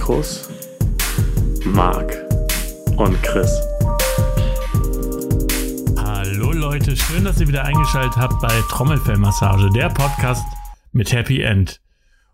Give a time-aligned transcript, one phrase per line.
[0.00, 0.48] Mikros
[1.66, 2.10] Marc
[2.96, 3.50] und Chris.
[5.98, 10.42] Hallo Leute, schön, dass ihr wieder eingeschaltet habt bei Trommelfellmassage, der Podcast
[10.92, 11.82] mit Happy End.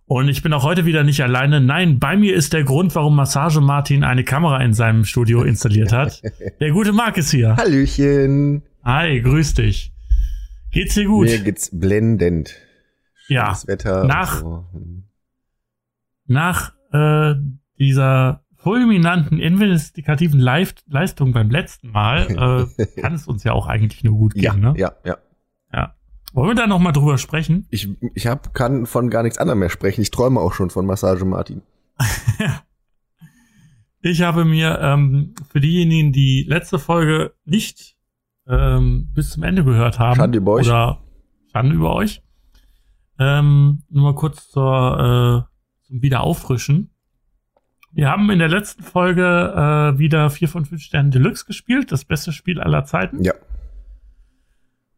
[0.05, 1.61] Und ich bin auch heute wieder nicht alleine.
[1.61, 5.91] Nein, bei mir ist der Grund, warum Massage Martin eine Kamera in seinem Studio installiert
[5.91, 6.23] hat.
[6.61, 7.57] Der gute Marc ist hier.
[7.57, 8.63] Hallöchen.
[8.85, 9.93] Hi, grüß dich.
[10.71, 11.27] Geht's dir gut?
[11.27, 12.55] Mir geht's blendend.
[13.27, 13.49] ja.
[13.49, 14.05] Das Wetter.
[14.05, 14.65] Nach- So.
[16.29, 17.35] Nach äh,
[17.79, 24.03] dieser fulminanten investigativen Live Leistung beim letzten Mal äh, kann es uns ja auch eigentlich
[24.05, 24.43] nur gut gehen.
[24.43, 24.75] Ja, ne?
[24.77, 25.17] ja, ja.
[26.33, 27.67] Wollen wir da noch mal drüber sprechen?
[27.71, 30.03] Ich, ich hab, kann von gar nichts anderem mehr sprechen.
[30.03, 31.63] Ich träume auch schon von Massage Martin.
[34.03, 37.97] Ich habe mir ähm, für diejenigen, die letzte Folge nicht
[38.47, 40.69] ähm, bis zum Ende gehört haben, Schande über euch.
[40.69, 41.03] oder
[41.51, 42.23] Schande über euch,
[43.19, 46.91] ähm, nur mal kurz zur, äh, zum Wiederauffrischen.
[47.97, 52.05] Wir haben in der letzten Folge äh, wieder 4 von 5 Sternen Deluxe gespielt, das
[52.05, 53.25] beste Spiel aller Zeiten.
[53.25, 53.33] Ja.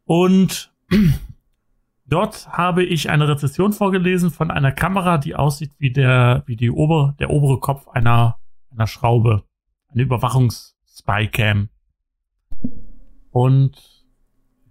[0.05, 0.75] Und
[2.07, 6.73] dort habe ich eine Rezession vorgelesen von einer Kamera, die aussieht wie der, wie die
[6.73, 8.37] obere, der obere Kopf einer,
[8.73, 9.45] einer Schraube.
[9.93, 11.69] Eine Überwachungs-Spycam.
[13.31, 13.81] Und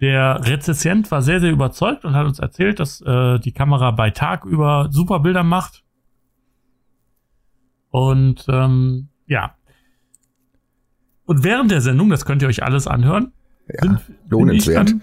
[0.02, 4.10] der Rezessient war sehr, sehr überzeugt und hat uns erzählt, dass äh, die Kamera bei
[4.10, 5.86] Tag über super Bilder macht.
[7.90, 9.56] Und ähm, ja.
[11.26, 13.32] Und während der Sendung, das könnt ihr euch alles anhören,
[13.68, 13.82] Ja.
[13.82, 14.90] sind- lohnenswert.
[14.90, 15.02] dann-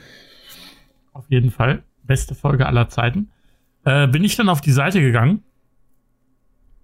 [1.13, 1.83] Auf jeden Fall.
[2.03, 3.31] Beste Folge aller Zeiten.
[3.85, 5.43] Äh, bin ich dann auf die Seite gegangen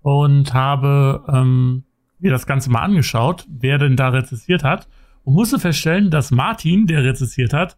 [0.03, 1.85] und habe ähm,
[2.19, 4.89] mir das Ganze mal angeschaut, wer denn da rezessiert hat
[5.25, 7.77] und musste feststellen, dass Martin, der rezessiert hat,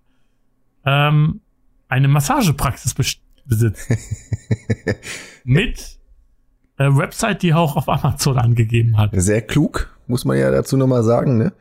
[0.84, 1.41] ähm,
[1.88, 3.88] eine Massagepraxis bes- besitzt.
[5.44, 5.98] Mit
[6.78, 9.10] äh, Website, die auch auf Amazon angegeben hat.
[9.14, 11.52] Sehr klug, muss man ja dazu nochmal sagen, ne?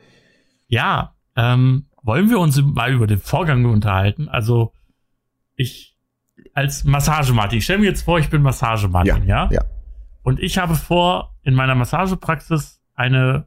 [0.68, 4.28] Ja, ähm, wollen wir uns mal über den Vorgang unterhalten?
[4.28, 4.72] Also,
[5.54, 5.92] ich
[6.54, 9.48] als Massage-Martin, ich stelle mir jetzt vor, ich bin Massage-Martin, ja?
[9.50, 9.62] Ja.
[10.22, 13.46] Und ich habe vor, in meiner Massagepraxis eine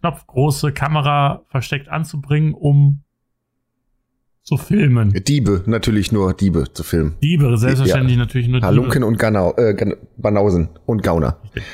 [0.00, 3.02] knopfgroße Kamera versteckt anzubringen, um
[4.46, 5.12] zu filmen.
[5.26, 7.16] Diebe, natürlich nur Diebe zu filmen.
[7.22, 11.36] Diebe, selbstverständlich natürlich nur Halunken und Ganau, äh, Gan Banausen und Gauner.
[11.44, 11.64] Richtig.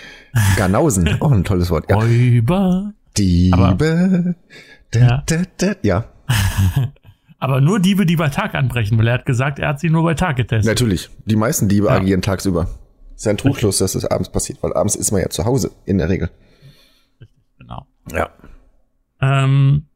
[0.57, 1.85] Ganausen, auch ein tolles Wort.
[1.91, 1.97] Ja.
[1.97, 2.95] Räuber.
[3.19, 4.35] Diebe.
[4.91, 5.23] Da, Ja.
[5.27, 5.73] da, da.
[5.83, 6.05] ja,
[7.39, 10.05] Aber nur Diebe, die bei Tag anbrechen, weil er hat gesagt, er hat sie nur
[10.05, 10.65] bei Tag getestet.
[10.73, 11.11] natürlich.
[11.27, 11.95] Die meisten Diebe Ja.
[11.95, 12.69] agieren tagsüber.
[13.17, 15.73] Ist ja ein Trugschluss, dass es abends passiert, weil abends ist man ja zu Hause
[15.85, 16.31] in der Regel.
[17.59, 17.87] Genau.
[18.13, 18.31] Ja.
[19.21, 19.87] Ähm,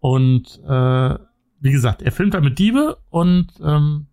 [0.00, 1.14] und äh,
[1.60, 4.06] wie gesagt, er filmt damit Diebe und ähm,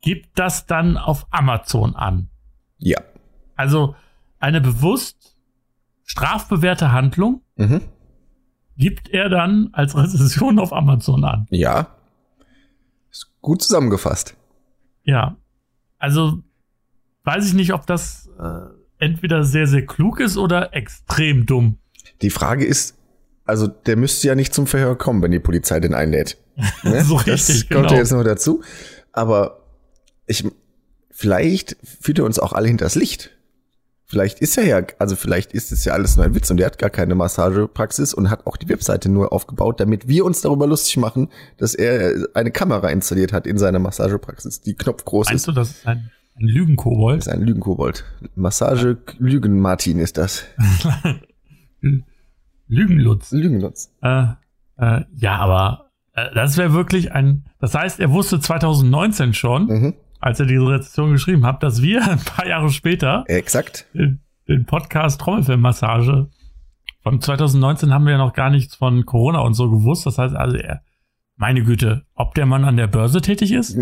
[0.00, 2.28] gibt das dann auf Amazon an.
[2.78, 3.00] Ja.
[3.56, 3.96] Also
[4.38, 5.36] eine bewusst
[6.04, 7.80] strafbewährte Handlung Mhm.
[8.76, 11.46] gibt er dann als Rezession auf Amazon an.
[11.50, 11.96] Ja.
[13.10, 14.36] Ist gut zusammengefasst.
[15.04, 15.36] Ja.
[15.98, 16.42] Also
[17.24, 18.60] weiß ich nicht, ob das äh,
[18.98, 21.78] entweder sehr, sehr klug ist oder extrem dumm.
[22.22, 22.96] Die Frage ist,
[23.46, 26.36] also der müsste ja nicht zum Verhör kommen, wenn die Polizei den einlädt.
[26.82, 27.04] Ne?
[27.04, 27.92] So das richtig, kommt genau.
[27.92, 28.62] ja jetzt noch dazu.
[29.12, 29.62] Aber
[30.26, 30.44] ich,
[31.10, 33.30] vielleicht führt er uns auch alle hinters Licht.
[34.08, 36.66] Vielleicht ist er ja, also vielleicht ist es ja alles nur ein Witz und der
[36.66, 40.66] hat gar keine Massagepraxis und hat auch die Webseite nur aufgebaut, damit wir uns darüber
[40.68, 45.48] lustig machen, dass er eine Kamera installiert hat in seiner Massagepraxis, die knopfgroß Meinst ist.
[45.48, 47.18] du, das ist ein, ein Lügenkobold?
[47.18, 48.04] Das ist ein Lügenkobold.
[48.36, 50.44] Massage Lügen Martin ist das.
[52.68, 53.32] Lügenlutz.
[53.32, 53.92] Lügenlutz.
[54.02, 54.24] Äh,
[54.78, 57.44] äh, ja, aber äh, das wäre wirklich ein.
[57.60, 59.94] Das heißt, er wusste 2019 schon, Mhm.
[60.20, 63.86] als er diese Rezession geschrieben hat, dass wir ein paar Jahre später Exakt.
[63.94, 66.28] den, den Podcast Trommelfellmassage
[67.02, 70.06] von 2019 haben wir ja noch gar nichts von Corona und so gewusst.
[70.06, 70.82] Das heißt also, er,
[71.36, 73.78] meine Güte, ob der Mann an der Börse tätig ist?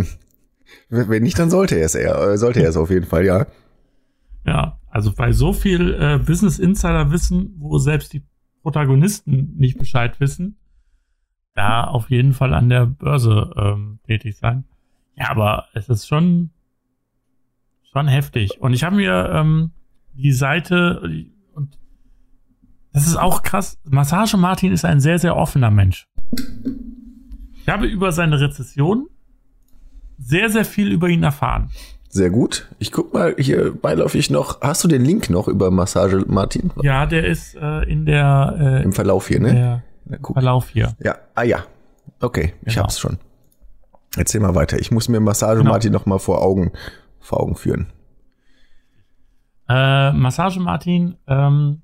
[0.90, 3.46] Wenn nicht, dann sollte er es eher, äh, sollte er es auf jeden Fall, ja.
[4.46, 8.22] Ja, also bei so viel äh, Business Insider Wissen, wo selbst die
[8.64, 10.56] Protagonisten nicht Bescheid wissen,
[11.54, 14.64] da auf jeden Fall an der Börse ähm, tätig sein.
[15.16, 16.50] Ja, aber es ist schon
[17.92, 18.58] schon heftig.
[18.60, 19.72] Und ich habe mir ähm,
[20.14, 21.78] die Seite und
[22.94, 23.78] das ist auch krass.
[23.84, 26.08] Massage Martin ist ein sehr sehr offener Mensch.
[27.60, 29.08] Ich habe über seine Rezession
[30.16, 31.70] sehr sehr viel über ihn erfahren.
[32.14, 32.68] Sehr gut.
[32.78, 34.60] Ich guck mal hier beiläufig noch.
[34.60, 36.70] Hast du den Link noch über Massage, Martin?
[36.80, 39.82] Ja, der ist äh, in der äh, Im Verlauf hier, ne?
[40.06, 40.18] der.
[40.32, 40.94] Verlauf hier.
[41.02, 41.64] Ja, ah ja.
[42.20, 42.84] Okay, ich Genau.
[42.84, 43.18] hab's schon.
[44.16, 44.78] Erzähl mal weiter.
[44.78, 45.72] Ich muss mir Massage Genau.
[45.72, 46.70] Martin noch mal vor Augen,
[47.18, 47.88] vor Augen führen.
[49.68, 51.82] Äh, Massage Martin ähm,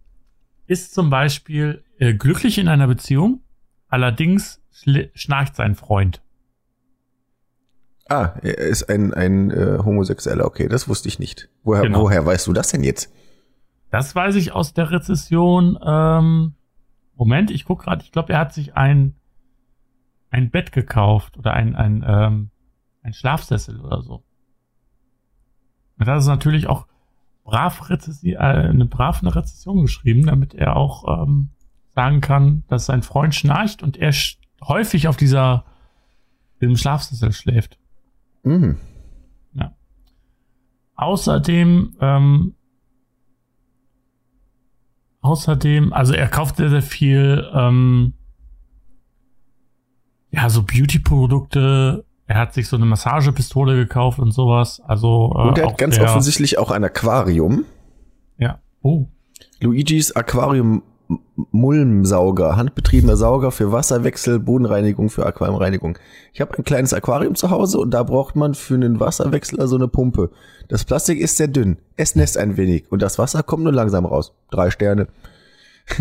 [0.68, 3.40] ist zum Beispiel äh, glücklich in einer Beziehung,
[3.88, 4.60] allerdings
[5.14, 6.22] schnarcht sein Freund.
[8.10, 10.44] Ah, er ist ein, ein äh, Homosexueller.
[10.44, 11.48] Okay, das wusste ich nicht.
[11.62, 12.02] Woher, Genau.
[12.02, 13.12] woher weißt du das denn jetzt?
[13.90, 15.78] Das weiß ich aus der Rezession.
[15.84, 16.54] Ähm,
[17.14, 18.02] Moment, ich guck gerade.
[18.02, 19.14] Ich glaube, er hat sich ein
[20.30, 22.50] ein Bett gekauft oder ein ein ähm,
[23.02, 24.22] ein Schlafsessel oder so.
[25.98, 26.86] Und das ist natürlich auch
[27.44, 31.50] brav Rezessi äh, eine brav eine Rezession geschrieben, damit er auch ähm,
[31.94, 34.12] sagen kann, dass sein Freund schnarcht und er
[34.66, 35.64] häufig auf dieser
[36.60, 37.79] diesem Schlafsessel schläft.
[38.42, 38.76] Mhm.
[41.00, 42.54] Außerdem, ähm,
[45.22, 48.12] außerdem, also er kauft sehr, sehr viel, ähm,
[50.30, 52.04] ja, so Beauty-Produkte.
[52.26, 54.82] Er hat sich so eine Massagepistole gekauft und sowas.
[54.86, 57.64] Also, äh, Und er hat ganz offensichtlich auch ein Aquarium.
[58.36, 58.60] Ja.
[58.82, 59.06] Oh,
[59.62, 60.82] Luigis Aquarium
[61.50, 65.98] Mulmsauger, handbetriebener Sauger für Wasserwechsel, Bodenreinigung, für Aquariumreinigung.
[66.32, 69.76] Ich habe ein kleines Aquarium zu Hause und da braucht man für einen Wasserwechsler so
[69.76, 70.30] eine Pumpe.
[70.68, 74.06] Das Plastik ist sehr dünn, es nässt ein wenig und das Wasser kommt nur langsam
[74.06, 74.34] raus.
[74.50, 75.08] Drei Sterne.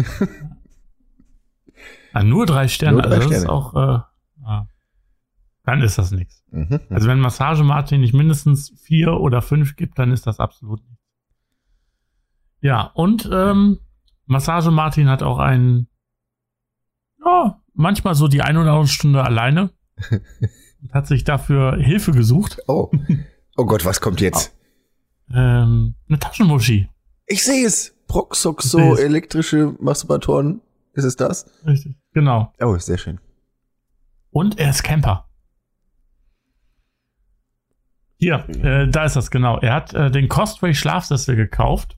[2.13, 2.93] ah, nur drei Sterne.
[2.93, 3.51] Nur drei also das ist Sterne.
[3.51, 3.99] auch, äh,
[4.43, 4.67] ja.
[5.63, 6.43] dann ist das nichts.
[6.51, 6.79] Mhm.
[6.89, 11.03] Also wenn Massage Martin nicht mindestens vier oder fünf gibt, dann ist das absolut nichts.
[12.61, 13.79] Ja, und ähm,
[14.29, 15.87] Massage Martin hat auch einen,
[17.25, 19.71] ja, manchmal so die eine oder andere Stunde alleine
[20.81, 22.59] und hat sich dafür Hilfe gesucht.
[22.67, 22.91] Oh.
[23.57, 24.55] oh Gott, was kommt jetzt?
[25.33, 26.89] Ähm, eine Taschenmuschi.
[27.25, 27.95] Ich sehe es.
[28.07, 30.61] Proxoxo, elektrische Masturbatoren.
[30.93, 31.45] Ist es das?
[31.65, 31.95] Richtig.
[32.13, 32.53] Genau.
[32.59, 33.19] Oh, sehr schön.
[34.29, 35.27] Und er ist Camper.
[38.17, 39.59] Hier, äh, da ist das genau.
[39.59, 41.97] Er hat äh, den Costway Schlafsessel gekauft.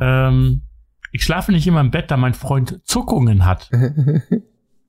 [0.00, 0.62] Ähm,
[1.12, 3.70] ich schlafe nicht immer im Bett, da mein Freund Zuckungen hat.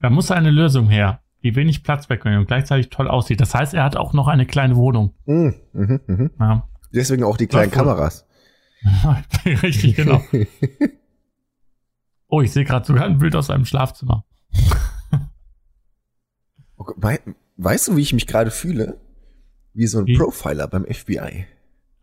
[0.01, 3.39] Da muss eine Lösung her, die wenig Platz wegnimmt und gleichzeitig toll aussieht.
[3.39, 5.13] Das heißt, er hat auch noch eine kleine Wohnung.
[5.27, 6.31] Mhm, mhm, mhm.
[6.39, 6.67] Ja.
[6.91, 7.69] Deswegen auch die kleinen.
[7.69, 8.25] Kameras.
[9.45, 10.23] Richtig, genau.
[12.33, 14.23] Oh, ich sehe gerade sogar ein Bild aus seinem Schlafzimmer.
[16.77, 17.19] Wei
[17.57, 19.01] weißt du, wie ich mich gerade fühle?
[19.73, 20.17] Wie so ein Wie?
[20.17, 21.45] Profiler beim FBI.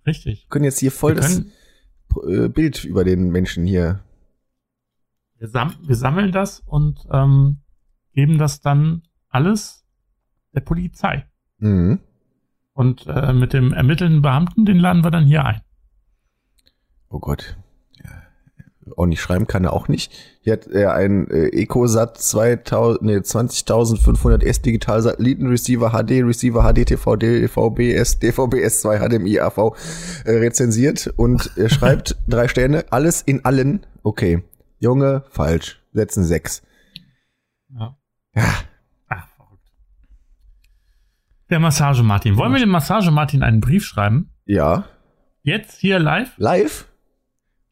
[0.06, 0.42] Richtig.
[0.42, 1.42] Wir können jetzt hier voll Wir, das
[2.28, 4.00] äh, Bild über den Menschen hier.
[5.38, 7.60] Wir, sam wir sammeln das und ähm,
[8.12, 9.84] geben das dann alles
[10.54, 11.26] der Polizei.
[11.58, 12.00] Mhm.
[12.72, 15.60] Und äh, mit dem ermittelnden Beamten, den laden wir dann hier ein.
[17.10, 17.56] Oh Gott.
[18.04, 18.10] Ja.
[18.96, 20.12] Auch nicht schreiben kann er auch nicht.
[20.40, 26.86] Hier hat er einen äh, EcoSat 2000, nee, 20.500 S Digital Satellitenreceiver HD, Receiver HD,
[26.86, 29.74] TV, DVB-S, DVB-S2, HDMI, AV
[30.24, 33.86] äh, rezensiert und er schreibt drei Sterne, alles in allen.
[34.02, 34.42] Okay.
[34.78, 35.80] Junge, falsch.
[35.92, 36.62] Setzen sechs.
[37.70, 37.96] Ja.
[38.34, 38.54] Ja.
[39.08, 39.72] Ach, verrückt.
[41.50, 42.36] Der Massage Martin.
[42.36, 44.30] Wollen wir dem Massage Martin einen Brief schreiben?
[44.44, 44.84] Ja.
[45.42, 46.32] Jetzt hier live?
[46.36, 46.88] Live?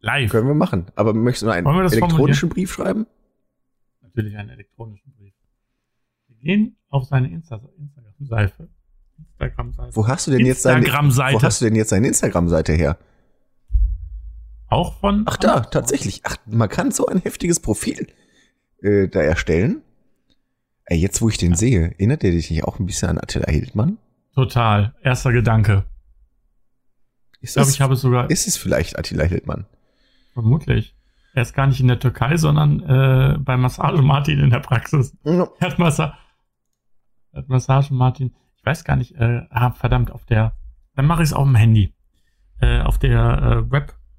[0.01, 0.31] Live.
[0.31, 0.87] Können wir machen.
[0.95, 3.07] Aber möchtest du einen elektronischen Brief schreiben?
[4.03, 5.35] Natürlich einen elektronischen Brief.
[6.29, 8.69] Wir gehen auf seine Insta Instagram-Seite.
[9.19, 9.97] Instagram-Seite.
[9.97, 11.35] Wo hast du denn jetzt seine, Instagram-Seite.
[11.35, 12.99] wo hast du denn jetzt seine Instagram-Seite her?
[14.69, 15.25] Auch von.
[15.27, 16.23] Ach da, tatsächlich.
[16.25, 18.09] Ach, man kann so ein heftiges Profil
[18.83, 19.83] äh, da erstellen.
[20.87, 23.51] Ey, jetzt wo ich den sehe, erinnert der dich nicht auch ein bisschen an Attila
[23.51, 23.99] Hildmann?
[24.35, 24.95] Total.
[25.03, 25.85] Erster Gedanke.
[27.41, 28.31] Ich Ist, glaube, es, ich habe es sogar.
[28.31, 29.67] ist es vielleicht Attila Hildmann?
[30.33, 30.95] Vermutlich.
[31.35, 35.17] Er ist gar nicht in der Türkei, sondern äh, bei Massage Martin in der Praxis.
[35.25, 35.49] Ja.
[35.59, 36.17] Er hat, Massa
[37.33, 38.35] er hat Massage Martin.
[38.57, 39.15] Ich weiß gar nicht.
[39.17, 40.57] Äh, ah, verdammt, auf der.
[40.95, 41.95] Dann mache ich es auf dem Handy.
[42.61, 43.63] Äh, auf der äh,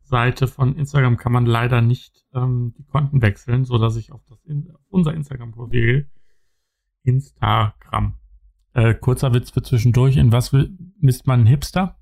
[0.08, 4.22] Webseite von Instagram kann man leider nicht ähm, die Konten wechseln, so dass ich auf,
[4.30, 6.08] das in, auf unser Instagram-Profil
[7.04, 8.14] Instagram.
[8.74, 10.16] Äh, kurzer Witz für zwischendurch.
[10.16, 11.98] In was will, misst man einen Hipster?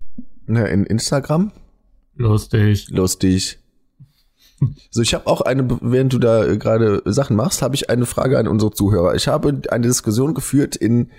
[0.46, 1.52] Ne, in Instagram?
[2.16, 2.90] Lustig.
[2.90, 3.60] Lustig.
[4.92, 8.06] So, ich habe auch eine, während du da äh, gerade Sachen machst, habe ich eine
[8.06, 9.16] Frage an unsere Zuhörer.
[9.16, 11.12] Ich habe eine Diskussion geführt in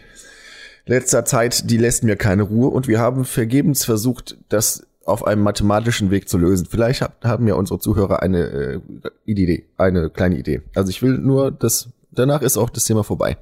[0.87, 5.43] letzter Zeit, die lässt mir keine Ruhe und wir haben vergebens versucht, das auf einem
[5.43, 6.67] mathematischen Weg zu lösen.
[6.67, 8.81] Vielleicht hab, haben ja unsere Zuhörer eine äh,
[9.25, 10.63] Idee, eine kleine Idee.
[10.75, 13.37] Also ich will nur, dass danach ist auch das Thema vorbei.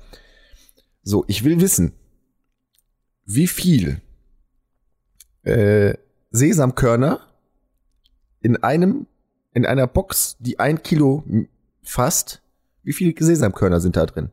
[1.03, 1.93] So, ich will wissen,
[3.25, 4.01] wie viel
[5.43, 5.95] äh,
[6.31, 7.21] Sesamkörner
[8.41, 9.07] in einem,
[9.53, 11.25] in einer Box, die ein Kilo
[11.83, 12.43] fasst.
[12.83, 14.31] Wie viele Sesamkörner sind da drin?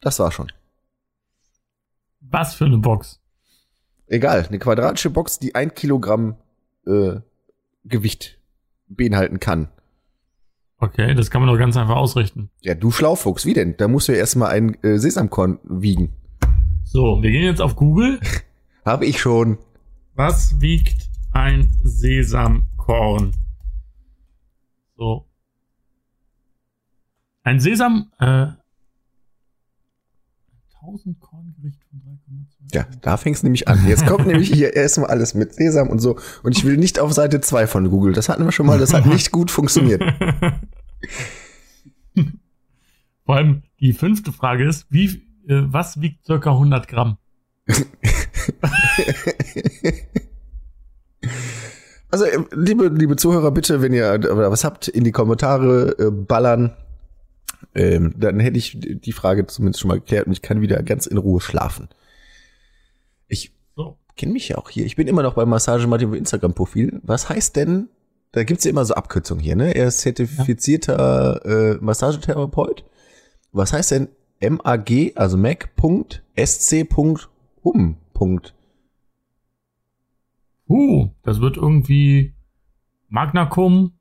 [0.00, 0.52] Das war schon.
[2.20, 3.19] Was für eine Box?
[4.10, 6.34] Egal, eine quadratische Box, die ein Kilogramm
[6.84, 7.20] äh,
[7.84, 8.40] Gewicht
[8.88, 9.68] beinhalten kann.
[10.78, 12.50] Okay, das kann man doch ganz einfach ausrichten.
[12.60, 13.76] Ja, du Schlaufuchs, wie denn?
[13.76, 16.12] Da musst du ja erstmal ein äh, Sesamkorn wiegen.
[16.82, 18.18] So, wir gehen jetzt auf Google.
[18.84, 19.58] Habe ich schon.
[20.16, 23.36] Was wiegt ein Sesamkorn?
[24.96, 25.24] So.
[27.44, 28.48] Ein Sesam, äh,
[30.80, 31.29] 1000 Korngericht von 3,2.
[32.72, 33.86] Ja, da fängst nämlich an.
[33.88, 36.18] Jetzt kommt nämlich hier erstmal alles mit Sesam und so.
[36.42, 38.12] Und ich will nicht auf Seite 2 von Google.
[38.12, 40.02] Das hatten wir schon mal, das hat nicht gut funktioniert.
[43.26, 45.06] Vor allem die fünfte Frage ist, wie,
[45.48, 47.16] äh, was wiegt circa 100 Gramm?
[52.10, 56.72] Also, äh, liebe, liebe Zuhörer, bitte, wenn ihr was habt, in die Kommentare äh, ballern.
[57.74, 61.06] Ähm, dann hätte ich die Frage zumindest schon mal geklärt und ich kann wieder ganz
[61.06, 61.88] in Ruhe schlafen.
[64.20, 64.84] Kenne mich ja auch hier.
[64.84, 67.00] Ich bin immer noch bei Massage Martin Instagram-Profil.
[67.02, 67.88] Was heißt denn,
[68.32, 69.74] da gibt's ja immer so Abkürzungen hier, ne?
[69.74, 72.84] Er ist zertifizierter äh, Massagetherapeut.
[73.52, 74.08] Was heißt denn
[74.42, 75.96] MAG, also Mac.sc.hum.
[80.68, 82.34] Uh, das wird irgendwie
[83.08, 83.92] Magna Cum,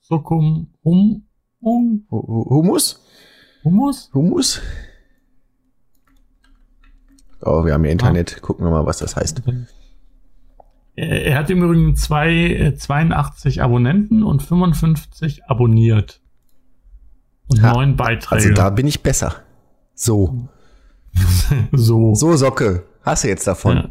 [0.00, 1.26] Succum, Hum,
[1.60, 3.00] Hum, Hu- Hu- Humus?
[3.62, 4.10] Humus?
[4.14, 4.60] Humus?
[7.44, 8.40] Oh, wir haben ja Internet.
[8.42, 9.42] Gucken wir mal, was das heißt.
[10.96, 16.20] Er, er hat im Übrigen zwei, äh, 82 Abonnenten und 55 abonniert.
[17.46, 18.42] Und Ha, neun Beiträge.
[18.42, 19.36] Also da bin ich besser.
[19.94, 20.48] So.
[21.72, 22.14] so.
[22.14, 22.84] So, Socke.
[23.02, 23.76] Hast du jetzt davon?
[23.76, 23.88] Ja.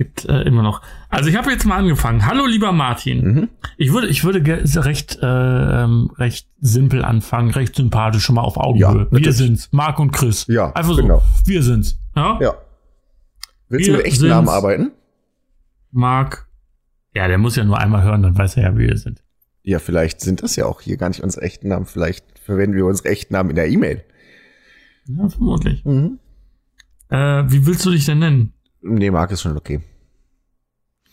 [0.00, 0.80] Gibt äh, immer noch.
[1.10, 2.24] Also ich habe jetzt mal angefangen.
[2.24, 3.20] Hallo lieber Martin.
[3.22, 3.48] Mhm.
[3.76, 4.42] Ich würde, ich würde
[4.86, 9.08] recht, äh, ähm, recht simpel anfangen, recht sympathisch, schon mal auf Ja, Augenhöhe.
[9.10, 9.36] wir natürlich.
[9.36, 10.46] sind's, Marc und Chris.
[10.48, 11.18] Ja, einfach genau.
[11.18, 11.46] so.
[11.50, 11.98] Wir sind's.
[12.16, 12.38] Ja.
[12.40, 12.54] Ja.
[13.68, 14.28] Willst Wir du mit echten.
[14.28, 14.92] Namen arbeiten?
[15.90, 16.48] Marc.
[17.14, 19.22] Ja, der muss ja nur einmal hören, dann weiß er ja, wie wir sind.
[19.64, 21.84] Ja, vielleicht sind das ja auch hier gar nicht unsere echten Namen.
[21.84, 24.02] Vielleicht verwenden wir unsere echten Namen in der E-Mail.
[25.08, 25.84] Ja, vermutlich.
[25.84, 26.18] Mhm.
[27.10, 28.54] Äh, wie willst du dich denn nennen?
[28.80, 29.82] Nee, Marc ist schon okay.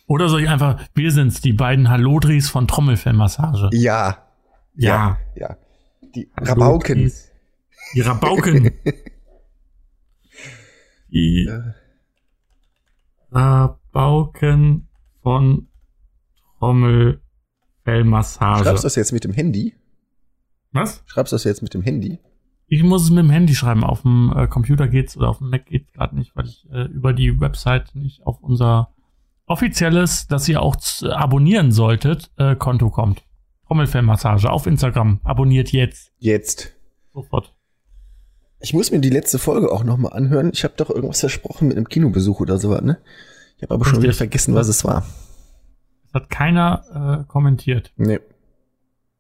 [0.08, 3.70] Oder soll ich einfach, wir sind's, die beiden Hallodris von Trommelfellmassage.
[3.74, 4.26] Ja.
[4.74, 5.20] Ja.
[5.36, 5.58] Ja.
[6.16, 6.96] Die Rabauken.
[6.96, 7.30] Hallodris.
[7.94, 8.72] Die Rabauken.
[11.10, 11.50] die
[13.32, 14.88] Rabauken
[15.22, 15.68] von
[16.60, 18.64] Trommelfellmassage.
[18.64, 19.76] Schreibst du das jetzt mit dem Handy?
[20.72, 21.04] Was?
[21.06, 22.20] Schreibst du das jetzt mit dem Handy?
[22.68, 23.84] Ich muss es mit dem Handy schreiben.
[23.84, 26.86] Auf dem äh, Computer geht's oder auf dem Mac geht's gerade nicht, weil ich äh,
[26.86, 28.94] über die Website nicht auf unser
[29.48, 33.24] offizielles, das ihr auch z- abonnieren solltet, äh, Konto kommt.
[33.68, 35.20] Trommelfellmassage auf Instagram.
[35.24, 36.12] Abonniert jetzt.
[36.20, 36.74] Jetzt.
[37.14, 37.54] Sofort.
[38.60, 40.52] Ich muss mir die letzte Folge auch nochmal anhören.
[40.54, 42.98] Ich habe doch irgendwas versprochen mit einem Kinobesuch oder sowas, ne?
[43.58, 44.04] Ich habe aber schon Richtig.
[44.10, 45.06] wieder vergessen, was es war.
[46.06, 47.92] Das hat keiner äh, kommentiert.
[47.98, 48.20] Nee,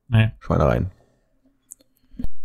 [0.09, 0.31] Nee.
[0.39, 0.91] Schweinereien.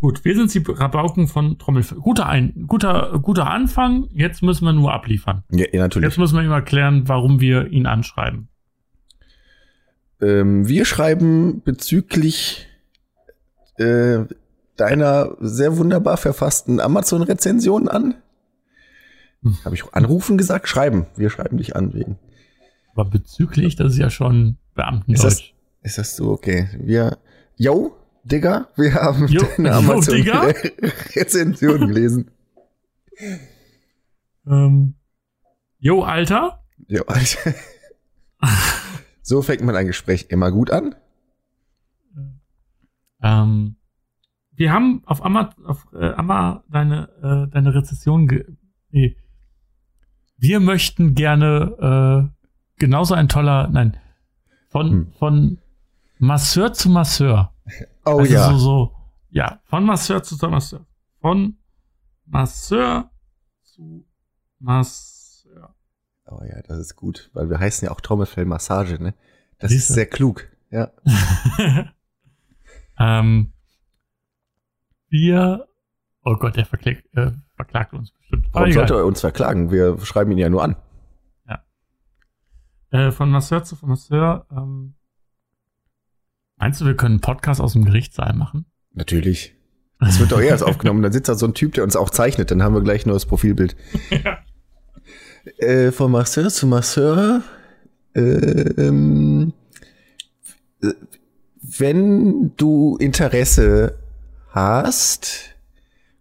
[0.01, 1.99] Gut, wir sind die Rabauken von Trommelfell.
[1.99, 4.09] Guter, ein, guter, guter Anfang.
[4.13, 5.45] Jetzt müssen wir nur abliefern.
[5.51, 6.09] Ja, ja natürlich.
[6.09, 8.49] Jetzt müssen wir ihm erklären, warum wir ihn anschreiben.
[10.21, 12.67] Ähm, wir schreiben bezüglich
[13.77, 14.25] äh,
[14.77, 18.15] deiner sehr wunderbar verfassten Amazon-Rezension an.
[19.43, 19.59] Hm.
[19.65, 20.69] Habe ich anrufen gesagt?
[20.69, 21.07] Schreiben.
[21.17, 22.19] Wir schreiben dich an wegen.
[22.95, 25.55] Aber bezüglich, das ist ja schon Beamtendeutsch.
[25.83, 26.69] Ist das so okay?
[26.79, 27.19] Wir,
[27.57, 29.73] yo, Digga, wir haben Jo, deine.
[29.73, 32.31] Amazon-Rezension gelesen.
[34.47, 34.95] Ähm,
[35.79, 36.63] jo, Alter.
[36.89, 37.55] Jo, Alter.
[39.25, 40.97] So fängt man ein Gespräch immer gut an.
[43.23, 43.77] Ähm,
[44.51, 48.45] wir haben auf Amma, auf, äh, Amma deine, äh, deine Rezession ge
[48.91, 49.17] nee.
[50.39, 52.45] Wir möchten gerne äh,
[52.81, 53.97] genauso ein toller, nein,
[54.71, 55.13] von, Hm.
[55.19, 55.59] von
[56.19, 57.52] Masseur zu Masseur.
[58.05, 58.51] Oh also ja.
[58.51, 58.97] so, so,
[59.31, 60.87] ja, von Masseur zu Masseur.
[61.21, 61.59] Von
[62.27, 63.11] Masseur
[63.63, 64.07] zu
[64.59, 65.75] Masseur.
[66.27, 69.15] Oh ja, das ist gut, weil wir heißen ja auch Trommelfellmassage, ne?
[69.59, 69.93] Das Siehste.
[69.93, 70.49] ist sehr klug.
[70.71, 70.91] Ja.
[72.99, 73.53] ähm,
[75.09, 75.69] wir,
[76.25, 78.49] oh Gott, der verklagt, äh, verklagt uns bestimmt.
[78.53, 78.89] Warum egal.
[78.89, 79.71] sollte er uns verklagen?
[79.71, 80.77] Wir schreiben ihn ja nur an.
[82.93, 84.47] Äh, von Masseur zu Masseur.
[84.51, 84.95] Ähm,
[86.63, 88.67] meinst du, wir können einen Podcast aus dem Gerichtssaal machen?
[88.93, 89.57] Natürlich.
[89.99, 91.03] Das wird doch erst aufgenommen.
[91.03, 92.53] Dann sitzt da so ein Typ, der uns auch zeichnet.
[92.53, 93.75] Dann haben wir gleich nur das Profilbild.
[94.11, 94.39] ja.
[95.57, 97.43] Äh, von Masseur zu Masseur.
[98.15, 99.53] Ähm,
[101.61, 103.99] wenn du Interesse
[104.51, 105.57] hast,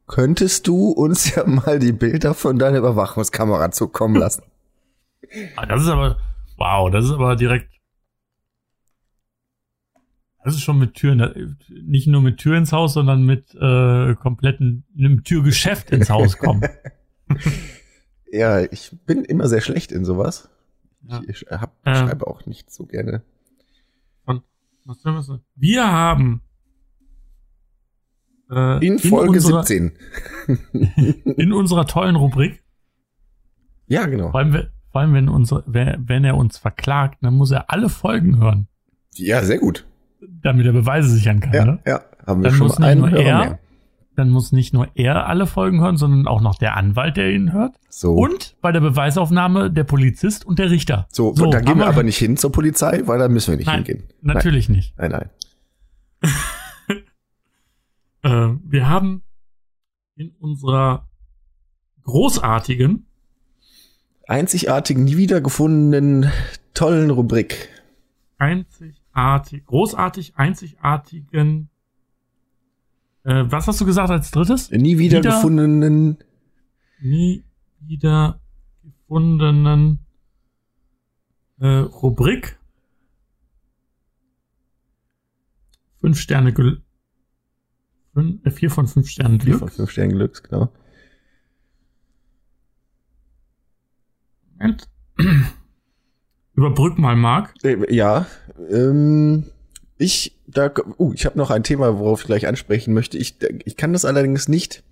[0.07, 4.41] könntest du uns ja mal die Bilder von deiner Überwachungskamera zukommen lassen.
[5.55, 6.17] Ah, das ist aber,
[6.57, 7.69] wow, das ist aber direkt.
[10.43, 14.85] Das ist schon mit Türen, nicht nur mit Tür ins Haus, sondern mit äh, kompletten,
[14.97, 16.63] einem Türgeschäft ins Haus kommen.
[18.31, 20.49] ja, ich bin immer sehr schlecht in sowas.
[21.07, 21.21] Ja.
[21.27, 21.95] Ich hab, Ähm.
[21.95, 23.23] schreibe auch nicht so gerne.
[24.85, 25.43] Was soll man sagen?
[25.55, 26.41] Wir haben
[28.49, 29.91] äh, In Folge unserer, 17.
[31.37, 32.63] in unserer tollen Rubrik,
[33.85, 34.31] Ja, genau.
[34.31, 34.53] vor allem,
[34.91, 38.67] vor allem wenn, unsere, wenn er uns verklagt, dann muss er alle Folgen hören,
[39.13, 39.85] Ja, sehr gut.
[40.43, 41.53] Damit er Beweise sichern kann.
[41.53, 41.79] Ja, Ne?
[41.85, 42.01] ja.
[42.25, 43.59] Haben wir Dann schon muss einen nur er, mehr.
[44.15, 47.51] dann muss nicht nur er alle Folgen hören, sondern auch noch der Anwalt, der ihn
[47.53, 47.75] hört.
[47.89, 48.13] So.
[48.13, 51.07] Und bei der Beweisaufnahme der Polizist und der Richter.
[51.09, 53.65] So, da haben gehen wir aber nicht hin zur Polizei, weil da müssen wir nicht
[53.67, 54.03] Nein, hingehen.
[54.21, 54.97] Natürlich nicht.
[54.97, 55.29] Nein, nein.
[58.23, 59.23] Äh, wir haben
[60.15, 61.09] in unserer
[62.03, 63.07] großartigen,
[64.27, 66.31] Einzigartigen, nie wiedergefundenen,
[66.75, 67.69] tollen Rubrik.
[68.37, 71.69] einzigartig, großartig einzigartigen,
[73.23, 74.71] äh, was hast du gesagt als drittes?
[74.71, 76.17] Nie wiedergefundenen,
[77.01, 77.43] Nie
[77.79, 78.39] wieder
[78.83, 79.99] gefundenen
[81.59, 82.57] äh, Rubrik.
[85.99, 86.81] Fünf Sterne Gl
[88.15, 89.59] fün- äh, vier von fünf Sternen vier Glück.
[89.59, 90.71] von fünf Sternen Glücks, genau.
[94.57, 94.89] Moment.
[96.53, 97.53] Überbrück mal, Marc.
[97.63, 98.25] Äh, Ja,
[98.69, 99.45] ähm,
[99.97, 103.17] ich, da, uh, ich habe noch ein Thema, worauf ich gleich ansprechen möchte.
[103.17, 104.83] Ich, ich kann das allerdings nicht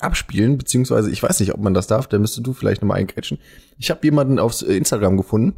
[0.00, 3.38] abspielen, beziehungsweise ich weiß nicht, ob man das darf, da müsstest du vielleicht nochmal eingrätschen.
[3.78, 5.54] Ich habe jemanden auf Instagram gefunden,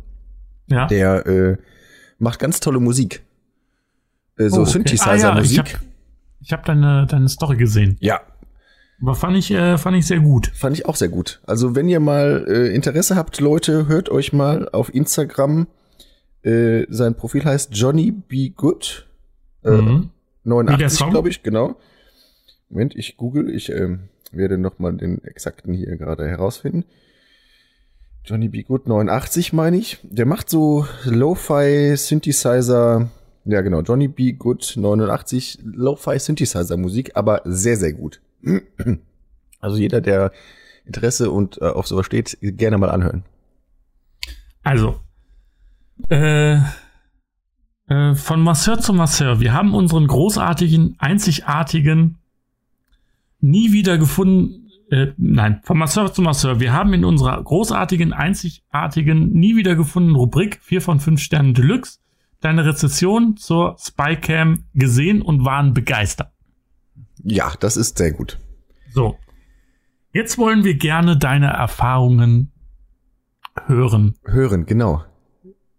[0.69, 0.87] Ja.
[0.87, 1.57] der äh,
[2.19, 3.23] macht ganz tolle Musik.
[4.37, 4.71] Äh, so Oh, okay.
[4.73, 5.59] Synthesizer-Musik.
[5.59, 5.79] Ah, ja,
[6.43, 7.97] ich habe hab deine, deine Story gesehen.
[8.01, 8.21] ja,
[9.03, 10.51] Aber fand ich, äh, fand ich sehr gut.
[10.55, 11.41] Fand ich auch sehr gut.
[11.47, 15.67] Also wenn ihr mal äh, Interesse habt, Leute, hört euch mal auf Instagram.
[16.43, 19.07] Äh, sein Profil heißt Johnny Be Good.
[19.65, 20.11] Äh, Mhm.
[20.45, 21.11] Wie der 89, Song?
[21.11, 21.75] glaube ich, genau.
[22.69, 26.85] Moment, ich google, ich ähm, werde noch mal den exakten hier gerade herausfinden.
[28.25, 29.99] Johnny Be Good 89, meine ich.
[30.03, 33.09] Der macht so Lo-Fi Synthesizer.
[33.45, 33.83] Ja, genau.
[33.83, 38.21] Johnny Be Good 89 Lo-Fi Synthesizer Musik, aber sehr, sehr gut.
[39.59, 40.33] Also jeder, der
[40.85, 43.25] Interesse und äh, auf sowas steht, gerne mal anhören.
[44.63, 45.01] Also,
[46.09, 46.59] äh,
[47.89, 49.41] äh, von Masseur zu Masseur.
[49.41, 52.19] Wir haben unseren großartigen, einzigartigen,
[53.41, 56.61] nie wieder gefunden, äh, nein, von Masseur zu Masseur.
[56.61, 61.99] Wir haben in unserer großartigen, einzigartigen, nie wieder gefundenen Rubrik 4 von 5 Sternen Deluxe
[62.41, 66.31] deine Rezession zur Spycam gesehen und waren begeistert.
[67.29, 68.39] Ja, das ist sehr gut.
[68.93, 69.19] So.
[70.13, 72.53] Jetzt wollen wir gerne deine Erfahrungen
[73.67, 74.15] hören.
[74.25, 75.05] Hören, genau.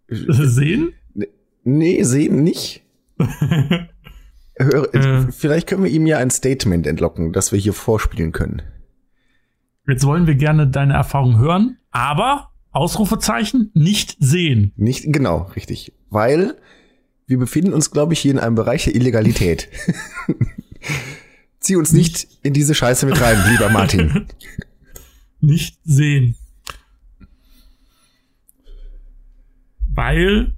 [0.08, 0.92] Sehen?
[1.64, 2.84] Nee, sehen nicht.
[4.58, 5.32] Hör, Äh.
[5.32, 8.62] Vielleicht können wir ihm ja ein Statement entlocken, das wir hier vorspielen können.
[9.88, 14.72] Jetzt wollen wir gerne deine Erfahrung hören, aber Ausrufezeichen nicht sehen.
[14.76, 15.94] Nicht genau, richtig.
[16.10, 16.56] Weil
[17.26, 19.68] wir befinden uns, glaube ich, hier in einem Bereich der Illegalität.
[21.68, 24.26] Zieh uns nicht in diese Scheiße mit rein, lieber Martin.
[25.42, 26.34] Nicht sehen.
[29.92, 30.56] Weil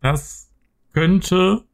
[0.00, 0.48] das
[0.92, 1.64] könnte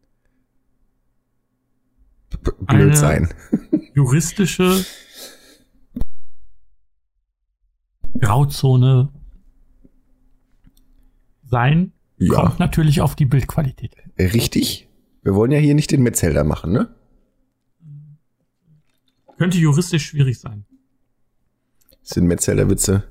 [2.60, 3.28] blöd sein.
[3.94, 4.82] juristische
[8.18, 9.12] Grauzone
[11.44, 11.92] sein.
[12.16, 12.32] Ja.
[12.32, 13.94] Kommt natürlich auf die Bildqualität.
[14.18, 14.88] Richtig?
[15.22, 16.94] Wir wollen ja hier nicht den Metzelder machen, ne?
[19.38, 20.64] Könnte juristisch schwierig sein.
[22.00, 23.04] Das sind Metzelder Witze.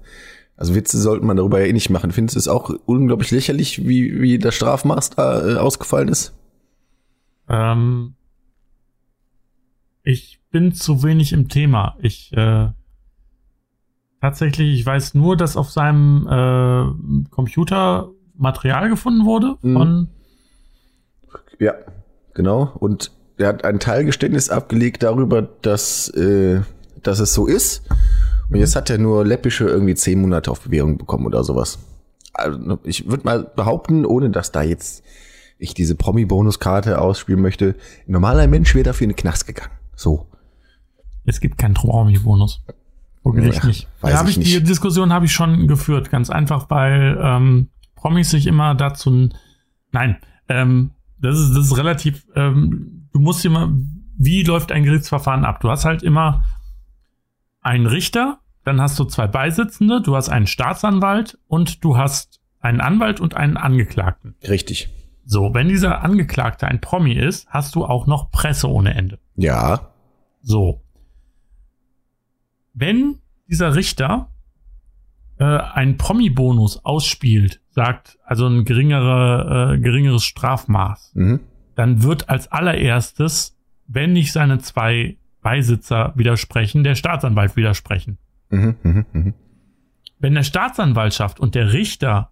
[0.56, 2.12] Also Witze sollte man darüber ja eh nicht machen.
[2.12, 6.34] Findest du es auch unglaublich lächerlich, wie, wie das Strafmaß da äh, ausgefallen ist?
[7.48, 8.16] Ähm,
[10.04, 11.96] ich bin zu wenig im Thema.
[12.00, 12.70] Ich äh,
[14.20, 19.74] tatsächlich, ich weiß nur, dass auf seinem äh, Computer Material gefunden wurde Mhm.
[19.74, 20.08] von
[21.60, 21.74] Ja,
[22.34, 22.72] genau.
[22.80, 26.62] Und er hat ein Teilgeständnis abgelegt darüber, dass, äh,
[27.04, 27.84] dass es so ist.
[28.50, 31.80] Und jetzt hat er nur läppische irgendwie zehn Monate auf Bewährung bekommen oder sowas.
[32.34, 35.04] Also ich würde mal behaupten, ohne dass da jetzt
[35.60, 37.76] ich diese Promi-Bonuskarte ausspielen möchte,
[38.08, 39.71] ein normaler Mensch wäre dafür in den Knast gegangen.
[39.95, 40.28] So.
[41.26, 42.63] es gibt keinen Traumi-Bonus.
[43.23, 43.88] Vor Gericht Ja, nicht.
[44.02, 44.69] weiß hab ich ich die nicht.
[44.69, 49.30] Diskussion habe ich schon geführt, ganz einfach, weil ähm, Promis sich immer dazu.
[49.91, 52.26] Nein, ähm, das ist das ist relativ.
[52.36, 53.73] Ähm, du musst immer.
[54.19, 55.60] Wie läuft ein Gerichtsverfahren ab?
[55.60, 56.43] Du hast halt immer
[57.62, 62.82] einen Richter, dann hast du zwei Beisitzende, du hast einen Staatsanwalt und du hast einen
[62.82, 64.36] Anwalt und einen Angeklagten.
[64.47, 64.89] Richtig.
[65.25, 69.19] So, wenn dieser Angeklagte ein Promi ist, hast du auch noch Presse ohne Ende.
[69.36, 69.91] Ja.
[70.41, 70.82] So.
[72.73, 74.30] Wenn dieser Richter
[75.38, 81.41] äh, einen Promi-Bonus ausspielt, sagt also ein geringere, äh, geringeres Strafmaß, Mhm.
[81.78, 83.56] Dann wird als allererstes,
[83.88, 88.18] wenn nicht seine zwei Beisitzer widersprechen, der Staatsanwalt widersprechen.
[88.50, 88.76] Mhm.
[88.82, 89.06] Mhm.
[89.13, 89.34] Mhm.
[90.18, 92.32] Wenn der Staatsanwaltschaft und der Richter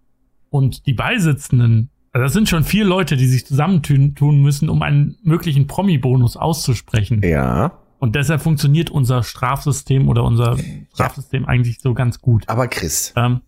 [0.50, 4.82] und die Beisitzenden, also das sind schon vier Leute, die sich zusammentun tun müssen, um
[4.82, 7.22] einen möglichen Promi-Bonus auszusprechen.
[7.22, 7.78] Ja.
[7.98, 10.58] Und deshalb funktioniert unser Strafsystem oder unser
[10.92, 12.48] Strafsystem eigentlich so ganz gut.
[12.48, 13.14] Aber Chris.
[13.16, 13.42] Ähm,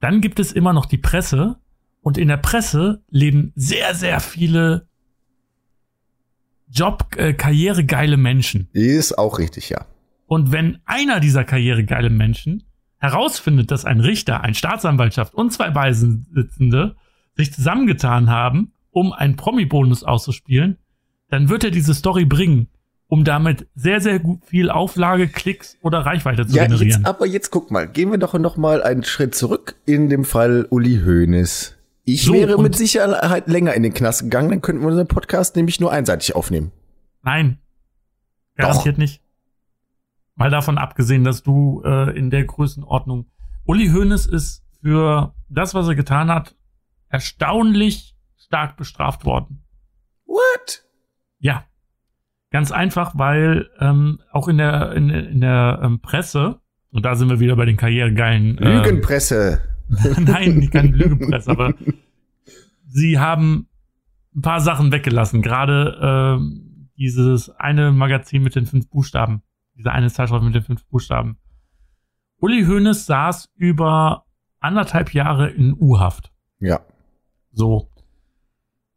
[0.00, 1.56] dann gibt es immer noch die Presse
[2.02, 4.86] und in der Presse leben sehr, sehr viele
[6.74, 8.68] Job, äh, karrieregeile Menschen.
[8.72, 9.86] Ist auch richtig, ja.
[10.26, 12.64] Und wenn einer dieser karrieregeile Menschen
[12.98, 16.96] herausfindet, dass ein Richter, ein Staatsanwaltschaft und zwei Beisitzende
[17.36, 20.78] sich zusammengetan haben, um einen Promi-Bonus auszuspielen,
[21.28, 22.68] dann wird er diese Story bringen,
[23.06, 26.88] um damit sehr, sehr gut viel Auflage, Klicks oder Reichweite zu Ja, generieren.
[27.02, 30.24] jetzt, aber jetzt guck mal, gehen wir doch noch mal einen Schritt zurück in dem
[30.24, 31.73] Fall Uli Hoeneß.
[32.04, 35.56] Ich So, wäre mit Sicherheit länger in den Knast gegangen, dann könnten wir unseren Podcast
[35.56, 36.70] nämlich nur einseitig aufnehmen.
[37.22, 37.58] Nein.
[38.56, 39.22] Garantiert nicht.
[40.36, 43.26] Mal davon abgesehen, dass du äh, in der Größenordnung.
[43.64, 46.54] Uli Hoeneß ist für das, was er getan hat,
[47.08, 49.64] erstaunlich stark bestraft worden.
[50.26, 50.84] What?
[51.38, 51.64] Ja.
[52.50, 57.30] Ganz einfach, weil ähm, auch in der, in, in der ähm, Presse, und da sind
[57.30, 58.58] wir wieder bei den karrieregeilen.
[58.58, 59.73] äh, Lügenpresse.
[60.18, 61.74] Nein, keine Lügenpresse, aber
[62.88, 63.68] sie haben
[64.34, 65.42] ein paar Sachen weggelassen.
[65.42, 69.42] Gerade ähm, dieses eine Magazin mit den fünf Buchstaben.
[69.76, 71.38] Diese eine Zeitschrift mit den fünf Buchstaben.
[72.38, 74.24] Uli Hoeneß saß über
[74.60, 76.32] anderthalb Jahre in U-Haft.
[76.58, 76.80] Ja.
[77.52, 77.90] So.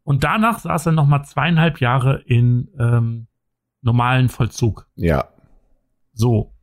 [0.02, 3.26] Und danach saß er noch mal zweieinhalb Jahre in ähm,
[3.82, 4.88] normalen Vollzug.
[4.94, 5.28] Ja.
[6.12, 6.54] So.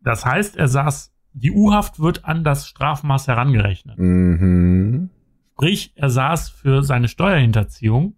[0.00, 3.98] Das heißt, er saß, die U-Haft wird an das Strafmaß herangerechnet.
[3.98, 5.10] Mhm.
[5.52, 8.16] Sprich, er saß für seine Steuerhinterziehung,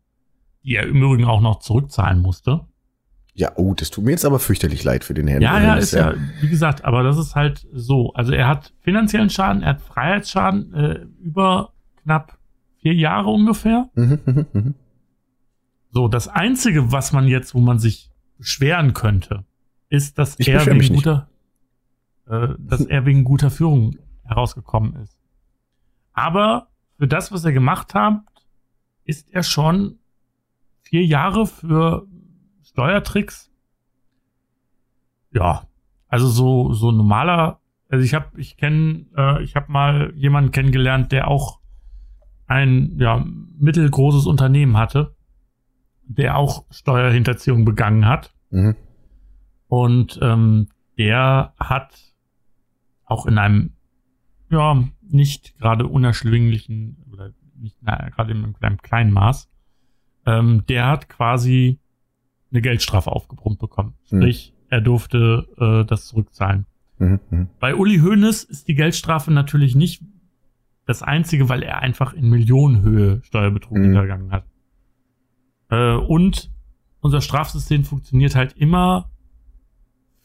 [0.65, 2.61] die er im Übrigen auch noch zurückzahlen musste.
[3.35, 5.43] Ja, oh, das tut mir jetzt aber fürchterlich leid für den Herrn.
[5.43, 8.13] Ja, ja, ist ja, wie gesagt, aber das ist halt so.
[8.15, 12.39] Also er hat finanziellen Schaden, er hat Freiheitsschaden äh, über knapp
[12.81, 13.89] vier Jahre ungefähr.
[13.95, 14.75] Mhm, mhm, mhm.
[15.91, 19.45] So, das Einzige, was man jetzt, wo man sich beschweren könnte,
[19.89, 21.29] ist, dass Ich er wegen guter,
[22.29, 25.19] äh, dass er wegen guter Führung herausgekommen ist.
[26.13, 28.21] Aber für das, was er gemacht hat,
[29.05, 29.99] ist er schon
[30.83, 32.07] vier Jahre für
[32.63, 33.51] Steuertricks.
[35.33, 35.67] Ja,
[36.09, 37.61] also so so normaler.
[37.89, 41.61] Also ich habe, ich kenne, äh, ich habe mal jemanden kennengelernt, der auch
[42.47, 43.25] ein ja
[43.59, 45.15] mittelgroßes Unternehmen hatte,
[46.03, 48.35] der auch Steuerhinterziehung begangen hat.
[48.51, 48.77] Mhm.
[49.69, 52.08] Und ähm, der hat
[53.09, 53.73] auch in einem,
[54.51, 59.49] ja, nicht gerade unerschwinglichen, oder nicht na, gerade in einem kleinen Maß,
[60.27, 61.79] ähm, der hat quasi
[62.51, 63.95] eine Geldstrafe aufgebrummt bekommen.
[64.09, 64.21] Hm.
[64.21, 66.67] Sprich, er durfte äh, das zurückzahlen.
[66.99, 67.49] Mhm, mhm.
[67.61, 70.03] Bei Uli Hoeneß ist die Geldstrafe natürlich nicht
[70.85, 73.85] das einzige, weil er einfach in Millionenhöhe Steuerbetrug Mhm.
[73.85, 74.45] hintergangen hat.
[75.71, 76.51] Äh, und
[77.01, 79.11] unser Strafsystem funktioniert halt immer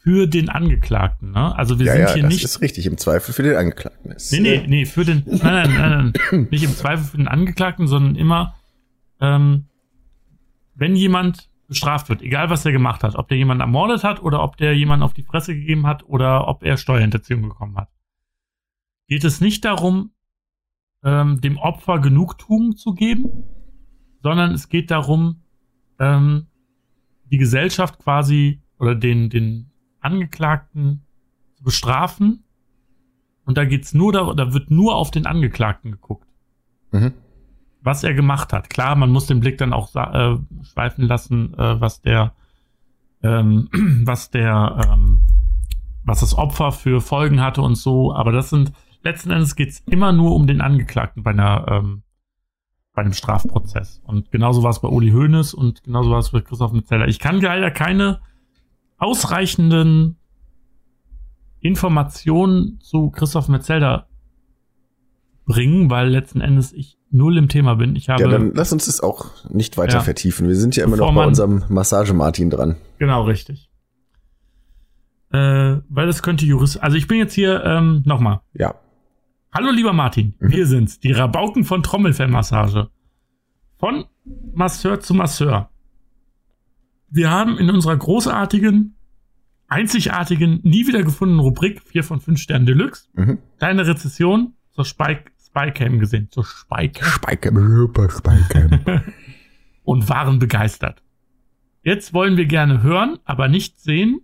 [0.03, 1.31] für den Angeklagten.
[1.31, 1.55] Ne?
[1.57, 2.43] Also wir Ja, sind ja, hier das nicht.
[2.43, 2.85] ist richtig.
[2.85, 4.33] Im Zweifel für den Angeklagten ist.
[4.33, 7.87] Nee, nee, nee, für den, nein, nein, nein, nein, nicht im Zweifel für den Angeklagten,
[7.87, 8.53] sondern immer,
[9.21, 9.65] ähm,
[10.75, 14.43] wenn jemand bestraft wird, egal was er gemacht hat, ob der jemanden ermordet hat oder
[14.43, 17.87] ob der jemanden auf die Fresse gegeben hat oder ob er Steuerhinterziehung bekommen hat,
[19.07, 20.11] geht es nicht darum,
[21.05, 23.43] ähm, dem Opfer Genugtuung zu geben,
[24.21, 25.43] sondern es geht darum,
[25.99, 26.47] ähm,
[27.31, 29.69] die Gesellschaft quasi oder den, den
[30.03, 31.03] Angeklagten
[31.55, 32.43] zu bestrafen
[33.45, 36.27] und da geht's nur, da, da wird nur auf den Angeklagten geguckt,
[36.91, 37.13] Mhm.
[37.81, 38.69] was er gemacht hat.
[38.69, 42.33] Klar, man muss den Blick dann auch äh, schweifen lassen, äh, was der,
[43.23, 43.69] ähm,
[44.05, 45.21] was der, ähm,
[46.05, 48.13] was das Opfer für Folgen hatte und so.
[48.13, 48.71] Aber das sind
[49.03, 52.03] letzten Endes geht's immer nur um den Angeklagten bei einer, ähm,
[52.93, 54.01] bei einem Strafprozess.
[54.05, 57.07] Und genauso war es bei Uli Hoeneß und genauso war es bei Christoph Metzeler.
[57.07, 58.21] Ich kann leider keine
[59.03, 60.17] ausreichenden
[61.59, 64.07] Informationen zu Christoph Metzelder
[65.45, 67.95] bringen, weil letzten Endes ich null im Thema bin.
[67.95, 70.01] Ich habe Ja, dann lass uns das auch nicht weiter Ja.
[70.01, 70.47] vertiefen.
[70.47, 72.77] Wir sind ja immer noch bei unserem Massage-Martin dran.
[72.97, 73.69] Genau, richtig.
[75.31, 76.81] Äh, weil das könnte Jurist.
[76.81, 78.41] Also ich bin jetzt hier ähm, nochmal.
[78.53, 78.75] Ja.
[79.53, 80.51] Hallo lieber Martin, Mhm.
[80.51, 82.89] wir sind's, die Rabauken von Trommelfellmassage.
[83.79, 84.05] Von
[84.53, 85.69] Masseur zu Masseur.
[87.13, 88.95] Wir haben in unserer großartigen,
[89.67, 93.37] einzigartigen, nie wieder gefundenen Rubrik 4 von 5 Sternen Deluxe Mhm.
[93.59, 96.27] deine Rezession zur Spike, Spycam gesehen.
[96.31, 97.07] Zur Spycam.
[97.07, 97.51] Spike,
[98.09, 99.03] Spike.
[99.83, 101.03] und waren begeistert.
[101.83, 104.21] Jetzt wollen wir gerne hören, aber nicht sehen.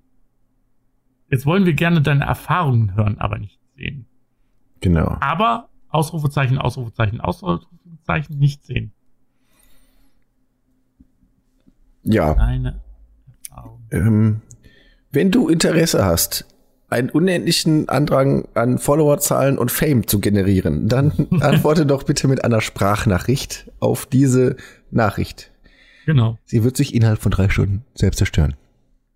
[1.29, 4.07] Jetzt wollen wir gerne deine Erfahrungen hören, aber nicht sehen.
[4.81, 5.15] genau.
[5.19, 8.93] Aber Ausrufezeichen, Ausrufezeichen, Ausrufezeichen nicht sehen.
[12.11, 12.29] Ja.
[12.29, 12.81] Erfahrungen.
[13.91, 14.41] Ähm,
[15.11, 16.45] wenn du Interesse hast,
[16.89, 22.61] einen unendlichen Andrang an Followerzahlen und Fame zu generieren, dann antworte doch bitte mit einer
[22.61, 24.55] Sprachnachricht auf diese
[24.91, 25.51] Nachricht.
[26.05, 26.37] Genau.
[26.45, 28.55] Sie wird sich innerhalb von drei Stunden selbst zerstören.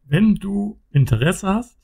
[0.06, 1.78] Wenn du Interesse hast,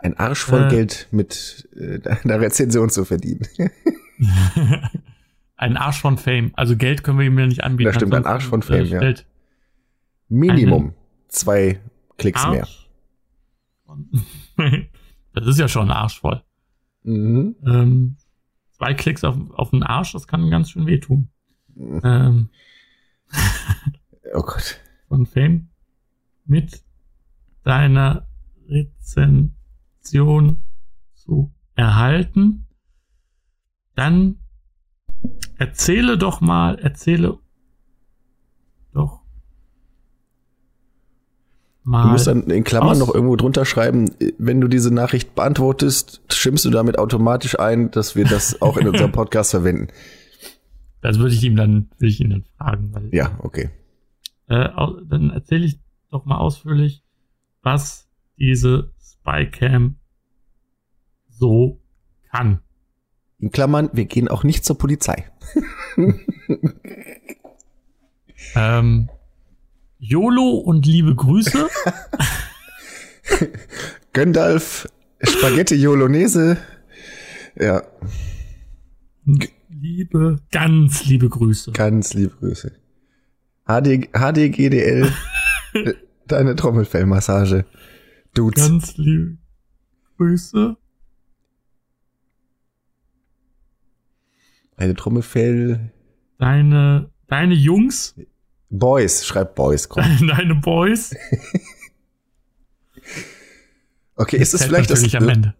[0.00, 0.68] Ein Arsch voll Äh.
[0.68, 3.46] Geld mit äh, einer Rezension zu verdienen.
[5.58, 6.52] ein Arsch von Fame.
[6.54, 7.88] Also Geld können wir ihm ja nicht anbieten.
[7.88, 9.14] Das stimmt, ein Arsch von Fame, äh, ja.
[10.28, 10.94] Minimum
[11.28, 11.80] zwei
[12.16, 12.62] Klicks mehr.
[12.62, 12.88] Arsch
[13.84, 14.10] von-
[15.34, 16.42] das ist ja schon ein Arsch voll.
[17.02, 17.56] Mhm.
[17.66, 18.16] Ähm,
[18.70, 21.28] zwei Klicks auf, auf den Arsch, das kann ganz schön wehtun.
[21.76, 22.48] Ähm,
[24.34, 24.80] Oh Gott.
[25.08, 25.68] von Fame
[26.44, 26.82] mit
[27.62, 28.26] deiner
[28.68, 30.62] Rezension
[31.14, 32.66] zu erhalten,
[33.94, 34.37] dann
[35.58, 37.38] erzähle doch mal, erzähle
[38.92, 39.20] doch
[41.84, 42.04] mal.
[42.04, 46.22] Du musst dann in Klammern aus- noch irgendwo drunter schreiben, wenn du diese Nachricht beantwortest,
[46.30, 49.88] stimmst du damit automatisch ein, dass wir das auch in unserem Podcast verwenden.
[51.00, 53.70] das würde ich ihm dann, würde ich ihn dann fragen, weil Ja, okay.
[54.48, 54.68] äh,
[55.06, 55.78] dann erzähle ich
[56.10, 57.02] doch mal ausführlich,
[57.62, 59.96] was diese Spycam
[61.28, 61.80] so
[62.30, 62.60] kann.
[63.40, 65.30] In Klammern, wir gehen auch nicht zur Polizei.
[68.54, 69.08] Ähm,
[69.98, 71.68] YOLO und liebe Grüße.
[74.12, 74.88] Gandalf,
[75.22, 76.56] Spaghetti Jolonese.
[77.56, 77.82] Ja,
[79.68, 81.72] liebe, ganz liebe Grüße.
[81.72, 82.72] ganz liebe Grüße.
[83.66, 85.12] HD, HDGDL,
[86.26, 87.66] deine Trommelfellmassage.
[88.34, 88.68] Dudes.
[88.68, 89.38] Ganz liebe
[90.16, 90.76] Grüße.
[94.78, 95.90] Eine Trommelfell.
[96.38, 98.14] Deine, deine Jungs,
[98.70, 100.04] Boys, schreibt Boys, komm.
[100.26, 101.14] deine Boys.
[104.20, 105.04] Okay, ist es vielleicht das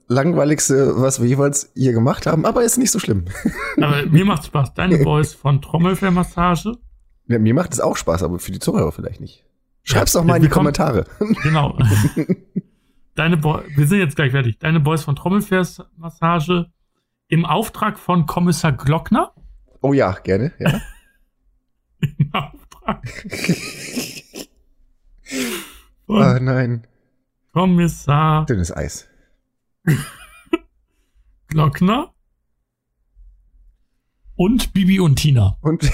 [0.08, 3.26] langweiligste, was wir jeweils hier gemacht haben, aber ist nicht so schlimm.
[3.80, 4.74] Aber mir macht Spaß.
[4.74, 6.72] Deine Boys von Trommelfellmassage.
[7.28, 9.44] Ja, mir macht es auch Spaß, aber für die Zuhörer vielleicht nicht.
[9.84, 11.04] Schreib's doch mal in die kommen- Kommentare.
[11.44, 11.78] Genau.
[13.14, 14.58] Deine Boys, wir sind jetzt gleich fertig.
[14.58, 16.66] Deine Boys von Trommelfellmassage
[17.28, 19.32] im Auftrag von Kommissar Glockner.
[19.80, 20.52] Oh ja, gerne.
[20.58, 20.80] Ja.
[22.18, 23.06] Im Auftrag
[26.06, 26.86] von nein.
[27.52, 29.08] Kommissar Dünnes Eis.
[31.48, 32.12] Glockner
[34.36, 35.58] und Bibi und Tina.
[35.60, 35.90] Und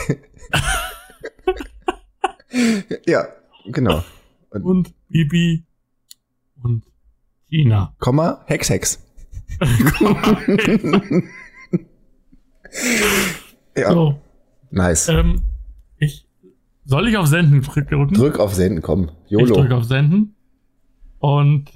[3.07, 3.27] ja,
[3.64, 4.05] genau.
[4.51, 5.64] Und Und Bibi
[6.62, 6.85] und
[7.49, 7.94] Tina.
[7.99, 9.04] Komma, Hex Hex.
[13.77, 14.21] Ja, So,
[14.71, 15.09] nice.
[15.09, 15.43] ähm,
[15.99, 16.27] ich,
[16.85, 18.14] soll ich auf Senden drücken?
[18.14, 19.11] Drück auf Senden, komm.
[19.27, 19.55] Ich YOLO.
[19.55, 20.35] drücke auf Senden.
[21.19, 21.71] Und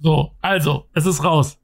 [0.00, 1.58] so, also, es ist raus.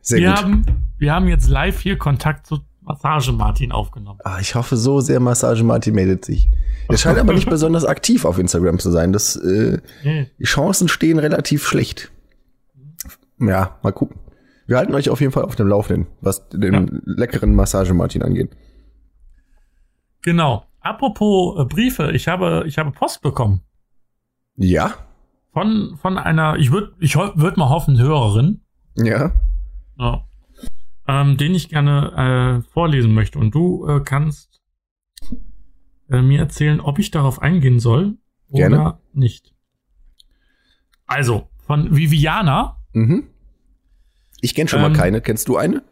[0.00, 0.38] Sehr wir, gut.
[0.38, 0.64] haben,
[0.98, 4.18] wir haben jetzt live hier Kontakt zu Massage Martin aufgenommen.
[4.24, 6.48] Ah, ich hoffe so sehr, Massage Martin meldet sich.
[6.88, 9.12] Er scheint aber nicht besonders aktiv auf Instagram zu sein.
[9.12, 10.30] Das, äh, Nee.
[10.38, 12.10] die Chancen stehen relativ schlecht.
[13.38, 14.18] Ja, mal gucken.
[14.72, 16.86] Wir halten euch auf jeden Fall auf dem Laufenden, was den Ja.
[17.04, 18.56] leckeren Massage Martin angeht.
[20.22, 20.64] Genau.
[20.80, 23.60] Apropos äh, Briefe, ich habe, ich habe Post bekommen.
[24.56, 24.94] Ja,
[25.52, 28.62] Von, von einer, ich würde ich würd mal hoffen, Hörerin,
[28.96, 29.32] ja.
[29.98, 30.26] ja,
[31.06, 33.38] ähm, den ich gerne äh, vorlesen möchte.
[33.38, 34.62] Und du äh, kannst
[36.08, 38.16] äh, mir erzählen, ob ich darauf eingehen soll
[38.48, 38.98] oder Gerne.
[39.12, 39.54] nicht.
[41.06, 42.78] Also, von Viviana.
[42.94, 43.24] Mhm.
[44.42, 45.22] Ich kenne schon Ähm, mal keine.
[45.22, 45.82] Kennst du eine?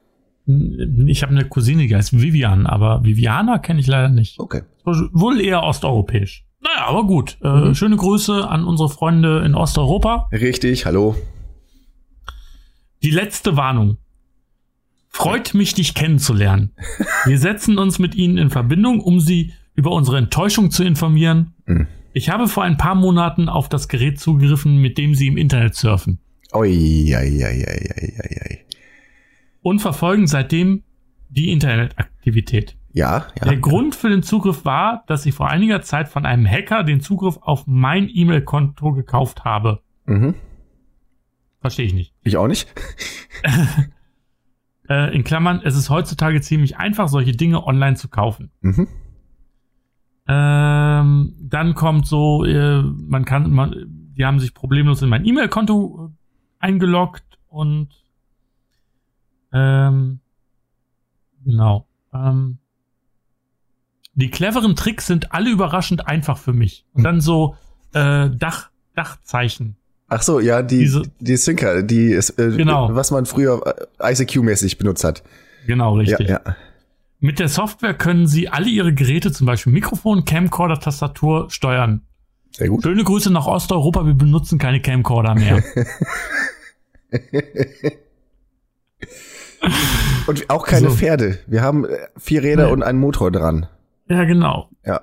[1.07, 4.39] Ich habe eine Cousine, die heißt Vivian, aber Viviana kenne ich leider nicht.
[4.39, 4.63] Okay.
[4.85, 6.45] Wohl eher osteuropäisch.
[6.61, 7.39] Naja, aber gut.
[7.43, 7.75] Äh, Mhm.
[7.75, 10.29] Schöne Grüße an unsere Freunde in Osteuropa.
[10.33, 11.15] Richtig, hallo.
[13.03, 13.97] Die letzte Warnung.
[15.09, 16.73] Freut mich, dich kennenzulernen.
[17.25, 21.55] Wir setzen uns mit Ihnen in Verbindung, um Sie über unsere Enttäuschung zu informieren.
[21.67, 21.87] Mhm.
[22.13, 25.75] Ich habe vor ein paar Monaten auf das Gerät zugegriffen, mit dem Sie im Internet
[25.77, 26.19] surfen.
[26.53, 28.59] Oi, ei, ei, ei, ei.
[29.63, 30.83] Und verfolgen seitdem
[31.29, 32.77] die Internetaktivität.
[32.93, 33.59] Ja, Der ja.
[33.61, 37.39] Grund für den Zugriff war, dass ich vor einiger Zeit von einem Hacker den Zugriff
[37.41, 39.81] auf mein E-Mail-Konto gekauft habe.
[40.07, 40.35] Mhm.
[41.61, 42.15] Verstehe ich nicht.
[42.25, 42.73] Ich auch nicht.
[44.89, 48.51] Äh, in Klammern, es ist heutzutage ziemlich einfach, solche Dinge online zu kaufen.
[48.61, 48.89] Mhm.
[50.27, 56.11] Ähm, dann kommt so, äh, man kann, man, die haben sich problemlos in mein E-Mail-Konto
[56.61, 57.89] eingeloggt und
[59.53, 60.21] ähm,
[61.45, 61.87] genau.
[62.15, 62.59] Ähm,
[64.15, 66.85] die cleveren Tricks sind alle überraschend einfach für mich.
[66.93, 67.57] Und dann so
[67.93, 69.77] äh, Dach, Dachzeichen.
[70.09, 72.95] Ach so, ja, die, Diese- die Syncer, die ist, äh, Genau.
[72.95, 73.61] was man früher
[74.01, 75.23] äh, ICQ-mäßig benutzt hat.
[75.67, 76.29] Genau, richtig.
[76.29, 76.57] Ja, ja.
[77.21, 82.03] Mit der Software können Sie alle Ihre Geräte, zum Beispiel Mikrofon, Camcorder, Tastatur, steuern.
[82.53, 82.83] Sehr gut.
[82.83, 85.63] Schöne Grüße nach Osteuropa, wir benutzen keine Camcorder mehr.
[90.27, 90.97] Und auch keine So.
[90.97, 91.39] Pferde.
[91.47, 92.73] Wir haben äh, vier Räder Nee.
[92.73, 93.67] und einen Motor dran.
[94.09, 94.69] ja, genau.
[94.85, 95.01] Ja.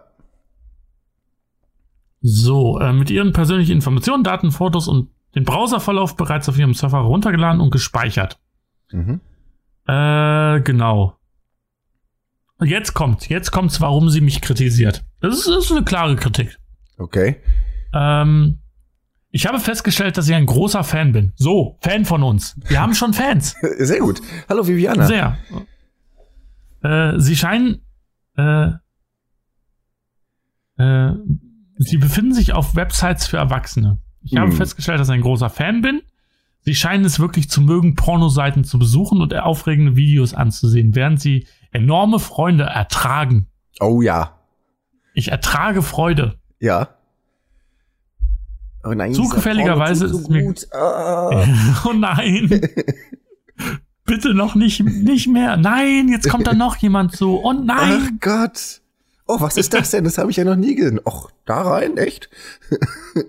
[2.21, 6.97] So, äh, mit Ihren persönlichen Informationen, Daten, Fotos und den Browserverlauf bereits auf Ihrem Server
[7.03, 8.39] heruntergeladen und gespeichert.
[8.91, 9.21] Mhm.
[9.87, 11.13] Äh, genau.
[12.63, 15.05] Jetzt kommt, jetzt kommt's, warum sie mich kritisiert.
[15.21, 16.57] Das ist, das ist eine klare Kritik.
[16.97, 17.37] Okay.
[17.93, 18.59] Ähm,
[19.29, 21.33] ich habe festgestellt, dass ich ein großer Fan bin.
[21.35, 22.55] So, Fan von uns.
[22.67, 23.55] Wir haben schon Fans.
[23.77, 24.21] Sehr gut.
[24.49, 25.05] Hallo Viviana.
[25.05, 25.37] Sehr.
[26.83, 27.81] Äh, sie scheinen.
[28.35, 28.71] Äh,
[30.77, 31.11] äh,
[31.77, 33.99] sie befinden sich auf Websites für Erwachsene.
[34.21, 34.57] Ich habe Hm.
[34.57, 36.01] festgestellt, dass ich ein großer Fan bin.
[36.61, 41.47] Sie scheinen es wirklich zu mögen, Pornoseiten zu besuchen und aufregende Videos anzusehen, während sie
[41.71, 43.47] enorme Freunde ertragen.
[43.79, 44.37] Oh ja.
[45.13, 46.39] Ich ertrage Freude.
[46.59, 46.89] Ja.
[48.83, 50.67] Oh nein, Zufälligerweise dieser ist mir- so gut.
[50.73, 51.45] Ah.
[51.85, 52.49] Oh nein.
[54.05, 55.57] Bitte noch nicht, nicht mehr.
[55.57, 57.41] Nein, jetzt kommt da noch jemand zu.
[57.43, 58.17] Oh Ach nein.
[58.21, 58.81] Gott.
[59.27, 60.05] Oh, was ist das denn?
[60.05, 61.01] Das habe ich ja noch nie gesehen.
[61.05, 61.97] Och, da rein?
[61.97, 62.29] Echt?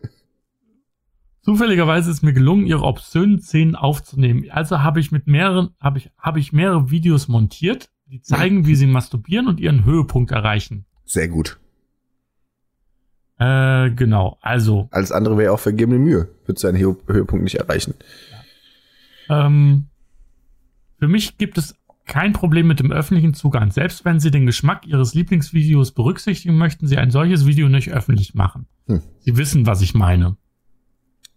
[1.42, 4.44] Zufälligerweise ist mir gelungen, ihre obszönen Szenen aufzunehmen.
[4.50, 8.76] Also habe ich mit mehreren, habe ich, habe ich mehrere Videos montiert, die zeigen, wie
[8.76, 10.84] sie masturbieren und ihren Höhepunkt erreichen.
[11.04, 11.58] Sehr gut.
[13.38, 14.38] Äh, genau.
[14.40, 16.28] Also, Alles andere wäre auch vergebene Mühe.
[16.46, 17.94] Würdest du einen Höhe Höhepunkt nicht erreichen.
[19.28, 19.86] ähm,
[20.98, 23.70] für mich gibt es kein Problem mit dem öffentlichen Zugang.
[23.70, 28.34] Selbst wenn Sie den Geschmack Ihres Lieblingsvideos berücksichtigen, möchten Sie ein solches Video nicht öffentlich
[28.34, 28.66] machen.
[28.86, 29.02] Hm.
[29.20, 30.36] Sie wissen, was ich meine.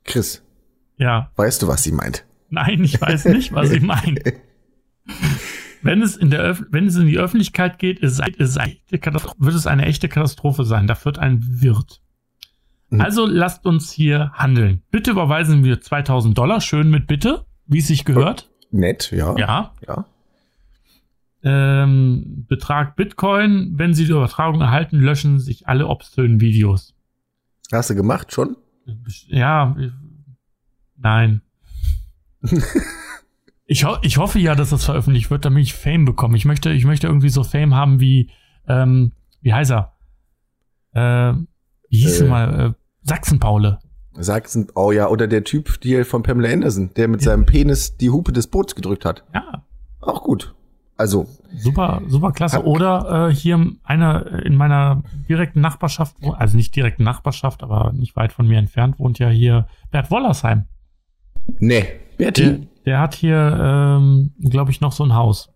[0.05, 0.43] Chris,
[0.97, 2.25] Ja, weißt du, was sie meint?
[2.49, 4.21] Nein, ich weiß nicht, was ich meine.
[5.83, 9.67] Wenn es, in der Öff wenn es in die Öffentlichkeit geht, ist ist wird es
[9.67, 10.87] eine echte Katastrophe sein.
[10.87, 12.01] Da wird ein Wirt.
[12.89, 13.01] Mhm.
[13.01, 14.83] Also lasst uns hier handeln.
[14.91, 18.49] Bitte überweisen wir 2000 Dollar, schön mit Bitte, wie es sich gehört.
[18.69, 19.35] Nett, ja.
[19.37, 19.73] Ja.
[19.87, 20.05] Ja.
[21.43, 23.73] Ähm, Betrag Bitcoin.
[23.75, 26.95] Wenn Sie die Übertragung erhalten, löschen sich alle obszönen Videos.
[27.71, 28.57] Hast du gemacht schon?
[29.27, 29.75] Ja,
[30.97, 31.41] nein.
[33.71, 36.35] ich, ho ich hoffe ja, dass das veröffentlicht wird, damit ich Fame bekomme.
[36.35, 38.29] Ich möchte, ich möchte irgendwie so Fame haben wie,
[38.67, 39.93] ähm, wie heißt er?
[40.93, 41.33] Äh,
[41.89, 42.23] wie hieß Äh.
[42.25, 42.59] er mal?
[42.59, 43.79] Äh, Sachsen-Paule.
[44.13, 48.09] Sachsen, oh ja, oder der Typ hier von Pamela Anderson, der mit seinem Penis die
[48.09, 49.23] Hupe des Boots gedrückt hat.
[49.33, 49.63] Ja,
[50.01, 50.53] Auch gut.
[50.97, 52.63] Also, super, super klasse.
[52.65, 58.33] Oder äh, hier einer in meiner direkten Nachbarschaft, also nicht direkten Nachbarschaft, aber nicht weit
[58.33, 60.65] von mir entfernt, wohnt ja hier Bert Wollersheim.
[61.59, 61.85] nee.
[62.19, 62.67] Der, Bertie.
[62.85, 65.49] Der hat hier, ähm, glaube ich, noch so ein Haus.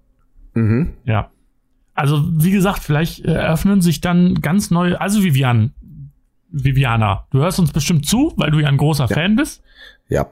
[0.54, 0.94] Mhm.
[1.06, 1.30] Ja.
[1.94, 5.00] Also, wie gesagt, vielleicht äh, eröffnen sich dann ganz neue.
[5.00, 5.74] Also, Vivian,
[6.50, 9.16] Viviana, du hörst uns bestimmt zu, weil du ja ein großer Ja.
[9.16, 9.62] Fan bist.
[10.10, 10.28] Ja,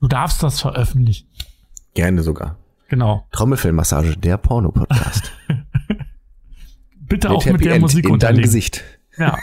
[0.00, 1.26] Du darfst das veröffentlichen.
[1.94, 2.58] gerne sogar.
[2.88, 3.26] Genau.
[3.32, 5.32] Trommelfellmassage, der Porno-Podcast.
[7.00, 8.36] Bitte auch mit der Musik in dein.
[8.36, 8.84] Gesicht.
[9.18, 9.38] Ja.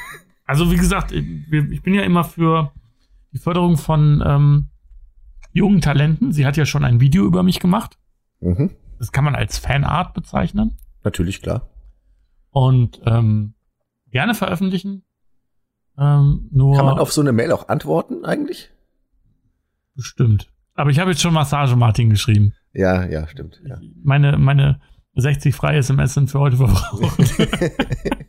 [0.45, 2.71] Also, wie gesagt, ich ich bin ja immer für
[3.33, 4.67] die Förderung von ähm,
[5.53, 6.31] jungen Talenten.
[6.31, 7.97] Sie hat ja schon ein Video über mich gemacht.
[8.39, 8.71] Mhm.
[8.99, 10.77] Das kann man als Fanart bezeichnen.
[11.03, 11.69] Natürlich, klar.
[12.51, 13.53] Und ähm,
[14.11, 15.03] gerne veröffentlichen.
[15.97, 18.71] Ähm, nur Kann man auf so eine Mail auch antworten eigentlich?
[19.95, 20.49] bestimmt.
[20.73, 22.53] Aber ich habe jetzt schon Massage Martin geschrieben.
[22.73, 23.61] Ja, ja, stimmt.
[23.65, 23.77] Ja.
[24.03, 24.79] Meine, meine
[25.15, 27.19] 60 freie SMS sind für heute verbraucht.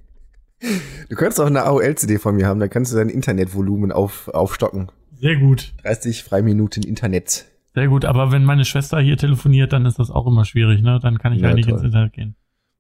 [1.09, 4.93] Du könntest auch eine AOL-CD von mir haben, dann kannst du dein Internetvolumen auf, aufstocken.
[5.23, 5.73] Sehr gut.
[5.85, 7.47] 30 Freiminuten Internet.
[7.75, 10.99] Sehr gut, aber wenn meine Schwester hier telefoniert, dann ist das auch immer schwierig, ne?
[11.01, 11.79] Dann kann ich Ja, halt nicht toll.
[11.79, 12.35] ins Internet gehen.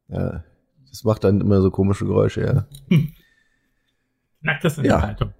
[0.09, 0.43] Ja,
[0.91, 2.67] das macht dann immer so komische Geräusche, ja.
[4.43, 5.15] Knackt das in Ja.
[5.15, 5.33] der.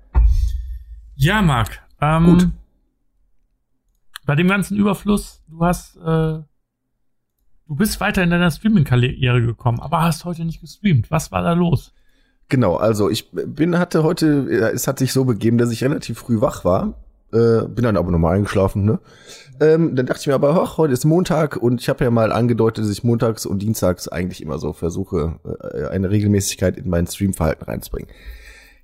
[1.17, 1.83] Ja, Marc.
[2.01, 2.49] Ähm, Gut.
[4.25, 6.47] Bei dem ganzen Überfluss, du hast, äh, du
[7.67, 11.11] bist weiter in deiner Streaming-Karriere gekommen, aber hast heute nicht gestreamt.
[11.11, 11.93] Was war da los?
[12.53, 16.19] Genau, also ich bin, hatte heute, äh, es hat sich so begeben, dass ich relativ
[16.19, 16.93] früh wach war.
[17.33, 18.99] Äh, bin dann aber nochmal eingeschlafen, ne?
[19.59, 22.31] Ähm, dann dachte ich mir aber, ach, heute ist Montag und ich habe ja mal
[22.31, 25.37] angedeutet, dass ich montags und dienstags eigentlich immer so versuche,
[25.73, 28.11] äh, eine Regelmäßigkeit in mein Streamverhalten reinzubringen.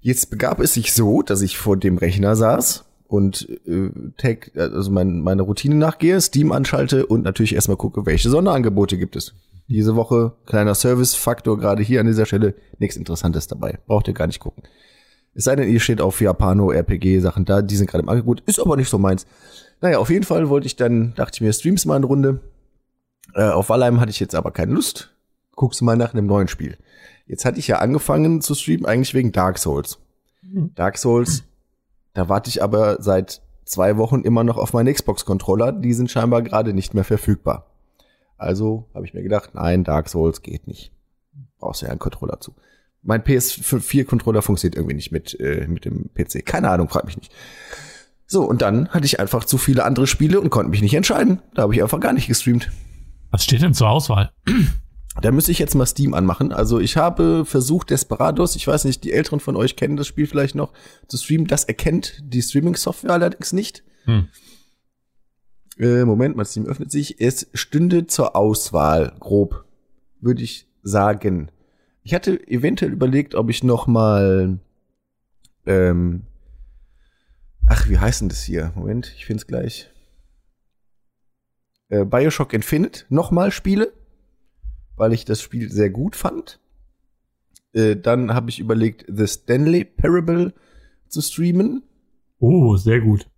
[0.00, 4.90] Jetzt begab es sich so, dass ich vor dem Rechner saß und äh, tag, also
[4.90, 9.34] mein, meine Routine nachgehe, Steam anschalte und natürlich erstmal gucke, welche Sonderangebote gibt es.
[9.68, 13.78] Diese Woche kleiner Service-Faktor gerade hier an dieser Stelle, nichts Interessantes dabei.
[13.86, 14.62] Braucht ihr gar nicht gucken.
[15.34, 18.42] Es sei denn, ihr steht auf Japano, RPG, Sachen da, die sind gerade im Angebot,
[18.46, 19.26] ist aber nicht so meins.
[19.80, 22.40] Naja, auf jeden Fall wollte ich dann, dachte ich mir, streams mal eine Runde.
[23.34, 25.14] Äh, auf Valheim hatte ich jetzt aber keine Lust.
[25.54, 26.78] Guckst du mal nach einem neuen Spiel.
[27.26, 29.98] Jetzt hatte ich ja angefangen zu streamen, eigentlich wegen Dark Souls.
[30.74, 31.44] Dark Souls,
[32.14, 35.72] da warte ich aber seit zwei Wochen immer noch auf meinen Xbox-Controller.
[35.72, 37.67] Die sind scheinbar gerade nicht mehr verfügbar.
[38.38, 40.92] Also habe ich mir gedacht, nein, Dark Souls geht nicht.
[41.58, 42.54] Brauchst du ja einen Controller zu.
[43.02, 46.44] Mein PS4-Controller funktioniert irgendwie nicht mit, äh, mit dem PC.
[46.46, 47.32] Keine Ahnung, frag mich nicht.
[48.26, 51.40] So, und dann hatte ich einfach zu viele andere Spiele und konnte mich nicht entscheiden.
[51.54, 52.70] Da habe ich einfach gar nicht gestreamt.
[53.30, 54.30] Was steht denn zur Auswahl?
[55.20, 56.52] Da müsste ich jetzt mal Steam anmachen.
[56.52, 60.26] Also ich habe versucht, Desperados, ich weiß nicht, die Älteren von euch kennen das Spiel
[60.26, 60.72] vielleicht noch,
[61.08, 61.46] zu streamen.
[61.46, 63.82] Das erkennt die Streaming-Software allerdings nicht.
[64.04, 64.28] Hm.
[65.78, 67.20] Äh, Moment, mein Steam öffnet sich.
[67.20, 69.64] Es stünde zur Auswahl, grob,
[70.20, 71.50] würde ich sagen.
[72.02, 74.58] Ich hatte eventuell überlegt, ob ich noch mal
[75.66, 76.22] ähm,
[77.68, 78.72] ach, wie heißt denn das hier?
[78.74, 79.90] Moment, ich finde es gleich.
[81.90, 83.92] Äh, Bioshock Infinite noch mal spiele,
[84.96, 86.60] weil ich das Spiel sehr gut fand.
[87.72, 90.54] Äh, dann habe ich überlegt, The Stanley Parable
[91.08, 91.82] zu streamen.
[92.38, 93.28] Oh, sehr gut.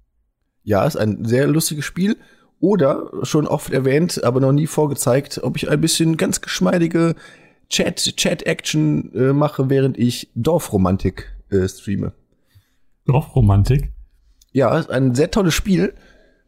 [0.63, 2.17] Ja, ist ein sehr lustiges Spiel.
[2.61, 7.15] Oder schon oft erwähnt, aber noch nie vorgezeigt, ob ich ein bisschen ganz geschmeidige
[7.71, 12.13] Chat, Chat-Action äh, mache, während ich Dorfromantik äh, streame.
[13.07, 13.91] Dorfromantik.
[14.53, 15.95] Ja, ist ein sehr tolles Spiel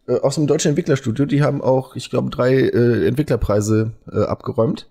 [0.06, 1.24] äh, aus dem deutschen Entwicklerstudio.
[1.24, 4.88] Die haben auch, ich glaube, drei äh, Entwicklerpreise äh, abgeräumt.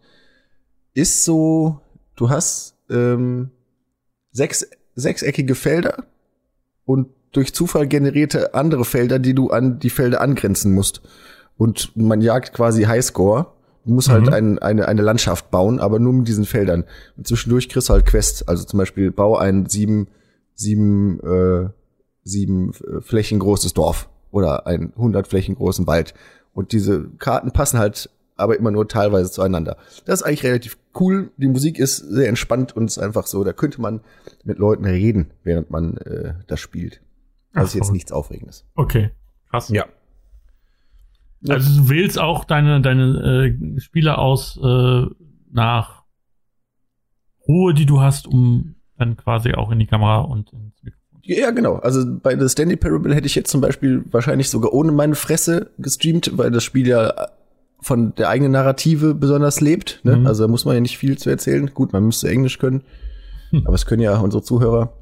[0.94, 1.82] Ist so,
[2.16, 3.52] du hast ähm,
[4.32, 6.06] sechs, sechseckige Felder
[6.86, 11.02] und durch Zufall generierte andere Felder, die du an die Felder angrenzen musst.
[11.58, 13.48] Und man jagt quasi Highscore.
[13.86, 14.14] Du musst Mhm.
[14.14, 16.84] halt ein, eine, eine Landschaft bauen, aber nur mit diesen Feldern.
[17.18, 18.48] Und zwischendurch kriegst du halt Quests.
[18.48, 20.08] Also zum Beispiel bau ein sieben,
[20.56, 21.70] sieben, äh,
[22.24, 26.14] sieben äh, Flächen großes Dorf oder ein 100 Flächen großen Wald.
[26.54, 29.78] Und diese Karten passen halt aber immer nur teilweise zueinander.
[30.06, 31.30] Das ist eigentlich relativ cool.
[31.38, 34.02] Die Musik ist sehr entspannt und ist einfach so, da könnte man
[34.44, 37.02] mit Leuten reden, während man äh, das spielt.
[37.54, 38.66] Also Ach ist jetzt nichts Aufregendes.
[38.76, 39.12] Okay.
[39.50, 39.70] Krass.
[39.70, 39.86] Ja.
[41.50, 45.06] Also du wählst auch deine, deine äh, Spiele aus äh,
[45.52, 46.04] nach
[47.48, 51.20] Ruhe, die du hast, um dann quasi auch in die Kamera und ins Mikrofon.
[51.24, 51.76] Ja, genau.
[51.78, 55.72] Also bei The Stanley Parable hätte ich jetzt zum Beispiel wahrscheinlich sogar ohne meine Fresse
[55.80, 57.14] gestreamt, weil das Spiel ja
[57.80, 60.02] von der eigenen Narrative besonders lebt.
[60.04, 60.18] Ne?
[60.18, 60.28] Mhm.
[60.28, 61.72] Also da muss man ja nicht viel zu erzählen.
[61.74, 62.84] Gut, man müsste Englisch können,
[63.50, 63.64] Hm.
[63.66, 64.94] aber es können ja unsere Zuhörer.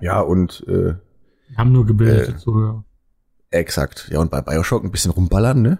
[0.00, 0.94] Ja, und äh,
[1.50, 2.36] Wir haben nur gebildete Äh.
[2.36, 2.84] Zuhörer.
[3.50, 4.08] exakt.
[4.12, 5.78] Ja, und bei Bioshock ein bisschen rumballern, ne?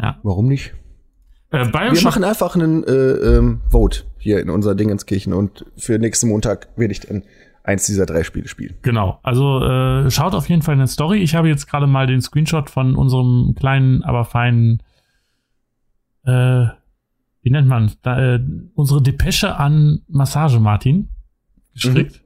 [0.00, 0.18] Ja.
[0.22, 0.74] Warum nicht?
[1.50, 5.98] Äh, Wir Bioshock, machen einfach einen äh, ähm, Vote hier in unserer Dingenskirchen und für
[5.98, 7.22] nächsten Montag werde ich dann
[7.62, 8.76] eins dieser drei Spiele spielen.
[8.82, 9.20] genau.
[9.22, 11.18] Also äh, schaut auf jeden Fall in der Story.
[11.18, 14.82] Ich habe jetzt gerade mal den Screenshot von unserem kleinen, aber feinen,
[16.24, 16.66] äh,
[17.42, 18.40] wie nennt man da, äh,
[18.74, 21.10] unsere Depesche an Massage Martin
[21.74, 22.22] geschickt.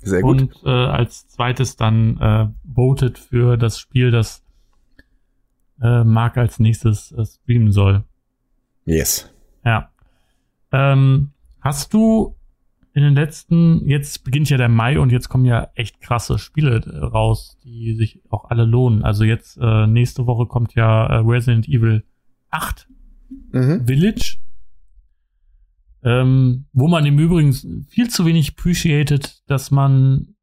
[0.00, 0.40] Sehr gut.
[0.40, 4.42] Und äh, als zweites dann äh, voted für das Spiel, das
[5.82, 8.04] äh, Marc als nächstes äh, streamen soll.
[8.84, 9.30] yes.
[9.64, 9.90] Ja.
[10.72, 12.36] Ähm, hast du
[12.92, 16.76] in den letzten, jetzt beginnt ja der Mai und jetzt kommen ja echt krasse Spiele
[16.84, 19.04] äh, raus, die sich auch alle lohnen.
[19.04, 22.04] Also jetzt äh, nächste Woche kommt ja äh, Resident Evil
[22.50, 22.88] 8
[23.52, 23.86] Mhm.
[23.86, 24.38] Village,
[26.04, 27.52] ähm, wo man im Übrigen
[27.88, 30.34] viel zu wenig appreciated, dass man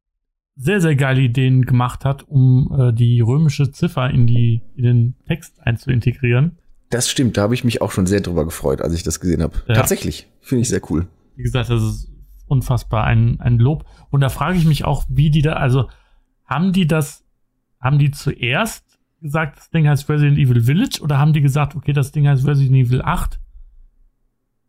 [0.56, 5.14] sehr, sehr geile Ideen gemacht hat, um äh, die römische Ziffer in, die, in den
[5.26, 6.58] Text einzuintegrieren.
[6.90, 9.42] Das stimmt, da habe ich mich auch schon sehr drüber gefreut, als ich das gesehen
[9.42, 9.54] habe.
[9.68, 9.74] Ja.
[9.74, 11.06] Tatsächlich, finde ich sehr cool.
[11.36, 12.10] Wie gesagt, das ist
[12.46, 13.84] unfassbar ein, ein Lob.
[14.10, 15.88] Und da frage ich mich auch, wie die da, also
[16.44, 17.24] haben die das,
[17.80, 21.92] haben die zuerst gesagt, das Ding heißt Resident Evil Village oder haben die gesagt, okay,
[21.92, 23.38] das Ding heißt Resident Evil 8?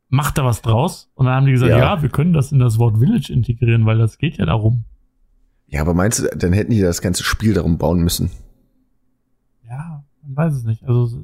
[0.10, 1.12] Macht da was draus?
[1.14, 1.78] Und dann haben die gesagt, ja.
[1.78, 4.86] ja, wir können das in das Wort Village integrieren, weil das geht ja darum.
[5.68, 8.32] Ja, aber meinst du, dann hätten die das ganze Spiel darum bauen müssen?
[9.70, 10.84] Ja, man weiß es nicht.
[10.84, 11.24] Also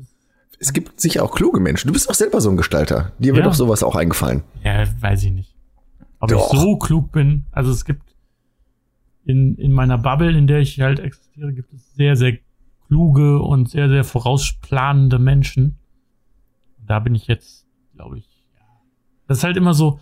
[0.60, 1.88] es gibt sicher auch kluge Menschen.
[1.88, 3.12] Du bist auch selber so ein Gestalter.
[3.18, 3.36] Dir ja.
[3.36, 4.44] wird doch sowas auch eingefallen.
[4.64, 5.56] Ja, weiß ich nicht.
[6.20, 6.54] Ob doch.
[6.54, 7.46] ich so klug bin.
[7.52, 8.16] Also es gibt
[9.26, 12.38] in, in meiner Bubble, in der ich halt existiere, gibt es sehr, sehr
[12.88, 15.80] kluge und sehr, sehr vorausplanende Menschen.
[16.78, 17.66] Da bin ich jetzt,
[17.96, 18.35] glaube ich.
[19.28, 20.00] Das ist halt immer so,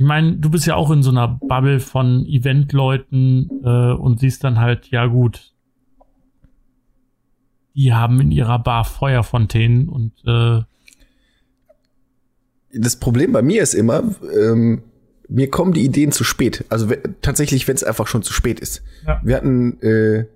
[0.00, 4.42] ich meine, du bist ja auch in so einer Bubble von Eventleuten äh, und siehst
[4.44, 5.52] dann halt, ja gut,
[7.74, 10.62] die haben in ihrer Bar Feuerfontänen und äh,
[12.72, 14.02] das Problem bei mir ist immer,
[14.34, 14.82] ähm,
[15.28, 16.64] mir kommen die Ideen zu spät.
[16.68, 16.88] Also
[17.20, 18.82] tatsächlich, wenn es einfach schon zu spät ist.
[19.06, 19.20] Ja.
[19.22, 20.26] Wir hatten äh,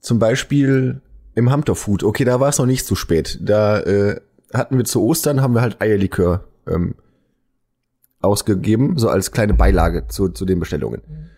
[0.00, 1.00] zum Beispiel
[1.34, 3.38] im Hamter Food, okay, da war es noch nicht zu spät.
[3.42, 4.20] Da äh,
[4.52, 6.94] hatten wir zu Ostern, haben wir halt Eierlikör ähm,
[8.20, 11.02] ausgegeben, so als kleine Beilage zu, zu den Bestellungen.
[11.06, 11.30] Mhm.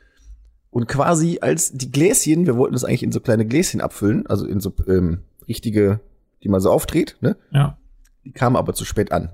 [0.70, 4.46] Und quasi als die Gläschen, wir wollten das eigentlich in so kleine Gläschen abfüllen, also
[4.46, 6.00] in so ähm, richtige,
[6.42, 7.36] die man so aufdreht, ne?
[7.52, 7.78] Ja.
[8.24, 9.30] Die kamen aber zu spät an.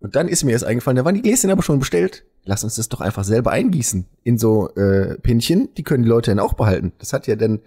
[0.00, 2.24] Und dann ist mir jetzt eingefallen, da waren die Gläschen aber schon bestellt.
[2.44, 5.68] Lass uns das doch einfach selber eingießen in so äh, Pinchen.
[5.76, 6.92] Die können die Leute dann auch behalten.
[6.98, 7.60] Das hat ja dann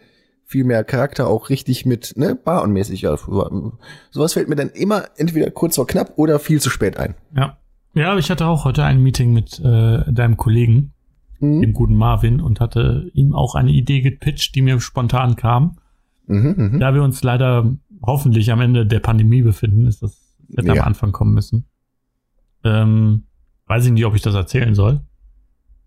[0.52, 3.02] viel mehr Charakter auch richtig mit, ne, bar und mäßig.
[3.02, 3.16] Ja,
[4.12, 7.16] sowas fällt mir dann immer entweder kurz vor knapp oder viel zu spät ein.
[7.36, 7.58] Ja.
[7.94, 10.94] Ja, ich hatte auch heute ein Meeting mit äh, deinem Kollegen
[11.42, 11.62] mhm.
[11.62, 15.78] dem guten Marvin, und hatte ihm auch eine Idee gepitcht, die mir spontan kam.
[16.28, 16.78] Mhm, mh.
[16.80, 20.82] Da wir uns leider hoffentlich am Ende der Pandemie befinden, ist das hätte ja.
[20.82, 21.66] am Anfang kommen müssen.
[22.64, 23.24] Ähm,
[23.68, 25.02] weiß ich nicht, ob ich das erzählen soll.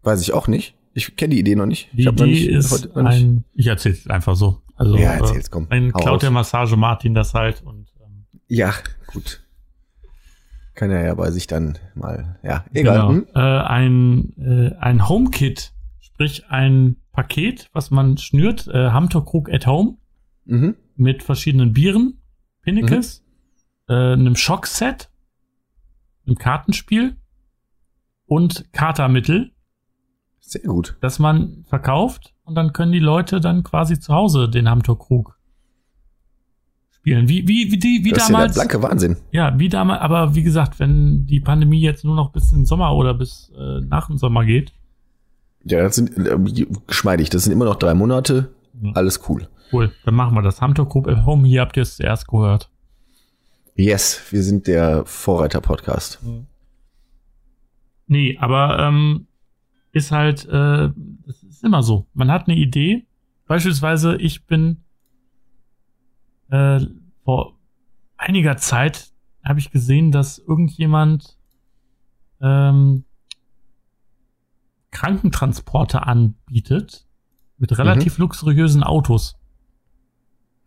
[0.02, 0.74] Weiß ich auch nicht.
[0.94, 1.88] Ich kenne die Idee noch nicht.
[1.92, 4.62] Die ich Idee nicht, ist ein, ich erzähle es einfach so.
[4.76, 5.66] Also, ja, erzähl's, komm.
[5.70, 8.72] Ein klaut der Massage Martin das halt und ähm, ja,
[9.06, 9.42] gut.
[10.74, 12.94] Kann er ja bei sich dann mal, ja, egal.
[12.96, 13.08] Genau.
[13.10, 13.26] Hm?
[13.34, 19.98] Äh, ein, äh, ein HomeKit, sprich ein Paket, was man schnürt, äh, Hamterkrug at Home,
[20.44, 20.76] mhm.
[20.96, 22.20] mit verschiedenen Bieren,
[22.62, 23.24] Pinnekes,
[23.88, 23.94] mhm.
[23.94, 25.10] äh, einem Schockset,
[26.26, 27.16] einem Kartenspiel
[28.26, 29.52] und Katermittel.
[30.46, 30.96] Sehr gut.
[31.00, 35.38] Das man verkauft und dann können die Leute dann quasi zu Hause den Hamterkrug
[36.90, 37.28] spielen.
[37.28, 38.52] Wie, wie, wie, die, wie das damals.
[38.52, 39.16] Ist ja der blanke Wahnsinn.
[39.32, 42.66] Ja, wie damals, aber wie gesagt, wenn die Pandemie jetzt nur noch bis in den
[42.66, 44.72] Sommer oder bis äh, nach dem Sommer geht.
[45.64, 48.50] Ja, das sind äh, geschmeidig, das sind immer noch drei Monate.
[48.82, 48.92] Ja.
[48.92, 49.48] Alles cool.
[49.72, 50.60] Cool, dann machen wir das.
[50.60, 52.70] Hamter Group at Home, hier habt ihr es zuerst gehört.
[53.74, 56.20] Yes, wir sind der Vorreiter-Podcast.
[58.06, 59.26] Nee, aber ähm,
[59.94, 60.90] ist halt, äh,
[61.26, 62.06] das ist immer so.
[62.12, 63.06] Man hat eine Idee.
[63.46, 64.82] Beispielsweise, ich bin
[66.50, 66.80] äh,
[67.24, 67.58] vor
[68.16, 69.12] einiger Zeit
[69.44, 71.38] habe ich gesehen, dass irgendjemand
[72.40, 73.04] ähm,
[74.90, 77.06] Krankentransporte anbietet
[77.58, 78.22] mit relativ mhm.
[78.22, 79.36] luxuriösen Autos.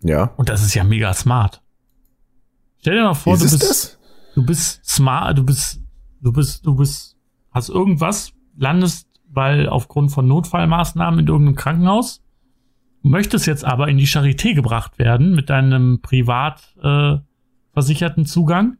[0.03, 0.33] Ja.
[0.37, 1.63] Und das ist ja mega smart.
[2.79, 3.99] Stell dir mal vor, ist du bist, das?
[4.35, 5.81] du bist smart, du bist,
[6.21, 7.17] du bist, du bist,
[7.51, 12.23] hast irgendwas, landest, weil aufgrund von Notfallmaßnahmen in irgendeinem Krankenhaus
[13.01, 17.17] möchtest jetzt aber in die Charité gebracht werden mit deinem privat äh,
[17.73, 18.77] versicherten Zugang.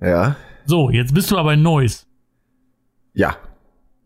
[0.00, 0.36] Ja.
[0.64, 2.08] So, jetzt bist du aber in Neuss.
[3.14, 3.36] Ja.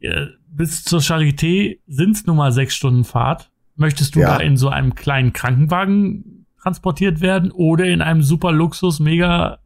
[0.01, 3.51] Äh, bis zur Charité sind's nun mal sechs Stunden Fahrt.
[3.77, 4.39] Möchtest du ja.
[4.39, 9.59] da in so einem kleinen Krankenwagen transportiert werden oder in einem super Luxus, mega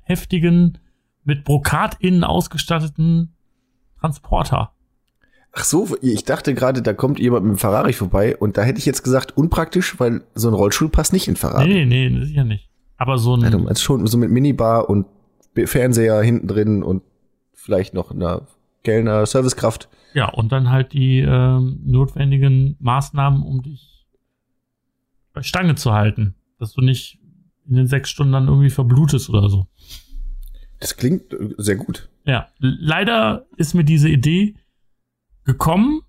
[0.00, 0.78] heftigen,
[1.24, 3.36] mit Brokat innen ausgestatteten
[4.00, 4.72] Transporter?
[5.54, 8.78] Ach so, ich dachte gerade, da kommt jemand mit dem Ferrari vorbei und da hätte
[8.78, 11.84] ich jetzt gesagt, unpraktisch, weil so ein Rollstuhl passt nicht in Ferrari.
[11.84, 12.70] Nee, nee, sicher nicht.
[12.96, 13.42] Aber so ein.
[13.42, 15.06] Ja, du meinst schon so mit Minibar und
[15.54, 17.02] Fernseher hinten drin und
[17.52, 18.46] vielleicht noch einer
[18.82, 19.88] Kellner, Servicekraft.
[20.14, 24.06] Ja, und dann halt die äh, notwendigen Maßnahmen, um dich
[25.32, 26.34] bei Stange zu halten.
[26.58, 27.18] Dass du nicht
[27.68, 29.66] in den sechs Stunden dann irgendwie verblutest oder so.
[30.80, 32.08] Das klingt äh, sehr gut.
[32.24, 34.54] Ja, leider ist mir diese Idee
[35.44, 36.02] gekommen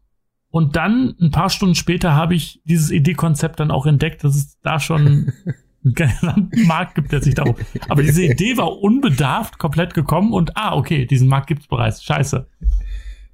[0.49, 4.59] und dann ein paar Stunden später habe ich dieses Idee-Konzept dann auch entdeckt, dass es
[4.61, 5.33] da schon
[5.83, 7.55] einen gesamten Markt gibt, der sich darum.
[7.89, 12.03] Aber diese Idee war unbedarft komplett gekommen und ah, okay, diesen Markt gibt's bereits.
[12.03, 12.47] Scheiße.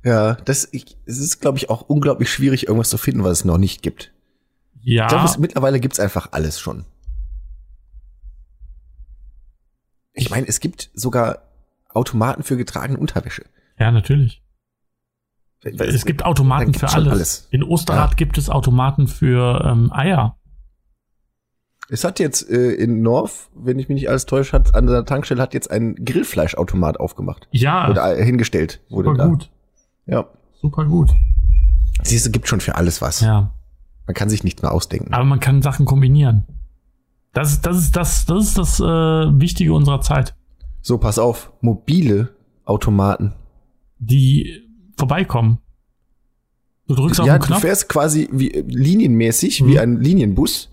[0.03, 3.45] Ja, das ich, es ist, glaube ich, auch unglaublich schwierig, irgendwas zu finden, was es
[3.45, 4.13] noch nicht gibt.
[4.81, 5.05] Ja.
[5.05, 6.85] Ich glaube, mittlerweile gibt's einfach alles schon.
[10.13, 11.43] Ich meine, es gibt sogar
[11.89, 13.45] Automaten für getragene Unterwäsche.
[13.77, 14.41] Ja, natürlich.
[15.63, 17.11] Es gibt Automaten für alles.
[17.11, 17.47] alles.
[17.51, 18.15] In Osterrad Ja.
[18.15, 20.37] gibt es Automaten für ähm, Eier.
[21.89, 25.05] Es hat jetzt äh, in North, wenn ich mich nicht alles täusche, hat an der
[25.05, 27.47] Tankstelle hat jetzt ein Grillfleischautomat aufgemacht.
[27.51, 29.27] Ja, Oder äh, hingestellt wurde super da.
[29.27, 29.49] gut.
[30.05, 30.27] Ja.
[30.61, 31.09] Super gut.
[32.03, 33.21] Siehst du, gibt schon für alles was.
[33.21, 33.53] Ja.
[34.05, 35.13] Man kann sich nicht mehr ausdenken.
[35.13, 36.45] Aber man kann Sachen kombinieren.
[37.33, 40.35] Das ist das, ist das, das, ist das äh, Wichtige unserer Zeit.
[40.81, 41.51] So, pass auf.
[41.61, 42.29] Mobile
[42.65, 43.33] Automaten.
[43.97, 44.68] Die
[44.99, 45.59] vorbeikommen.
[46.87, 47.61] Du drückst auf ja, den du Knopf.
[47.61, 49.67] fährst quasi wie äh, linienmäßig, Mhm.
[49.67, 50.69] wie ein Linienbus,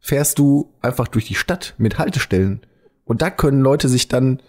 [0.00, 2.60] fährst du einfach durch die Stadt mit Haltestellen.
[3.04, 4.40] Und da können Leute sich dann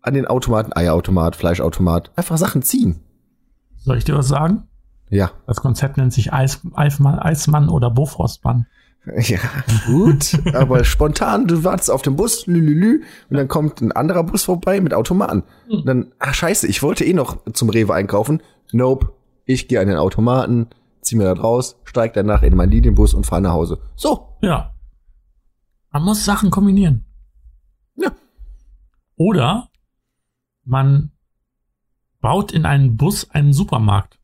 [0.00, 3.00] an den Automaten, Eierautomat, Fleischautomat, einfach Sachen ziehen.
[3.78, 4.64] Soll ich dir was sagen?
[5.10, 5.30] Ja.
[5.46, 8.66] Das Konzept nennt sich Eis, Eismann, Eismann oder Bofrostmann.
[9.16, 9.40] Ja,
[9.86, 10.38] gut.
[10.54, 14.80] aber spontan, du wartest auf dem Bus, lülülü, und dann kommt ein anderer Bus vorbei
[14.80, 15.42] mit Automaten.
[15.68, 18.42] Und dann, ach scheiße, ich wollte eh noch zum Rewe einkaufen.
[18.72, 19.12] Nope.
[19.44, 20.68] Ich gehe an den Automaten,
[21.00, 23.80] zieh mir da raus, steig danach in meinen Linienbus und fahre nach Hause.
[23.96, 24.36] So.
[24.40, 24.74] Ja.
[25.90, 27.04] Man muss Sachen kombinieren.
[27.96, 28.12] Ja.
[29.16, 29.68] Oder
[30.64, 31.10] man
[32.20, 34.20] baut in einen Bus einen Supermarkt.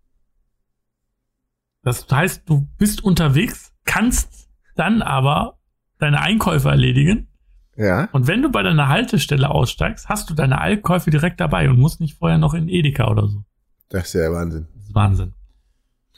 [1.83, 4.38] Das heißt, du bist unterwegs, kannst
[4.79, 5.59] dann aber
[5.99, 7.29] deine Einkäufe erledigen.
[7.76, 8.09] Ja.
[8.12, 12.01] Und wenn du bei deiner Haltestelle aussteigst, hast du deine Einkäufe direkt dabei und musst
[12.01, 13.45] nicht vorher noch in Edeka oder so.
[13.89, 14.66] Das ist ja Wahnsinn.
[14.74, 15.35] Das ist Wahnsinn.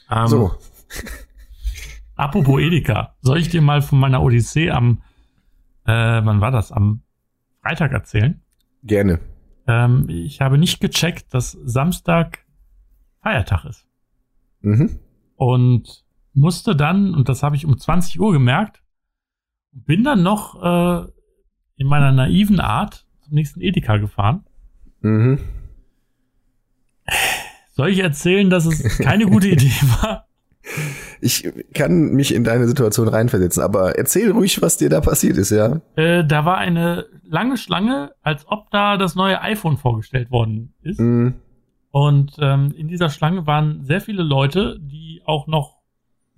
[0.09, 0.51] Ähm, so.
[2.15, 5.01] Apropos Edeka, soll ich dir mal von meiner Odyssee am,
[5.85, 6.71] äh, wann war das?
[6.71, 7.01] Am
[7.61, 8.41] Freitag erzählen?
[8.83, 9.19] Gerne.
[9.67, 12.39] Ähm, ich habe nicht gecheckt, dass Samstag
[13.21, 13.85] Feiertag ist.
[14.61, 14.99] Mhm.
[15.35, 16.03] Und
[16.33, 18.83] musste dann, und das habe ich um 20 Uhr gemerkt,
[19.71, 21.07] bin dann noch äh,
[21.77, 24.45] in meiner naiven Art zum nächsten Edeka gefahren.
[25.01, 25.39] Mhm.
[27.69, 29.71] Soll ich erzählen, dass es keine gute Idee
[30.01, 30.27] war?
[31.21, 35.51] Ich kann mich in deine Situation reinversetzen, aber erzähl ruhig, was dir da passiert ist,
[35.51, 35.81] ja?
[35.95, 40.99] Äh, da war eine lange Schlange, als ob da das neue iPhone vorgestellt worden ist.
[40.99, 41.35] Mhm.
[41.91, 45.80] Und ähm, in dieser Schlange waren sehr viele Leute, die auch noch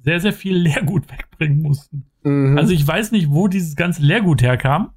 [0.03, 2.05] sehr, sehr viel Leergut wegbringen mussten.
[2.23, 2.57] Mhm.
[2.57, 4.91] Also ich weiß nicht, wo dieses ganze Leergut herkam.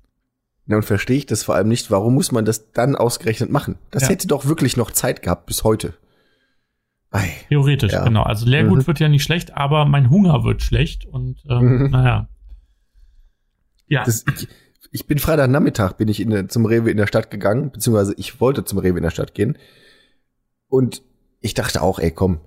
[0.68, 3.78] Ja, und verstehe ich das vor allem nicht, warum muss man das dann ausgerechnet machen?
[3.92, 4.08] Das Ja.
[4.10, 5.94] hätte doch wirklich noch Zeit gehabt bis heute.
[7.12, 7.30] Ei.
[7.48, 8.04] Theoretisch, Ja.
[8.04, 8.24] genau.
[8.24, 8.86] Also Leergut Mhm.
[8.88, 11.06] wird ja nicht schlecht, aber mein Hunger wird schlecht.
[11.06, 11.90] Und ähm, Mhm.
[11.90, 12.28] naja.
[13.86, 14.48] Ja, Das, ich,
[14.90, 18.40] ich bin Freitagnachmittag bin ich in, der- zum Rewe in der Stadt gegangen, beziehungsweise ich
[18.40, 19.56] wollte zum Rewe in der Stadt gehen.
[20.68, 21.02] Und
[21.40, 22.40] ich dachte auch, ey, komm,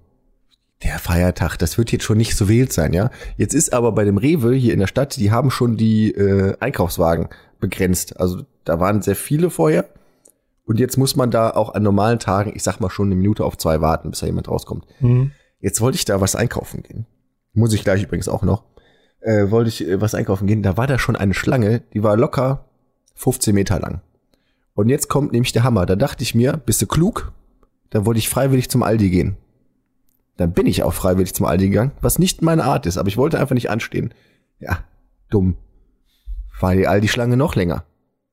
[0.83, 3.11] der Feiertag, das wird jetzt schon nicht so wild sein, ja.
[3.37, 6.55] Jetzt ist aber bei dem Rewe hier in der Stadt, die haben schon die äh,
[6.59, 7.27] Einkaufswagen
[7.59, 8.19] begrenzt.
[8.19, 9.89] Also da waren sehr viele vorher.
[10.63, 13.43] Und jetzt muss man da auch an normalen Tagen, ich sag mal schon eine Minute
[13.43, 14.85] auf zwei warten, bis da jemand rauskommt.
[14.99, 15.31] Mhm.
[15.59, 17.05] Jetzt wollte ich da was einkaufen gehen.
[17.53, 18.63] Muss ich gleich übrigens auch noch.
[19.19, 20.63] Äh, wollte ich äh, was einkaufen gehen.
[20.63, 22.65] Da war da schon eine Schlange, die war locker
[23.15, 24.01] 15 Meter lang.
[24.75, 25.85] Und jetzt kommt nämlich der Hammer.
[25.85, 27.33] Da dachte ich mir, bist du klug?
[27.89, 29.35] Da wollte ich freiwillig zum Aldi gehen.
[30.39, 33.17] Dann bin ich auch freiwillig zum Aldi gegangen, was nicht meine Art ist, aber ich
[33.17, 34.13] wollte einfach nicht anstehen.
[34.59, 34.85] Ja,
[35.29, 35.57] dumm.
[36.61, 37.83] War die Aldi-Schlange noch länger.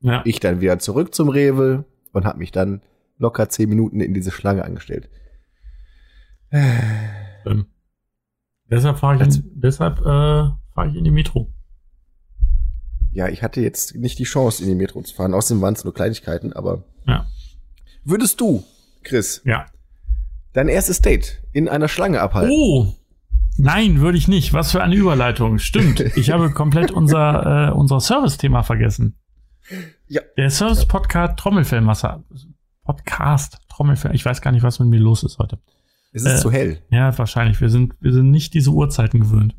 [0.01, 0.23] ja.
[0.25, 2.81] Ich dann wieder zurück zum Rewe und habe mich dann
[3.19, 5.09] locker 10 Minuten in diese Schlange angestellt.
[6.53, 7.67] Ähm,
[8.71, 11.53] deshalb fahre ich, Also- in, deshalb, äh, fahre ich in die Metro.
[13.13, 15.35] Ja, ich hatte jetzt nicht die Chance, in die Metro zu fahren.
[15.35, 16.85] Außerdem waren es nur Kleinigkeiten, aber.
[17.07, 17.27] Ja.
[18.05, 18.63] Würdest du,
[19.03, 19.67] Chris, Ja.
[20.53, 22.53] dein erstes Date in einer Schlange abhalten?
[22.53, 22.95] Oh!
[23.57, 24.53] Nein, würde ich nicht.
[24.53, 25.59] Was für eine Überleitung.
[25.59, 26.01] Stimmt.
[26.17, 29.17] Ich habe komplett unser, äh, unser Service-Thema vergessen.
[30.07, 30.21] Ja.
[30.37, 32.23] Der Service-Podcast Trommelfellmasse.
[32.85, 34.15] Podcast Trommelfell.
[34.15, 35.59] Ich weiß gar nicht, was mit mir los ist heute.
[36.13, 36.83] Es ist äh, zu hell.
[36.91, 37.59] Ja, wahrscheinlich.
[37.63, 39.57] Wir sind, wir sind nicht diese Uhrzeiten gewöhnt.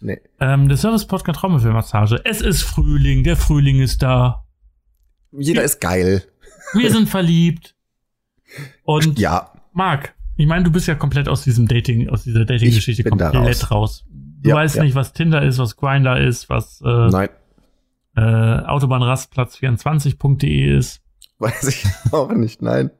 [0.00, 0.20] Nee.
[0.38, 2.20] Ähm, der Service-Podcast Trommelfellmassage.
[2.24, 3.24] Es ist Frühling.
[3.24, 4.44] Der Frühling ist da.
[5.32, 6.22] Jeder ist geil.
[6.74, 7.74] Wir sind verliebt.
[8.84, 9.52] Und Ja.
[9.72, 14.04] Marc, ich meine, du bist ja komplett aus diesem Dating, aus dieser Dating-Geschichte komplett raus.
[14.42, 14.84] Du Ja, weißt ja.
[14.84, 17.10] nicht, was Tinder ist, was Grinder ist, was äh,
[18.16, 21.02] äh, Autobahnrastplatz24.de ist.
[21.38, 22.62] Weiß ich auch nicht.
[22.62, 22.90] Nein.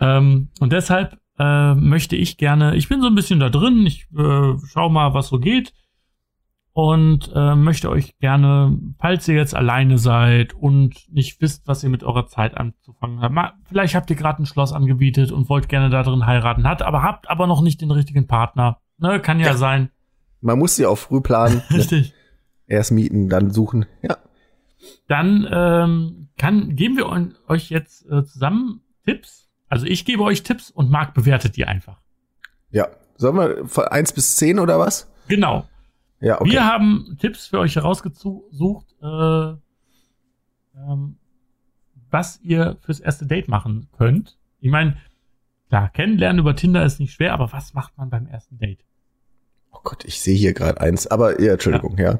[0.00, 4.06] Ähm, und deshalb äh, möchte ich gerne, ich bin so ein bisschen da drin, ich
[4.16, 5.72] äh, schau mal, was so geht
[6.74, 11.90] und äh, möchte euch gerne, falls ihr jetzt alleine seid und nicht wisst, was ihr
[11.90, 15.68] mit eurer Zeit anzufangen habt, mal, vielleicht habt ihr gerade ein Schloss angebietet und wollt
[15.68, 18.78] gerne da drin heiraten, hat aber habt aber noch nicht den richtigen Partner.
[18.98, 19.54] Ne, kann ja, Ja.
[19.56, 19.90] sein.
[20.40, 21.62] Man muss sie auch früh planen.
[21.70, 21.76] ne?
[21.78, 22.14] Richtig.
[22.66, 23.84] Erst mieten, dann suchen.
[24.02, 24.16] Ja.
[25.08, 29.48] Dann ähm, kann, geben wir eu- euch jetzt äh, zusammen Tipps.
[29.68, 31.98] Also ich gebe euch Tipps und Marc bewertet die einfach.
[32.70, 32.88] Ja.
[33.16, 35.10] Sollen wir von 1 bis 10 oder was?
[35.28, 35.66] Genau.
[36.22, 36.52] Ja, okay.
[36.52, 39.06] Wir haben Tipps für euch herausgesucht, äh,
[40.76, 41.16] ähm,
[42.10, 44.38] was ihr fürs erste Date machen könnt.
[44.60, 44.96] Ich meine,
[45.68, 48.84] klar, kennenlernen über Tinder ist nicht schwer, aber was macht man beim ersten Date?
[49.74, 52.18] oh Gott, ich sehe hier gerade eins, aber ja, Entschuldigung, ja.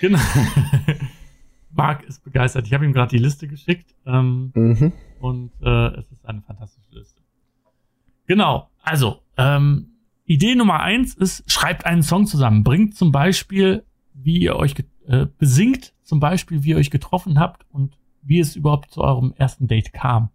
[0.00, 0.20] Genau.
[1.72, 2.66] Marc ist begeistert.
[2.66, 4.92] Ich habe ihm gerade die Liste geschickt ähm, Mhm.
[5.20, 7.20] und äh, es ist eine fantastische Liste.
[8.26, 8.70] Genau.
[8.82, 9.93] Also, ähm,
[10.26, 12.64] Idee Nummer eins ist, schreibt einen Song zusammen.
[12.64, 14.74] Bringt zum Beispiel, wie ihr euch
[15.06, 19.34] äh, besingt, zum Beispiel, wie ihr euch getroffen habt und wie es überhaupt zu eurem
[19.36, 20.30] ersten Date kam.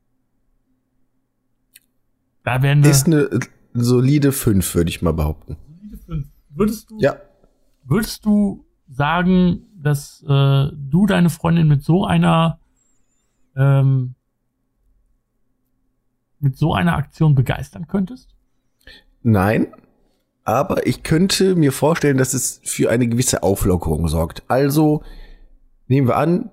[2.43, 2.91] Da werden wir.
[2.91, 3.29] Ist eine
[3.73, 5.57] solide 5, würde ich mal behaupten.
[6.49, 7.15] Würdest du, Ja.
[7.83, 12.59] würdest du sagen, dass äh, du deine Freundin mit so einer
[13.55, 14.15] ähm,
[16.39, 18.35] mit so einer Aktion begeistern könntest?
[19.21, 19.67] Nein,
[20.49, 24.43] aber ich könnte mir vorstellen, dass es für eine gewisse Auflockerung sorgt.
[24.47, 25.03] Also
[25.87, 26.49] nehmen wir an,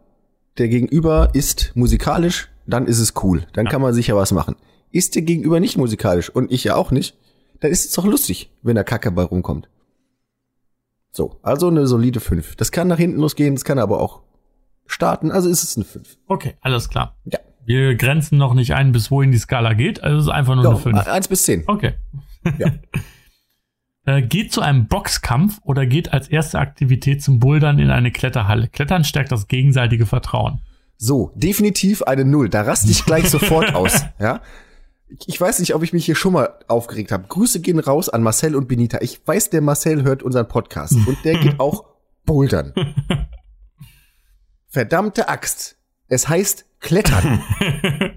[0.59, 3.47] der Gegenüber ist musikalisch, dann ist es cool.
[3.55, 3.72] Dann Ja.
[3.72, 4.57] kann man sicher was machen.
[4.90, 7.16] Ist der Gegenüber nicht musikalisch und ich ja auch nicht,
[7.61, 9.68] dann ist es doch lustig, wenn da Kacke bei rumkommt.
[11.12, 12.57] So, also eine solide 5.
[12.57, 14.20] Das kann nach hinten losgehen, das kann aber auch
[14.86, 16.18] starten, also ist es eine 5.
[16.26, 17.16] Okay, alles klar.
[17.24, 17.38] Ja.
[17.64, 20.64] Wir grenzen noch nicht ein, bis wohin die Skala geht, also es ist einfach nur
[20.64, 21.07] eine Doch, 5.
[21.07, 21.64] 1 bis 10.
[21.66, 21.94] Okay.
[22.59, 22.68] Ja.
[24.07, 28.69] Äh, geht zu einem Boxkampf oder geht als erste Aktivität zum Bouldern in eine Kletterhalle.
[28.69, 30.61] Klettern stärkt das gegenseitige Vertrauen.
[30.97, 32.49] So, definitiv eine Null.
[32.49, 34.05] Da raste ich gleich sofort aus.
[34.21, 34.43] Ja.
[35.09, 37.27] Ich ich weiß nicht, ob ich mich hier schon mal aufgeregt habe.
[37.29, 38.99] Grüße gehen raus an Marcel und Benita.
[39.01, 41.85] Ich weiß, der Marcel hört unseren Podcast und der geht auch
[42.25, 42.73] bouldern.
[44.69, 45.79] Verdammte Axt.
[46.07, 47.43] Es heißt klettern.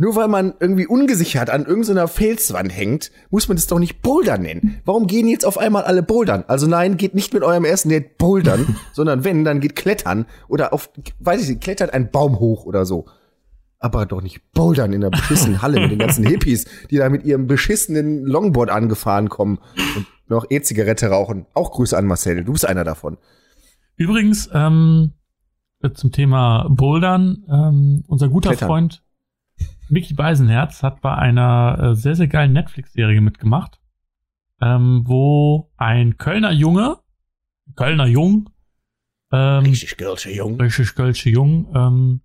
[0.00, 4.42] Nur weil man irgendwie ungesichert an irgendeiner Felswand hängt, muss man das doch nicht bouldern
[4.42, 4.80] nennen.
[4.84, 6.44] Warum gehen jetzt auf einmal alle bouldern?
[6.46, 10.72] Also nein, geht nicht mit eurem ersten Date bouldern, sondern wenn, dann geht klettern oder
[10.72, 13.06] auf, weiß ich nicht, klettert einen Baum hoch oder so.
[13.80, 17.24] Aber doch nicht bouldern in der beschissenen Halle mit den ganzen Hippies, die da mit
[17.24, 19.58] ihrem beschissenen Longboard angefahren kommen
[19.96, 21.46] und noch E-Zigarette rauchen.
[21.54, 23.18] Auch Grüße an Marcel, du bist einer davon.
[23.96, 25.12] Übrigens, ähm,
[25.94, 28.68] zum Thema Bouldern, ähm, unser guter Klettern.
[28.68, 29.02] Freund
[29.90, 33.80] Mickey Beisenherz hat bei einer äh, sehr, sehr geilen Netflix-Serie mitgemacht,
[34.60, 36.98] ähm, wo ein Kölner Junge,
[37.76, 38.50] Kölner Jung,
[39.32, 39.64] ähm,
[39.96, 40.60] Gölsche Jung.
[40.60, 42.20] richtig Kölsche Jung, ähm,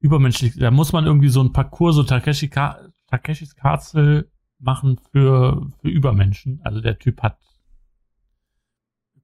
[0.00, 5.70] übermenschlich, da muss man irgendwie so ein Parcours, so Takeshi Ka Takeshis Castle machen für,
[5.80, 6.60] für Übermenschen.
[6.64, 7.38] Also der Typ hat,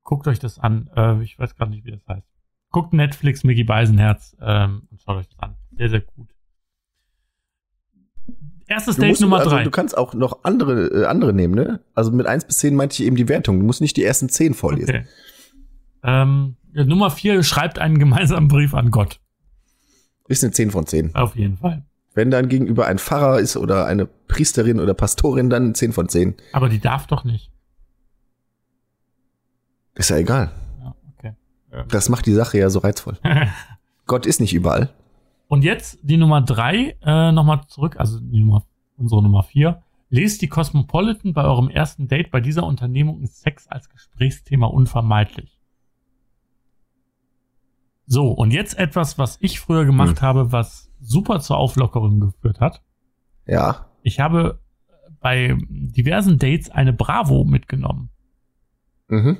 [0.02, 2.26] guckt euch das an, äh, ich weiß gerade nicht, wie das heißt.
[2.70, 5.56] Guckt Netflix, Mickey Beisenherz ähm, und schaut euch das an.
[5.72, 6.31] Sehr, sehr gut.
[8.72, 9.64] Erstes Du, Date Nummer also, drei.
[9.64, 11.80] du kannst auch noch andere, äh, andere nehmen, ne?
[11.94, 13.60] Also mit 1 bis 10 meinte ich eben die Wertung.
[13.60, 14.88] Du musst nicht die ersten 10 vorlesen.
[14.88, 15.04] Okay.
[16.02, 19.20] Ähm, Nummer vier schreibt einen gemeinsamen Brief an Gott.
[20.26, 21.14] Ist eine 10 von 10.
[21.14, 21.84] Auf jeden Fall.
[22.14, 26.34] Wenn dann gegenüber ein Pfarrer ist oder eine Priesterin oder Pastorin, dann 10 von 10.
[26.52, 27.50] Aber die darf doch nicht.
[29.94, 30.50] Ist ja egal.
[30.80, 31.34] Ja, okay.
[31.88, 33.18] Das macht die Sache ja so reizvoll.
[34.06, 34.88] Gott ist nicht überall.
[35.52, 38.64] Und jetzt die Nummer drei, äh, nochmal zurück, also die Nummer,
[38.96, 39.82] unsere Nummer vier.
[40.08, 42.30] Lest die Cosmopolitan bei eurem ersten Date.
[42.30, 45.60] Bei dieser Unternehmung ist Sex als Gesprächsthema unvermeidlich.
[48.06, 50.26] So, und jetzt etwas, was ich früher gemacht Hm.
[50.26, 52.80] habe, was super zur Auflockerung geführt hat.
[53.46, 53.90] Ja.
[54.02, 54.58] Ich habe
[55.20, 58.08] bei diversen Dates eine Bravo mitgenommen.
[59.08, 59.36] Mhm.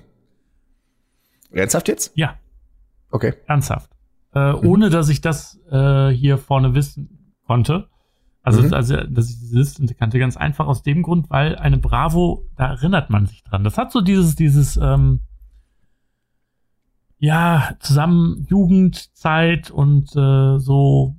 [1.53, 2.13] Ernsthaft jetzt?
[2.17, 2.39] Ja,
[3.11, 3.33] Okay.
[3.47, 3.92] ernsthaft.
[4.35, 7.89] Äh, Ohne dass ich das äh, hier vorne wissen konnte.
[8.43, 8.75] Also, Mhm.
[8.75, 12.71] also, dass ich diese Liste kannte, ganz einfach aus dem Grund, weil eine Bravo, da
[12.71, 13.63] erinnert man sich dran.
[13.63, 15.21] Das hat so dieses, dieses, ähm,
[17.19, 21.17] ja, zusammen Jugendzeit und äh, so.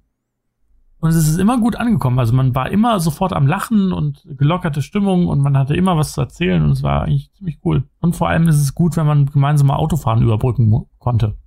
[0.99, 2.19] Und es ist immer gut angekommen.
[2.19, 6.13] Also man war immer sofort am Lachen und gelockerte Stimmung und man hatte immer was
[6.13, 7.83] zu erzählen und es war eigentlich ziemlich cool.
[7.99, 11.37] Und vor allem ist es gut, wenn man gemeinsam mal Autofahren überbrücken konnte.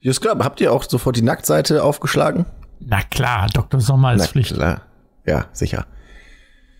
[0.00, 2.46] Just aber habt ihr auch sofort die Nacktseite aufgeschlagen?
[2.80, 3.80] Na klar, Dr.
[3.80, 4.54] Sommer als Na Pflicht.
[4.54, 4.82] klar.
[5.26, 5.86] Ja, sicher.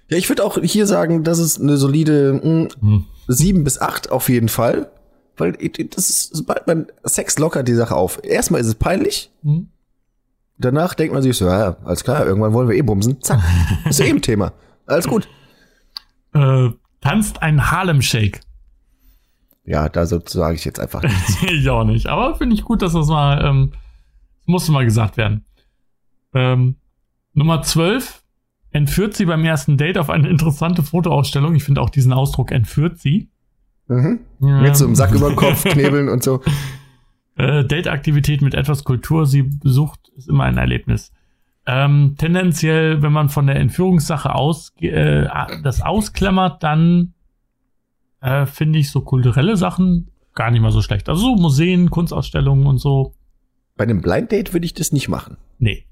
[0.08, 3.04] Ja, ich würde auch hier sagen, das ist eine solide mh, Hm.
[3.28, 4.90] sieben bis acht auf jeden Fall.
[5.36, 8.20] Weil das ist, sobald man Sex lockert die Sache auf.
[8.24, 9.68] Erstmal ist es peinlich, Hm?
[10.58, 13.20] danach denkt man sich so, ja, alles klar, irgendwann wollen wir eh bumsen.
[13.22, 13.40] Zack.
[13.88, 14.52] ist eben Thema.
[14.86, 15.28] Alles gut.
[16.34, 18.40] Äh, tanzt ein Harlem Shake.
[19.64, 21.42] Ja, da sage ich jetzt einfach nichts.
[21.50, 22.06] ich auch nicht.
[22.06, 23.72] Aber finde ich gut, dass das mal, ähm,
[24.46, 25.44] musste mal gesagt werden.
[26.34, 26.76] Ähm,
[27.34, 28.22] Nummer 12.
[28.70, 31.54] entführt sie beim ersten Date auf eine interessante Fotoausstellung.
[31.54, 33.30] Ich finde auch diesen Ausdruck entführt sie.
[33.88, 34.20] Mhm.
[34.38, 36.40] Mit so einem Sack über den Kopf, Knebeln und so.
[37.36, 41.12] Äh, Date-Aktivität mit etwas Kultur, sie besucht, ist immer ein Erlebnis.
[41.66, 45.26] Ähm, tendenziell, wenn man von der Entführungssache aus, äh,
[45.62, 47.14] das ausklammert, dann
[48.20, 51.08] äh, finde ich so kulturelle Sachen gar nicht mal so schlecht.
[51.08, 53.14] Also so Museen, Kunstausstellungen und so.
[53.76, 55.36] Bei einem Blind Date würde ich das nicht machen.
[55.58, 55.86] Nee.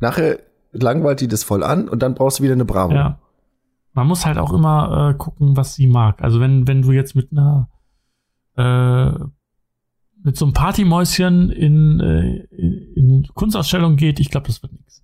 [0.00, 0.38] Nachher
[0.72, 2.94] langweilt die das voll an und dann brauchst du wieder eine Bravo.
[2.94, 3.18] Ja.
[3.92, 6.22] Man muss halt auch immer äh, gucken, was sie mag.
[6.22, 7.68] Also wenn, wenn du jetzt mit einer
[8.56, 9.12] äh,
[10.22, 15.02] mit so einem Partymäuschen in, äh, in eine Kunstausstellung geht, ich glaube, das wird nichts.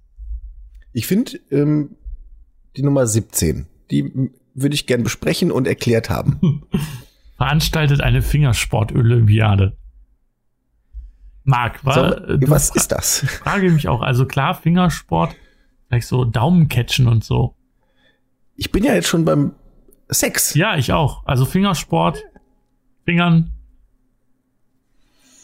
[0.93, 1.97] Ich finde ähm,
[2.77, 6.63] die Nummer 17, die würde ich gern besprechen und erklärt haben.
[7.37, 9.77] Veranstaltet eine Fingersport-Olympiade.
[11.45, 11.91] Marc, so,
[12.47, 13.21] was ist das?
[13.43, 14.01] Frage mich auch.
[14.01, 15.35] Also klar, Fingersport,
[15.89, 17.57] vielleicht so Daumencatchen und so.
[18.55, 19.53] Ich bin ja jetzt schon beim
[20.09, 20.55] Sex.
[20.55, 21.27] Ja, ich auch.
[21.27, 22.23] Also Fingersport,
[23.05, 23.51] Fingern.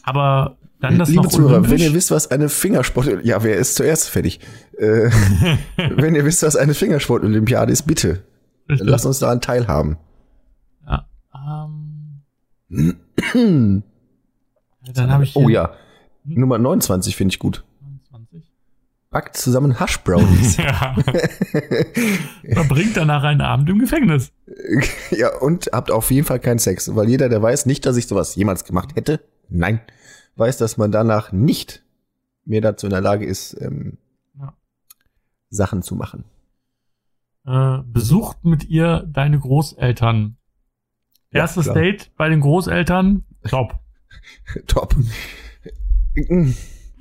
[0.05, 1.73] Aber dann das Liebe noch Zuhörer, olympisch?
[1.73, 4.39] wenn ihr wisst, was eine Fingersport, ja, wer ist zuerst fertig?
[4.79, 5.11] Äh,
[5.77, 8.23] wenn ihr wisst, was eine Fingersport-Olympiade ist, bitte
[8.69, 8.89] Richtig.
[8.89, 9.97] lasst uns daran teilhaben.
[10.87, 11.07] Ja.
[11.35, 12.21] Ähm,
[14.95, 15.73] dann habe ich oh ja,
[16.25, 17.65] Nummer 29 finde ich gut.
[17.81, 18.53] 29.
[19.11, 20.57] Backt zusammen Hash Brownies.
[20.59, 20.95] Ja.
[22.53, 24.33] Verbringt danach einen Abend im Gefängnis.
[25.11, 28.07] ja, und habt auf jeden Fall keinen Sex, weil jeder, der weiß, nicht, dass ich
[28.07, 29.81] sowas jemals gemacht hätte, nein,
[30.37, 31.83] weiß, dass man danach nicht
[32.45, 33.99] mehr dazu in der Lage ist, ähm,
[34.39, 34.53] Ja.
[35.51, 36.25] Sachen zu machen.
[37.49, 40.37] Äh, besucht mit ihr deine Großeltern.
[41.33, 41.77] Ja, Erstes klar.
[41.77, 43.25] Date bei den Großeltern.
[43.49, 43.79] Top.
[44.67, 44.95] Top.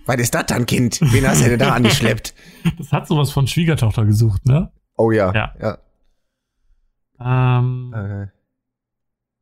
[0.05, 1.01] Was ist das dann, Kind?
[1.01, 2.33] Wen hast du denn da angeschleppt?
[2.77, 4.71] Das hat sowas von Schwiegertochter gesucht, ne?
[4.97, 5.53] Oh ja, Ja.
[7.19, 7.59] ja.
[7.59, 8.27] Ähm, Äh,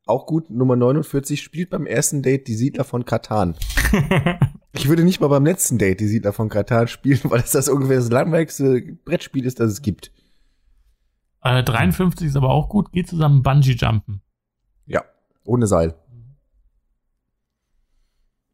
[0.08, 3.56] auch gut, Nummer 49 spielt beim ersten Date die Siedler von Katan.
[4.78, 7.70] Ich würde nicht mal beim letzten Date die Siedler von Katan spielen, weil es das
[7.70, 10.12] ungefähr das langweiligste Brettspiel ist, das es gibt.
[11.46, 12.92] Äh, 53 ist aber auch gut.
[12.92, 14.22] Geht zusammen Bungee Jumpen.
[14.88, 15.04] Ja,
[15.46, 15.96] ohne Seil.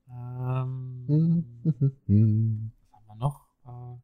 [0.10, 2.72] Ähm, was haben
[3.08, 3.46] wir noch?
[3.66, 4.00] Äh,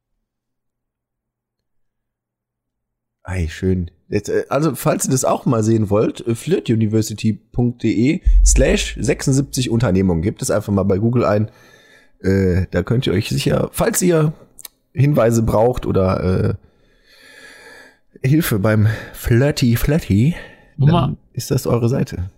[3.23, 3.91] Ei, schön.
[4.07, 10.21] Jetzt, äh, also, falls ihr das auch mal sehen wollt, äh, flirtuniversity.de slash 76 Unternehmungen.
[10.21, 11.51] Gebt es einfach mal bei Google ein.
[12.21, 14.31] Äh, da könnt ihr euch sicher, falls ihr
[14.93, 16.53] Hinweise braucht oder äh,
[18.23, 20.35] Hilfe beim Flirty Flirty,
[20.77, 22.29] Nummer, dann ist das eure Seite.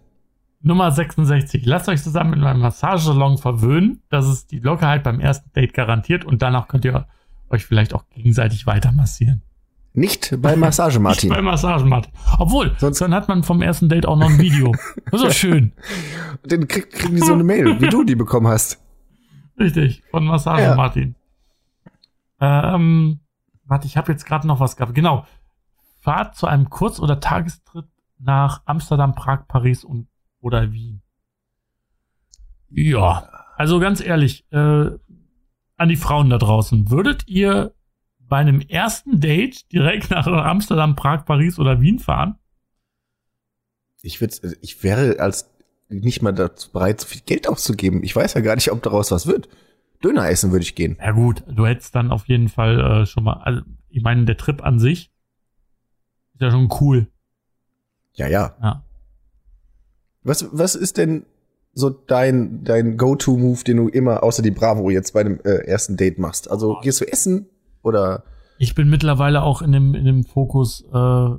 [0.62, 1.66] Nummer 66.
[1.66, 4.02] Lasst euch zusammen in meinem Massagesalon verwöhnen.
[4.10, 7.08] Das ist die Lockerheit beim ersten Date garantiert und danach könnt ihr
[7.50, 9.42] euch vielleicht auch gegenseitig weiter massieren.
[9.94, 11.30] Nicht bei Massage Martin.
[11.30, 12.12] Nicht bei Massage, Martin.
[12.38, 14.74] Obwohl, Sonst- dann hat man vom ersten Date auch noch ein Video.
[15.12, 15.72] Das ist doch schön.
[16.46, 18.80] Dann krieg, kriegen die so eine Mail, wie du die bekommen hast.
[19.58, 20.76] Richtig, von Massage Ja.
[20.76, 21.16] Martin.
[22.42, 23.20] Ähm,
[23.66, 24.94] warte, ich habe jetzt gerade noch was gehabt.
[24.96, 25.26] Genau.
[26.00, 27.86] Fahrt zu einem Kurz- oder Tagestrip
[28.18, 30.08] nach Amsterdam, Prag, Paris und
[30.42, 31.02] oder Wien.
[32.70, 34.92] Ja, also ganz ehrlich, äh,
[35.78, 37.74] an die Frauen da draußen, würdet ihr
[38.20, 42.36] bei einem ersten Date direkt nach Amsterdam, Prag, Paris oder Wien fahren?
[44.02, 45.50] Ich würde, ich wäre als
[45.90, 48.04] nicht mal dazu bereit, so viel Geld auszugeben.
[48.04, 49.50] Ich weiß ja gar nicht, ob daraus was wird.
[50.04, 50.98] Döner essen würde ich gehen.
[51.02, 54.38] Ja gut, du hättest dann auf jeden Fall äh, schon mal, also ich meine, der
[54.38, 55.12] Trip an sich
[56.40, 57.08] ist ja schon cool.
[58.14, 58.56] Ja, ja.
[58.62, 58.84] Ja.
[60.24, 61.26] Was, was ist denn
[61.74, 65.98] so dein, dein Go-To-Move, den du immer außer die Bravo jetzt bei dem äh, ersten
[65.98, 66.50] Date machst?
[66.50, 66.82] Also Oh.
[66.82, 67.48] gehst du essen
[67.84, 68.24] oder
[68.58, 71.30] Ich bin mittlerweile auch in dem, in dem Fokus äh,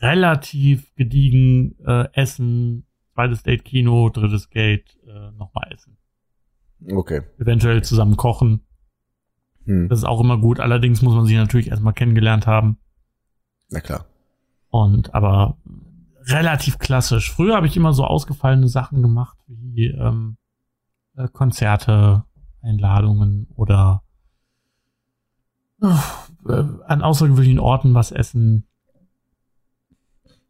[0.00, 5.96] relativ gediegen äh, Essen, zweites Date Kino, drittes Date äh, nochmal Essen.
[6.92, 7.22] okay.
[7.38, 8.60] Eventuell zusammen kochen.
[9.66, 9.88] Hm.
[9.88, 10.58] Das ist auch immer gut.
[10.60, 12.78] Allerdings muss man sich natürlich erstmal kennengelernt haben.
[13.70, 14.04] Na klar.
[14.70, 15.56] Und aber
[16.24, 17.32] relativ klassisch.
[17.32, 20.36] Früher habe ich immer so ausgefallene Sachen gemacht wie ähm,
[21.16, 22.24] äh, Konzerte,
[22.62, 24.02] Einladungen oder
[25.82, 25.88] äh,
[26.86, 28.66] an außergewöhnlichen Orten was essen.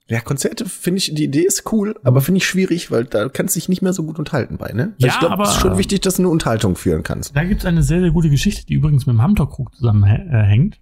[0.09, 3.55] Ja, Konzerte finde ich, die Idee ist cool, aber finde ich schwierig, weil da kannst
[3.55, 4.93] du dich nicht mehr so gut unterhalten bei, ne?
[4.99, 7.37] Ja, ich glaube, aber- es ist schon wichtig, dass du eine Unterhaltung führen kannst.
[7.37, 10.81] Da gibt es eine sehr, sehr gute Geschichte, die übrigens mit dem Hamterkrug zusammenhängt.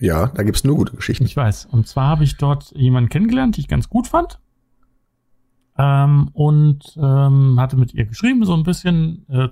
[0.00, 1.24] Ja, da gibt's nur gute Geschichten.
[1.24, 1.66] Ich weiß.
[1.66, 4.38] Und zwar habe ich dort jemanden kennengelernt, die ich ganz gut fand.
[5.76, 9.24] Ähm, und ähm, hatte mit ihr geschrieben, so ein bisschen.
[9.28, 9.48] Äh,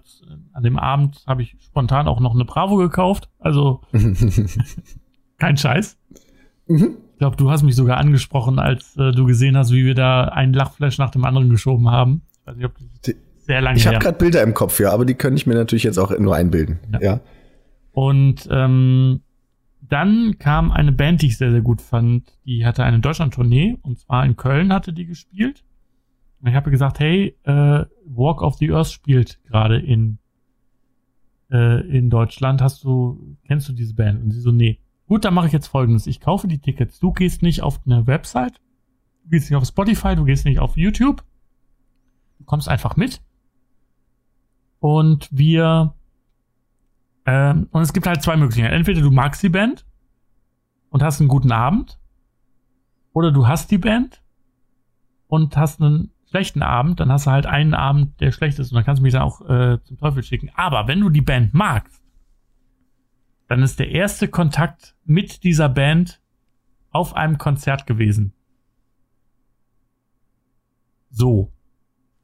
[0.52, 3.28] an dem Abend habe ich spontan auch noch eine Bravo gekauft.
[3.38, 3.80] Also
[5.38, 5.96] kein Scheiß.
[6.66, 6.96] Mhm.
[7.12, 10.24] Ich glaube, du hast mich sogar angesprochen, als äh, du gesehen hast, wie wir da
[10.24, 12.22] einen Lachflash nach dem anderen geschoben haben.
[12.40, 13.14] Ich weiß nicht, ob das
[13.46, 15.84] sehr lange Ich habe gerade Bilder im Kopf, ja, aber die kann ich mir natürlich
[15.84, 16.80] jetzt auch nur einbilden.
[16.92, 17.00] Ja.
[17.00, 17.20] Ja.
[17.92, 19.20] Und ähm,
[19.88, 22.36] dann kam eine Band, die ich sehr, sehr gut fand.
[22.44, 25.64] Die hatte eine Deutschland-Tournee und zwar in Köln hatte die gespielt.
[26.40, 30.18] Und ich habe gesagt, hey, äh, Walk of the Earth spielt gerade in
[31.50, 32.60] äh, in Deutschland.
[32.60, 34.22] Hast du kennst du diese Band?
[34.22, 34.80] Und sie so, nee.
[35.06, 36.98] Gut, dann mache ich jetzt Folgendes: Ich kaufe die Tickets.
[36.98, 38.60] Du gehst nicht auf eine Website,
[39.22, 41.24] du gehst nicht auf Spotify, du gehst nicht auf YouTube.
[42.38, 43.22] Du kommst einfach mit.
[44.80, 45.94] Und wir
[47.26, 48.74] ähm, und es gibt halt zwei Möglichkeiten.
[48.74, 49.84] Entweder du magst die Band
[50.90, 51.98] und hast einen guten Abend,
[53.16, 54.22] oder du hast die Band
[55.26, 58.76] und hast einen schlechten Abend, dann hast du halt einen Abend, der schlecht ist und
[58.76, 60.50] dann kannst du mich dann auch äh, zum Teufel schicken.
[60.54, 62.02] Aber wenn du die Band magst,
[63.48, 66.20] dann ist der erste Kontakt mit dieser Band
[66.90, 68.34] auf einem Konzert gewesen.
[71.08, 71.50] So.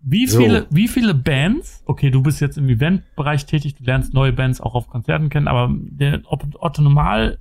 [0.05, 0.39] Wie So.
[0.41, 4.61] viele, wie viele Bands, okay, du bist jetzt im Eventbereich tätig, du lernst neue Bands
[4.61, 7.39] auch auf Konzerten kennen, aber der Otto Normal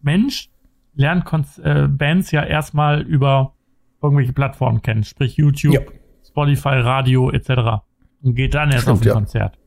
[0.00, 0.48] Mensch
[0.94, 3.54] lernt Konz äh, Bands ja erstmal über
[4.00, 5.80] irgendwelche Plattformen kennen, sprich YouTube, Ja.
[6.26, 7.82] Spotify, Radio etc.
[8.22, 9.12] Und geht dann erst Stimmt, auf ein ja.
[9.14, 9.58] Konzert.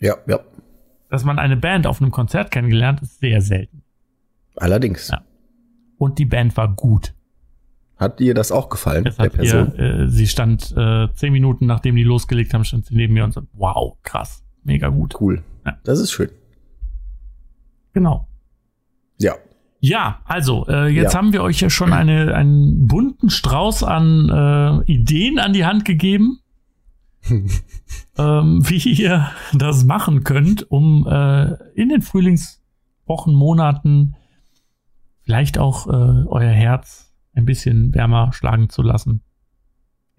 [0.00, 0.38] Ja, ja.
[1.08, 3.82] Dass man eine Band auf einem Konzert kennengelernt, ist sehr selten.
[4.56, 5.08] Allerdings.
[5.08, 5.22] Ja.
[5.98, 7.14] Und die Band war gut.
[7.96, 9.72] Hat dir das auch gefallen, Es der hat Person?
[9.76, 13.24] ihr, äh, sie stand äh, zehn Minuten, nachdem die losgelegt haben, stand sie neben mir
[13.24, 15.20] und so, wow, krass, mega gut.
[15.20, 15.42] Cool.
[15.64, 15.78] Ja.
[15.84, 16.30] Das ist schön.
[17.92, 18.26] Genau.
[19.18, 19.34] Ja.
[19.80, 21.18] Ja, also, äh, jetzt Ja.
[21.18, 25.84] haben wir euch ja schon eine, einen bunten Strauß an äh, Ideen an die Hand
[25.86, 26.38] gegeben,
[28.18, 34.14] ähm, wie ihr das machen könnt, um äh, in den Frühlingswochen, Monaten
[35.22, 39.22] vielleicht auch äh, euer Herz ein bisschen wärmer schlagen zu lassen.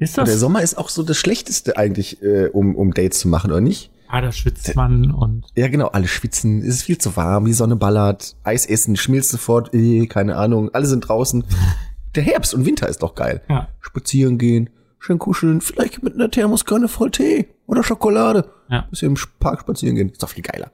[0.01, 0.39] Ist Der das?
[0.39, 3.91] Sommer ist auch so das Schlechteste eigentlich, äh, um, um Dates zu machen, oder nicht?
[4.07, 7.53] Ah, da schwitzt man und Ja, genau, alle schwitzen, es ist viel zu warm, die
[7.53, 11.45] Sonne ballert, Eis essen, schmilzt sofort, eh, keine Ahnung, alle sind draußen.
[12.15, 13.41] Der Herbst und Winter ist doch geil.
[13.47, 18.49] ja, Spazieren gehen, schön kuscheln, vielleicht mit einer Thermoskanne voll Tee oder Schokolade.
[18.69, 18.81] Ja.
[18.89, 20.71] Bisschen im Park spazieren gehen, ist doch viel geiler.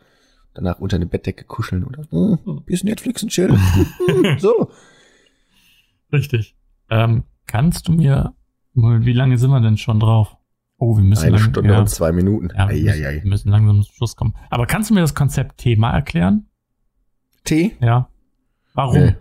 [0.55, 3.59] Danach unter eine Bettdecke kuscheln oder hm, bisschen Netflix und chillen.
[4.07, 4.71] Hm, so.
[6.11, 6.55] richtig.
[6.89, 8.33] Ähm, kannst du mir,
[8.77, 10.35] wie lange sind wir denn schon drauf?
[10.77, 11.79] Oh, wir müssen Eine lang- Stunde ja.
[11.79, 12.49] und zwei Minuten.
[12.55, 13.23] Ja, wir, müssen, Eieiei.
[13.23, 14.35] wir müssen langsam zum Schluss kommen.
[14.51, 16.45] Aber kannst du mir das Konzept Thema erklären?
[17.43, 17.75] Tee?
[17.81, 18.09] Ja.
[18.75, 18.97] Warum?
[18.99, 19.15] Nee.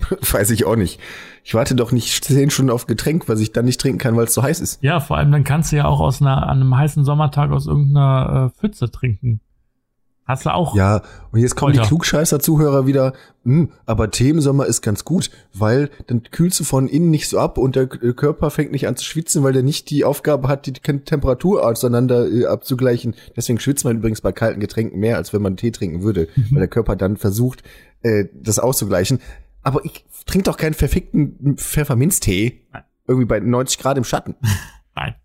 [0.32, 0.98] Weiß ich auch nicht.
[1.44, 4.24] Ich warte doch nicht zehn Stunden auf Getränk, was ich dann nicht trinken kann, weil
[4.24, 4.82] es so heiß ist.
[4.82, 7.66] Ja, vor allem dann kannst du ja auch aus einer, an einem heißen Sommertag aus
[7.66, 9.40] irgendeiner äh, Pfütze trinken.
[10.30, 10.76] Hast du auch?
[10.76, 11.02] Ja,
[11.32, 11.88] und jetzt kommen die Folter.
[11.88, 13.14] Klugscheißer-Zuhörer wieder,
[13.44, 17.28] hm, aber Tee im Sommer ist ganz gut, weil dann kühlst du von innen nicht
[17.28, 20.04] so ab und der K- Körper fängt nicht an zu schwitzen, weil der nicht die
[20.04, 23.14] Aufgabe hat, die Temperatur auseinander äh, abzugleichen.
[23.36, 26.60] Deswegen schwitzt man übrigens bei kalten Getränken mehr, als wenn man Tee trinken würde, weil
[26.60, 27.64] der Körper dann versucht,
[28.02, 29.18] äh, das auszugleichen.
[29.62, 32.62] Aber ich trinke doch keinen verfickten Pfefferminztee.
[32.72, 32.82] Nein.
[33.08, 34.36] Irgendwie bei 90 Grad im Schatten.
[34.94, 35.16] Nein.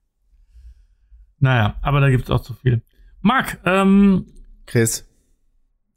[1.40, 2.82] Naja, aber da gibt's auch zu viel.
[3.22, 4.26] Marc, ähm,
[4.66, 5.06] Chris.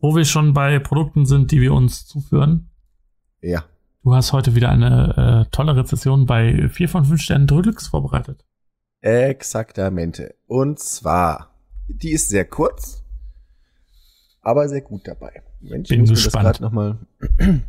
[0.01, 2.71] wo wir schon bei Produkten sind, die wir uns zuführen,
[3.41, 3.65] Ja.
[4.05, 8.45] du hast heute wieder eine äh, tolle Rezession bei 4 von 5 Sternen Deluxe vorbereitet.
[9.01, 10.35] Exaktamente.
[10.47, 11.55] Und zwar,
[11.89, 13.03] die ist sehr kurz,
[14.41, 15.43] aber sehr gut dabei.
[15.61, 16.47] Mensch, Bin ich muss mir gespannt.
[16.47, 16.99] das gerade nochmal.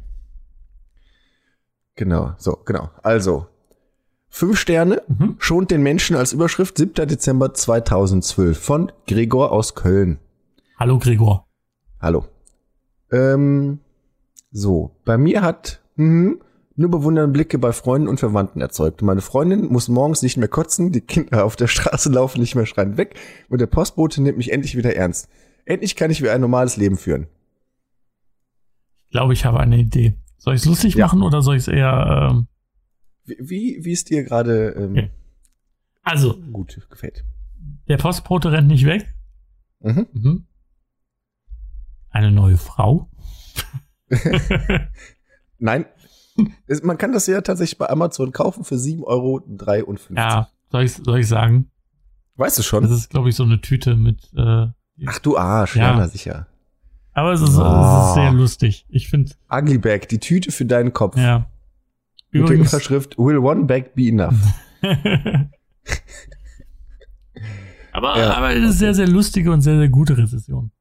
[1.96, 2.90] genau, so, genau.
[3.04, 3.48] Also,
[4.30, 5.36] fünf Sterne, Mhm.
[5.40, 7.08] schont den Menschen als Überschrift 7.
[7.08, 10.20] Dezember 2012 von Gregor aus Köln.
[10.80, 11.46] Hallo Gregor.
[12.00, 12.26] Hallo.
[13.12, 13.80] Ähm,
[14.50, 16.42] so, bei mir hat mhm,
[16.78, 19.02] nur bewundernde Blicke bei Freunden und Verwandten erzeugt.
[19.02, 22.66] Meine Freundin muss morgens nicht mehr kotzen, die Kinder auf der Straße laufen nicht mehr
[22.66, 23.20] schreiend weg
[23.50, 25.28] und der Postbote nimmt mich endlich wieder ernst.
[25.66, 27.28] Endlich kann ich wieder ein normales Leben führen.
[29.08, 30.14] Ich glaube, ich habe eine Idee.
[30.38, 31.08] Soll ich es lustig Ja.
[31.08, 32.48] machen oder soll ich es eher ähm,
[33.26, 35.10] Wie, wie, wie es dir gerade ähm, Okay.
[36.04, 37.26] Also, gut gefällt.
[37.90, 39.14] der Postbote rennt nicht weg.
[39.82, 40.08] Mhm.
[40.14, 40.46] Mhm.
[42.12, 43.10] Eine neue Frau.
[45.60, 45.86] Nein,
[46.68, 49.44] es, man kann das ja tatsächlich bei Amazon kaufen für 7,53 Euro.
[50.16, 51.70] ja, soll ich, soll ich sagen?
[52.38, 52.84] Weißt du Das schon?
[52.86, 54.32] ist, glaube ich, so eine Tüte mit.
[54.36, 54.68] Äh,
[55.06, 55.92] Ach du Arsch, Ja.
[55.92, 56.48] ja, na sicher.
[57.14, 58.08] aber es ist, es Oh.
[58.10, 58.86] ist sehr lustig.
[58.90, 61.18] Ich finde, Ugly Bag, die Tüte für deinen Kopf.
[61.18, 61.46] ja.
[62.32, 64.36] Mit der Übrigens, Überschrift Will one bag be enough?
[67.92, 70.72] aber, Ja, aber es ist sehr, sehr lustige und sehr, sehr gute Rezession.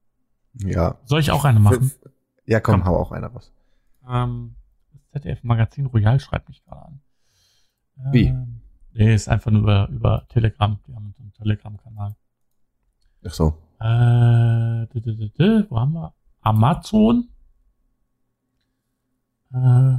[0.55, 0.97] Ja.
[1.05, 1.91] Soll ich auch eine machen?
[2.47, 2.85] Ja, komm, Komm.
[2.87, 3.53] hau auch einer raus.
[4.09, 4.55] Ähm,
[5.13, 7.01] ZDF Magazin Royal schreibt mich gerade an.
[8.13, 8.27] Wie?
[8.27, 8.61] Ähm,
[8.93, 10.79] nee, ist einfach nur über, über Telegram.
[10.87, 12.17] Die haben so einen Telegram-Kanal.
[13.27, 13.49] Ach so.
[13.81, 16.15] Äh, d -d -d -d, wo haben wir?
[16.41, 17.29] Amazon?
[19.53, 19.97] Äh,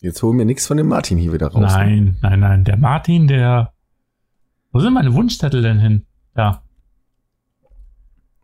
[0.00, 1.60] Jetzt holen wir nichts von dem Martin hier wieder raus.
[1.72, 2.64] nein, nein, nein.
[2.64, 3.72] Der Martin, der.
[4.72, 6.06] Wo sind meine Wunschzettel denn hin?
[6.36, 6.62] Ja.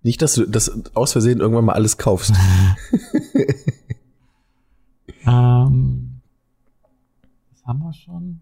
[0.08, 2.32] Nicht, dass du das aus Versehen irgendwann mal alles kaufst.
[5.26, 6.22] Ähm,
[7.52, 8.40] das haben wir schon.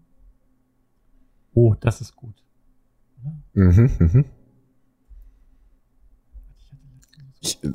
[1.53, 2.35] Oh, das ist gut.
[3.53, 4.25] mhm, mhm.
[7.41, 7.71] Ich äh,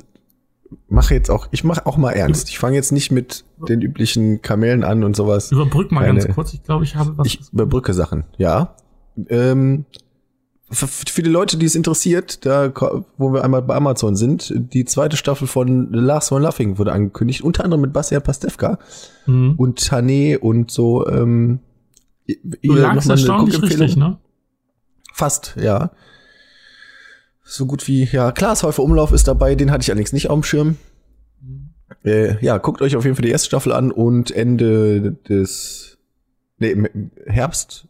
[0.87, 2.49] mache jetzt auch, ich mache auch mal ernst.
[2.49, 5.51] Ich fange jetzt nicht mit den üblichen Kamellen an und sowas.
[5.51, 6.53] Überbrück mal Keine- ganz kurz.
[6.55, 7.27] Ich glaube, ich habe was.
[7.27, 8.75] Ich überbrücke Sachen, ja.
[9.27, 9.85] Ähm,
[10.73, 12.71] für, die Leute, die es interessiert, da,
[13.17, 16.91] wo wir einmal bei Amazon sind, die zweite Staffel von The Last One Laughing wurde
[16.91, 18.79] angekündigt, unter anderem mit Bastian Pastewka
[19.25, 19.55] Hm.
[19.57, 21.07] und Tané und so.
[21.07, 21.59] Ähm,
[22.61, 24.17] Du lagst erstaunlich richtig, ne?
[25.13, 25.91] Fast, ja.
[27.43, 30.43] So gut wie, ja, Glashäufer Umlauf ist dabei, den hatte ich allerdings nicht auf dem
[30.43, 30.77] Schirm.
[32.03, 35.97] Äh, ja, guckt euch auf jeden Fall die erste Staffel an und Ende des,
[36.57, 37.87] nee, im Herbst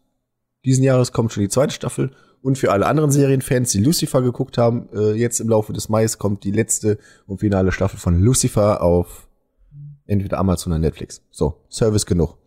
[0.66, 2.12] diesen Jahres kommt schon die zweite Staffel.
[2.44, 6.06] Und für alle anderen Serienfans, die Lucifer geguckt haben, äh, jetzt im Laufe des Mai
[6.20, 9.28] kommt die letzte und finale Staffel von Lucifer auf
[10.06, 11.22] entweder Amazon oder Netflix.
[11.32, 12.38] So, Service genug.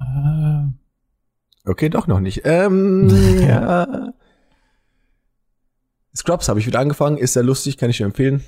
[0.00, 0.72] Äh,
[1.66, 2.42] Okay, doch noch nicht.
[2.44, 3.08] Ähm,
[3.40, 4.12] ja.
[6.14, 8.44] Scrubs habe ich wieder angefangen, ist sehr lustig, kann ich dir empfehlen.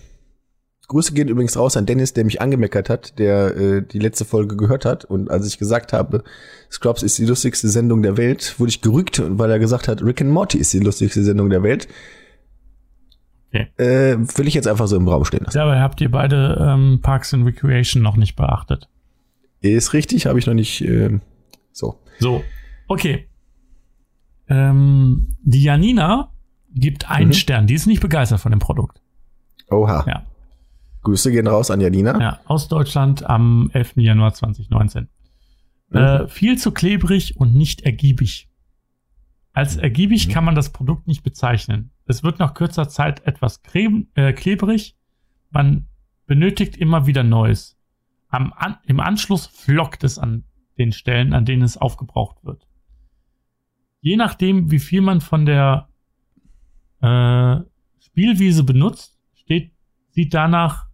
[0.88, 4.56] Grüße gehen übrigens raus an Dennis, der mich angemeckert hat, der äh, die letzte Folge
[4.56, 5.04] gehört hat.
[5.04, 6.22] Und als ich gesagt habe,
[6.70, 10.20] Scrubs ist die lustigste Sendung der Welt, wurde ich gerügt, weil er gesagt hat, Rick
[10.20, 11.88] and Morty ist die lustigste Sendung der Welt.
[13.48, 13.68] Okay.
[13.78, 15.56] Äh, will ich jetzt einfach so im Raum stehen lassen.
[15.58, 18.88] dabei habt ihr beide ähm, Parks and Recreation noch nicht beachtet.
[19.60, 21.18] Ist richtig, habe ich noch nicht äh,
[21.72, 21.98] so.
[22.20, 22.44] So,
[22.86, 23.28] okay.
[24.48, 26.30] Ähm, die Janina
[26.74, 27.32] gibt einen Mhm.
[27.32, 27.66] Stern.
[27.66, 29.00] Die ist nicht begeistert von dem Produkt.
[29.70, 30.04] Oha.
[30.06, 30.26] Ja.
[31.06, 32.20] Grüße gehen raus an Janina.
[32.20, 33.92] Ja, aus Deutschland am 11.
[33.98, 35.08] Januar 2019.
[35.90, 35.96] Mhm.
[35.96, 38.48] Äh, viel zu klebrig und nicht ergiebig.
[39.52, 40.32] Als ergiebig Mhm.
[40.32, 41.92] kann man das Produkt nicht bezeichnen.
[42.06, 44.96] Es wird nach kürzer Zeit etwas creme, äh, klebrig.
[45.50, 45.86] Man
[46.26, 47.78] benötigt immer wieder Neues.
[48.28, 50.42] Am, an, Im Anschluss flockt es an
[50.78, 52.66] den Stellen, an denen es aufgebraucht wird.
[54.00, 55.88] Je nachdem, wie viel man von der
[57.00, 57.58] äh,
[58.00, 59.70] Spielwiese benutzt, steht,
[60.10, 60.85] sieht danach,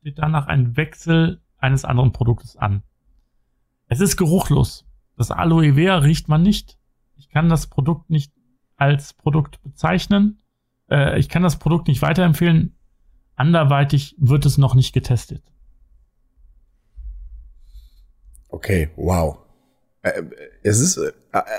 [0.00, 2.82] steht danach ein Wechsel eines anderen Produktes an.
[3.88, 4.86] Es ist geruchlos.
[5.16, 6.78] Das Aloe Vera riecht man nicht.
[7.16, 8.32] Ich kann das Produkt nicht
[8.76, 10.40] als Produkt bezeichnen.
[10.90, 12.76] Äh, ich kann das Produkt nicht weiterempfehlen.
[13.36, 15.42] Anderweitig wird es noch nicht getestet.
[18.48, 19.38] Okay, wow.
[20.00, 20.22] Äh,
[20.62, 21.12] es ist äh,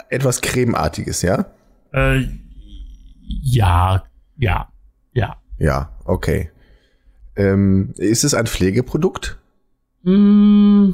[0.09, 1.45] etwas Cremeartiges, ja?
[1.93, 2.27] Äh,
[3.21, 4.03] ja,
[4.37, 4.71] ja,
[5.13, 5.37] ja.
[5.59, 6.49] Ja, okay.
[7.41, 9.39] Ähm, ist es ein Pflegeprodukt?
[10.03, 10.91] Mm,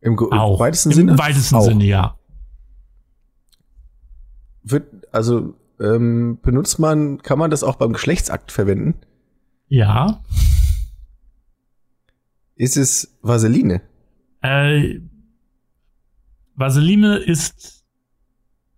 [0.00, 0.60] Im, auch.
[0.60, 1.18] weitesten Im Sinne?
[1.18, 1.64] weitesten Auch.
[1.64, 2.18] Sinne, ja.
[4.62, 8.94] Wird, also, ähm, benutzt man, kann man das auch beim Geschlechtsakt verwenden?
[9.68, 10.22] Ja.
[12.56, 13.80] Ist es Vaseline?
[14.42, 14.98] Äh,
[16.56, 17.84] Vaseline ist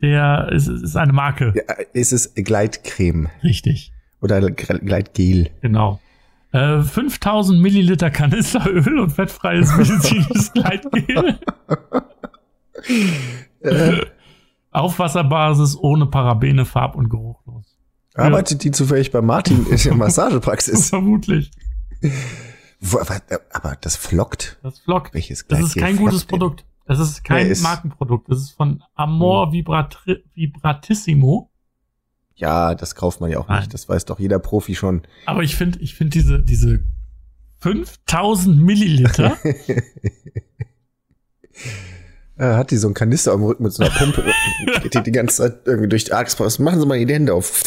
[0.01, 1.53] der, ist, ist eine Marke.
[1.57, 3.93] Ja, äh, ist es Gleitcreme Richtig.
[4.21, 5.51] oder Gle- Gleitgel?
[5.63, 6.01] Genau.
[6.53, 11.39] Äh, 5000 Milliliter Kanisteröl und fettfreies medizinisches Gleitgel.
[13.61, 14.01] Äh,
[14.71, 17.79] Auf Wasserbasis, ohne Parabene, farb- und geruchlos.
[18.15, 20.91] arbeitet die zufällig bei Martin in der Massagepraxis?
[20.91, 21.51] Vermutlich.
[23.53, 24.59] Aber, das flockt.
[24.63, 25.15] Das flockt.
[25.15, 26.29] Welches Das ist Gleitgel kein gutes denn?
[26.39, 26.65] Produkt.
[26.87, 28.29] Das ist kein Nee, ist- Markenprodukt.
[28.29, 31.49] Das ist von Amor Vibratri Vibratissimo.
[32.35, 33.61] Ja, das kauft man ja auch Nein.
[33.61, 33.75] nicht.
[33.75, 35.03] Das weiß doch jeder Profi schon.
[35.27, 36.81] Aber ich finde, ich finde diese, diese
[37.61, 39.37] 5000 Milliliter,
[42.39, 44.25] Äh, hat die so einen Kanister am Rücken mit so einer Pumpe.
[44.83, 46.61] geht die die ganze Zeit irgendwie durch die Arztpost.
[46.61, 47.63] Machen Sie mal die Hände auf.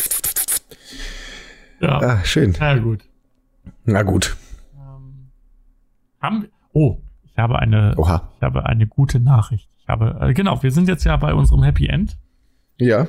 [1.80, 2.54] ja, Ah, schön.
[2.60, 3.04] ja gut.
[3.86, 4.36] Na gut.
[4.76, 5.30] Ähm,
[6.20, 8.32] haben wir, oh, ich habe eine, Oha.
[8.38, 9.70] ich habe eine gute Nachricht.
[9.78, 12.18] Ich habe, äh, genau, wir sind jetzt ja bei unserem Happy End.
[12.80, 13.08] Ja.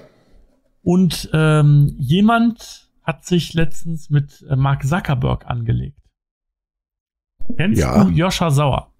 [0.86, 5.98] Und ähm, jemand hat sich letztens mit äh, Mark Zuckerberg angelegt.
[7.56, 8.04] Kennst Ja.
[8.04, 8.92] du Joscha Sauer?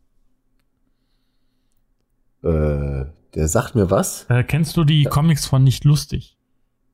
[2.42, 3.04] Äh,
[3.36, 4.24] der sagt mir was.
[4.28, 6.36] Äh, kennst du die Comics von Nicht Lustig?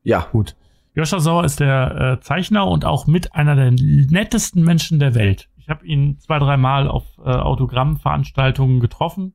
[0.02, 0.28] Ja.
[0.30, 0.56] Gut.
[0.94, 5.48] Joscha Sauer ist der äh, Zeichner und auch mit einer der nettesten Menschen der Welt.
[5.56, 9.32] Ich habe ihn zwei, dreimal auf äh, Autogrammveranstaltungen getroffen.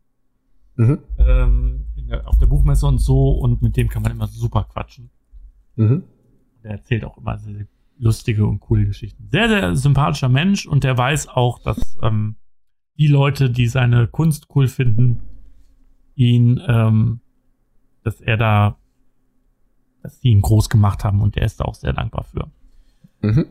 [0.75, 0.99] Mhm.
[1.17, 3.31] Ähm, der, auf der Buchmesse und so.
[3.31, 5.09] Und mit dem kann man immer super quatschen.
[5.77, 6.03] Mhm.
[6.63, 7.67] Der erzählt auch immer sehr, sehr
[7.97, 9.27] lustige und coole Geschichten.
[9.31, 12.35] Sehr, sehr sympathischer Mensch und der weiß auch, dass ähm,
[12.97, 15.21] die Leute, die seine Kunst cool finden,
[16.15, 17.21] ihn, ähm,
[18.03, 18.77] dass er da,
[20.01, 22.51] dass die ihn groß gemacht haben und er ist da auch sehr dankbar für.
[23.21, 23.45] Mhm.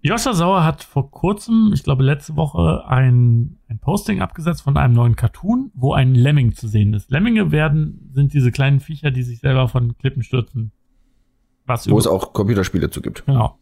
[0.00, 4.94] Joscha Sauer hat vor kurzem, ich glaube letzte Woche, ein, ein Posting abgesetzt von einem
[4.94, 7.10] neuen Cartoon, wo ein Lemming zu sehen ist.
[7.10, 10.72] Lemminge werden, sind diese kleinen Viecher, die sich selber von Klippen stürzen.
[11.68, 13.26] Was Wo es auch Computerspiele zu gibt.
[13.26, 13.58] Genau.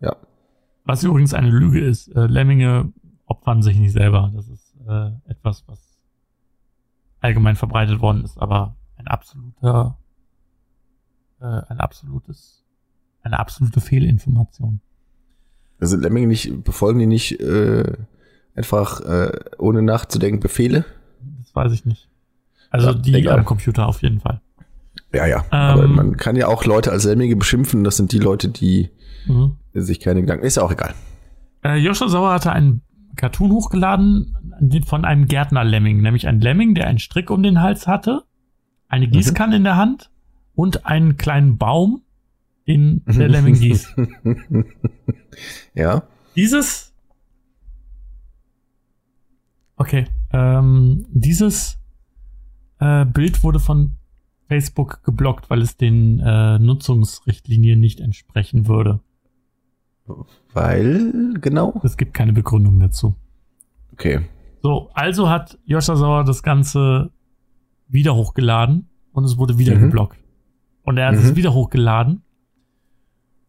[0.00, 0.16] Ja.
[0.84, 2.08] Was übrigens eine Lüge ist.
[2.08, 2.92] Äh, Lemminge
[3.26, 4.32] opfern sich nicht selber.
[4.34, 5.98] Das ist äh, etwas, was
[7.20, 9.96] allgemein verbreitet worden ist, aber ein absoluter,
[11.40, 12.64] äh, ein absolutes,
[13.22, 14.80] eine absolute Fehlinformation.
[15.78, 17.96] Also Lemminge nicht, befolgen die nicht äh,
[18.54, 20.84] einfach äh, ohne nachzudenken Befehle?
[21.38, 22.08] Das weiß ich nicht.
[22.70, 23.38] Also Ja, die egal.
[23.38, 24.40] am Computer auf jeden Fall.
[25.12, 25.44] Ja, ja.
[25.50, 25.94] Aber Ähm.
[25.96, 27.82] man kann ja auch Leute als Lemminge beschimpfen.
[27.84, 28.90] Das sind die Leute, die
[29.26, 29.56] Mhm.
[29.74, 30.44] sich keine Gedanken.
[30.46, 30.94] Ist ja auch egal.
[31.64, 32.82] Äh, Joscha Sauer hatte einen
[33.16, 37.86] Cartoon hochgeladen den- von einem Gärtner-Lemming, nämlich ein Lemming, der einen Strick um den Hals
[37.86, 38.22] hatte,
[38.88, 40.10] eine Gießkanne in der Hand
[40.54, 42.02] und einen kleinen Baum,
[42.68, 43.94] den der Lemming gießt.
[45.74, 46.02] ja.
[46.36, 46.94] Dieses.
[49.76, 50.06] Okay.
[50.32, 51.78] Ähm, dieses
[52.78, 53.96] äh, Bild wurde von
[54.50, 58.98] Facebook geblockt, weil es den äh, Nutzungsrichtlinien nicht entsprechen würde.
[60.52, 61.80] Weil, genau.
[61.84, 63.14] Es gibt keine Begründung dazu.
[63.92, 64.22] Okay.
[64.60, 67.12] So, also hat Joscha Sauer das Ganze
[67.86, 69.82] wieder hochgeladen und es wurde wieder Mhm.
[69.82, 70.18] geblockt.
[70.82, 71.20] Und er hat Mhm.
[71.20, 72.22] es wieder hochgeladen.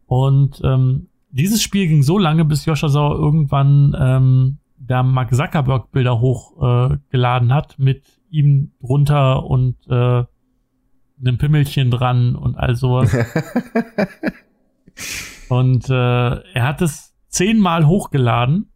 [0.06, 5.92] Und ähm, dieses Spiel ging so lange, bis Joscha Sauer irgendwann ähm, da Mark Zuckerberg
[5.92, 10.26] Bilder hochgeladen äh, hat mit ihm drunter und äh,
[11.22, 13.16] einem Pimmelchen dran und all sowas.
[15.50, 18.72] Und äh, er hat es zehnmal hochgeladen.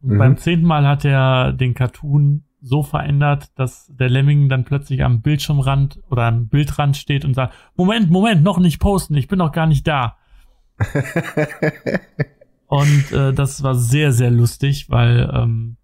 [0.00, 0.18] Und Mhm.
[0.18, 5.22] beim zehnten Mal hat er den Cartoon so verändert, dass der Lemming dann plötzlich am
[5.22, 9.52] Bildschirmrand oder am Bildrand steht und sagt, Moment, Moment, noch nicht posten, ich bin noch
[9.52, 10.16] gar nicht da.
[12.66, 15.76] Und äh, das war sehr, sehr lustig, weil ähm,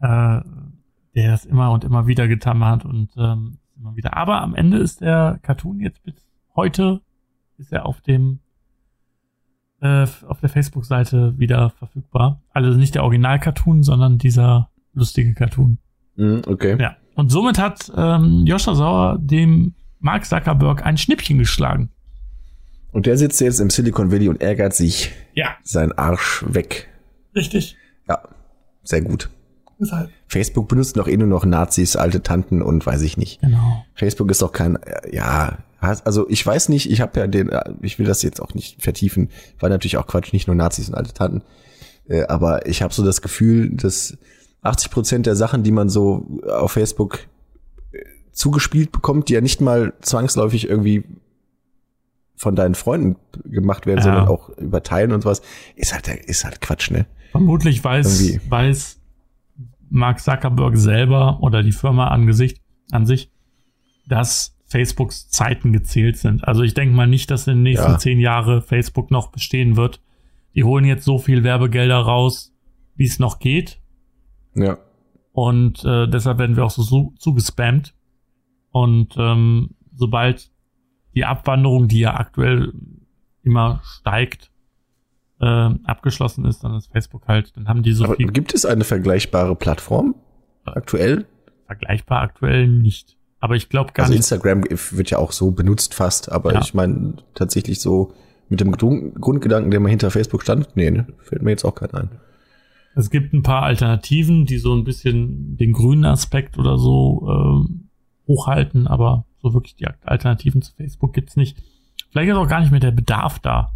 [0.00, 0.40] äh,
[1.14, 4.16] der das immer und immer wieder getan hat und ähm, immer wieder.
[4.16, 6.14] Aber am Ende ist der Cartoon jetzt bis
[6.54, 7.00] heute
[7.58, 8.40] ist er auf dem
[9.80, 12.40] äh, auf der Facebook-Seite wieder verfügbar.
[12.50, 15.78] Also nicht der Original-Cartoon, sondern dieser lustige Cartoon.
[16.16, 16.76] Mhm, okay.
[16.80, 16.96] Ja.
[17.14, 21.90] Und somit hat ähm, Joscha Sauer dem Mark Zuckerberg ein Schnippchen geschlagen.
[22.92, 26.88] Und der sitzt jetzt im Silicon Valley und ärgert sich Ja, seinen Arsch weg.
[27.34, 27.76] richtig.
[28.08, 28.22] Ja,
[28.82, 29.28] sehr gut.
[29.78, 30.10] Deshalb.
[30.26, 33.40] Facebook benutzt doch eh nur noch Nazis, alte Tanten und weiß ich nicht.
[33.40, 33.84] Genau.
[33.94, 34.78] Facebook ist doch kein,
[35.12, 38.54] ja, also ich weiß nicht, ich habe ja den, äh, ich will das jetzt auch
[38.54, 39.28] nicht vertiefen,
[39.60, 41.42] war natürlich auch Quatsch, nicht nur Nazis und alte Tanten,
[42.08, 44.16] äh, aber ich habe so das Gefühl, dass
[44.62, 47.18] 80 Prozent der Sachen, die man so auf Facebook
[47.92, 47.98] äh,
[48.32, 51.04] zugespielt bekommt, die ja nicht mal zwangsläufig irgendwie
[52.34, 54.04] von deinen Freunden gemacht werden, Ja.
[54.04, 55.42] sondern auch über Teilen und sowas,
[55.74, 57.06] ist halt, ist halt Quatsch, ne?
[57.32, 58.50] Vermutlich weiß, Irgendwie.
[58.50, 58.98] weiß
[59.88, 62.60] Mark Zuckerberg selber oder die Firma an, Gesicht,
[62.90, 63.30] an sich,
[64.08, 66.46] dass Facebooks Zeiten gezählt sind.
[66.46, 67.98] Also ich denke mal nicht, dass in den nächsten Ja.
[67.98, 70.00] zehn Jahre Facebook noch bestehen wird.
[70.54, 72.52] Die holen jetzt so viel Werbegelder raus,
[72.96, 73.80] wie es noch geht.
[74.54, 74.78] Ja.
[75.32, 77.94] Und äh, deshalb werden wir auch so zu- zugespammt.
[78.70, 80.50] Und ähm, sobald
[81.14, 82.72] die Abwanderung, die ja aktuell
[83.42, 84.50] immer steigt,
[85.40, 85.44] äh,
[85.84, 88.84] abgeschlossen ist, dann ist Facebook halt, dann haben die so Aber viel gibt es eine
[88.84, 90.14] vergleichbare Plattform
[90.64, 91.26] aktuell?
[91.66, 93.16] vergleichbar aktuell nicht.
[93.40, 94.18] Aber ich glaube gar Also nicht.
[94.20, 96.60] Instagram wird ja auch so benutzt fast, aber Ja.
[96.60, 98.12] ich meine tatsächlich so
[98.48, 101.74] mit dem Grund Grundgedanken, der mal hinter Facebook stand, nee, ne, fällt mir jetzt auch
[101.74, 102.10] keiner ein.
[102.94, 107.88] Es gibt ein paar Alternativen, die so ein bisschen den grünen Aspekt oder so ähm,
[108.28, 111.58] hochhalten, aber so wirklich die Alternativen zu Facebook gibt's nicht.
[112.10, 113.72] Vielleicht ist auch gar nicht mehr der Bedarf da,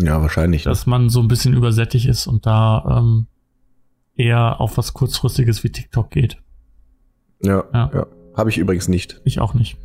[0.00, 0.64] Ja, wahrscheinlich.
[0.64, 3.26] dass man so ein bisschen übersättigt ist und da ähm,
[4.16, 6.38] eher auf was kurzfristiges wie TikTok geht.
[7.42, 7.90] ja, Ja.
[7.92, 8.06] ja.
[8.36, 9.20] Habe ich übrigens nicht.
[9.24, 9.76] Ich auch nicht.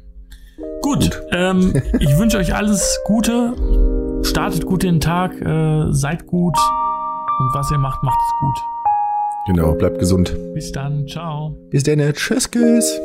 [0.81, 1.21] Gut, Gut.
[1.31, 4.21] Ähm, ich wünsche euch alles Gute.
[4.23, 6.55] Startet gut den Tag, äh, seid gut
[7.39, 8.63] und was ihr macht, macht es gut.
[9.47, 10.35] Genau, bleibt gesund.
[10.53, 11.55] Bis dann, ciao.
[11.69, 12.99] Bis dann, tschüss, tschüss.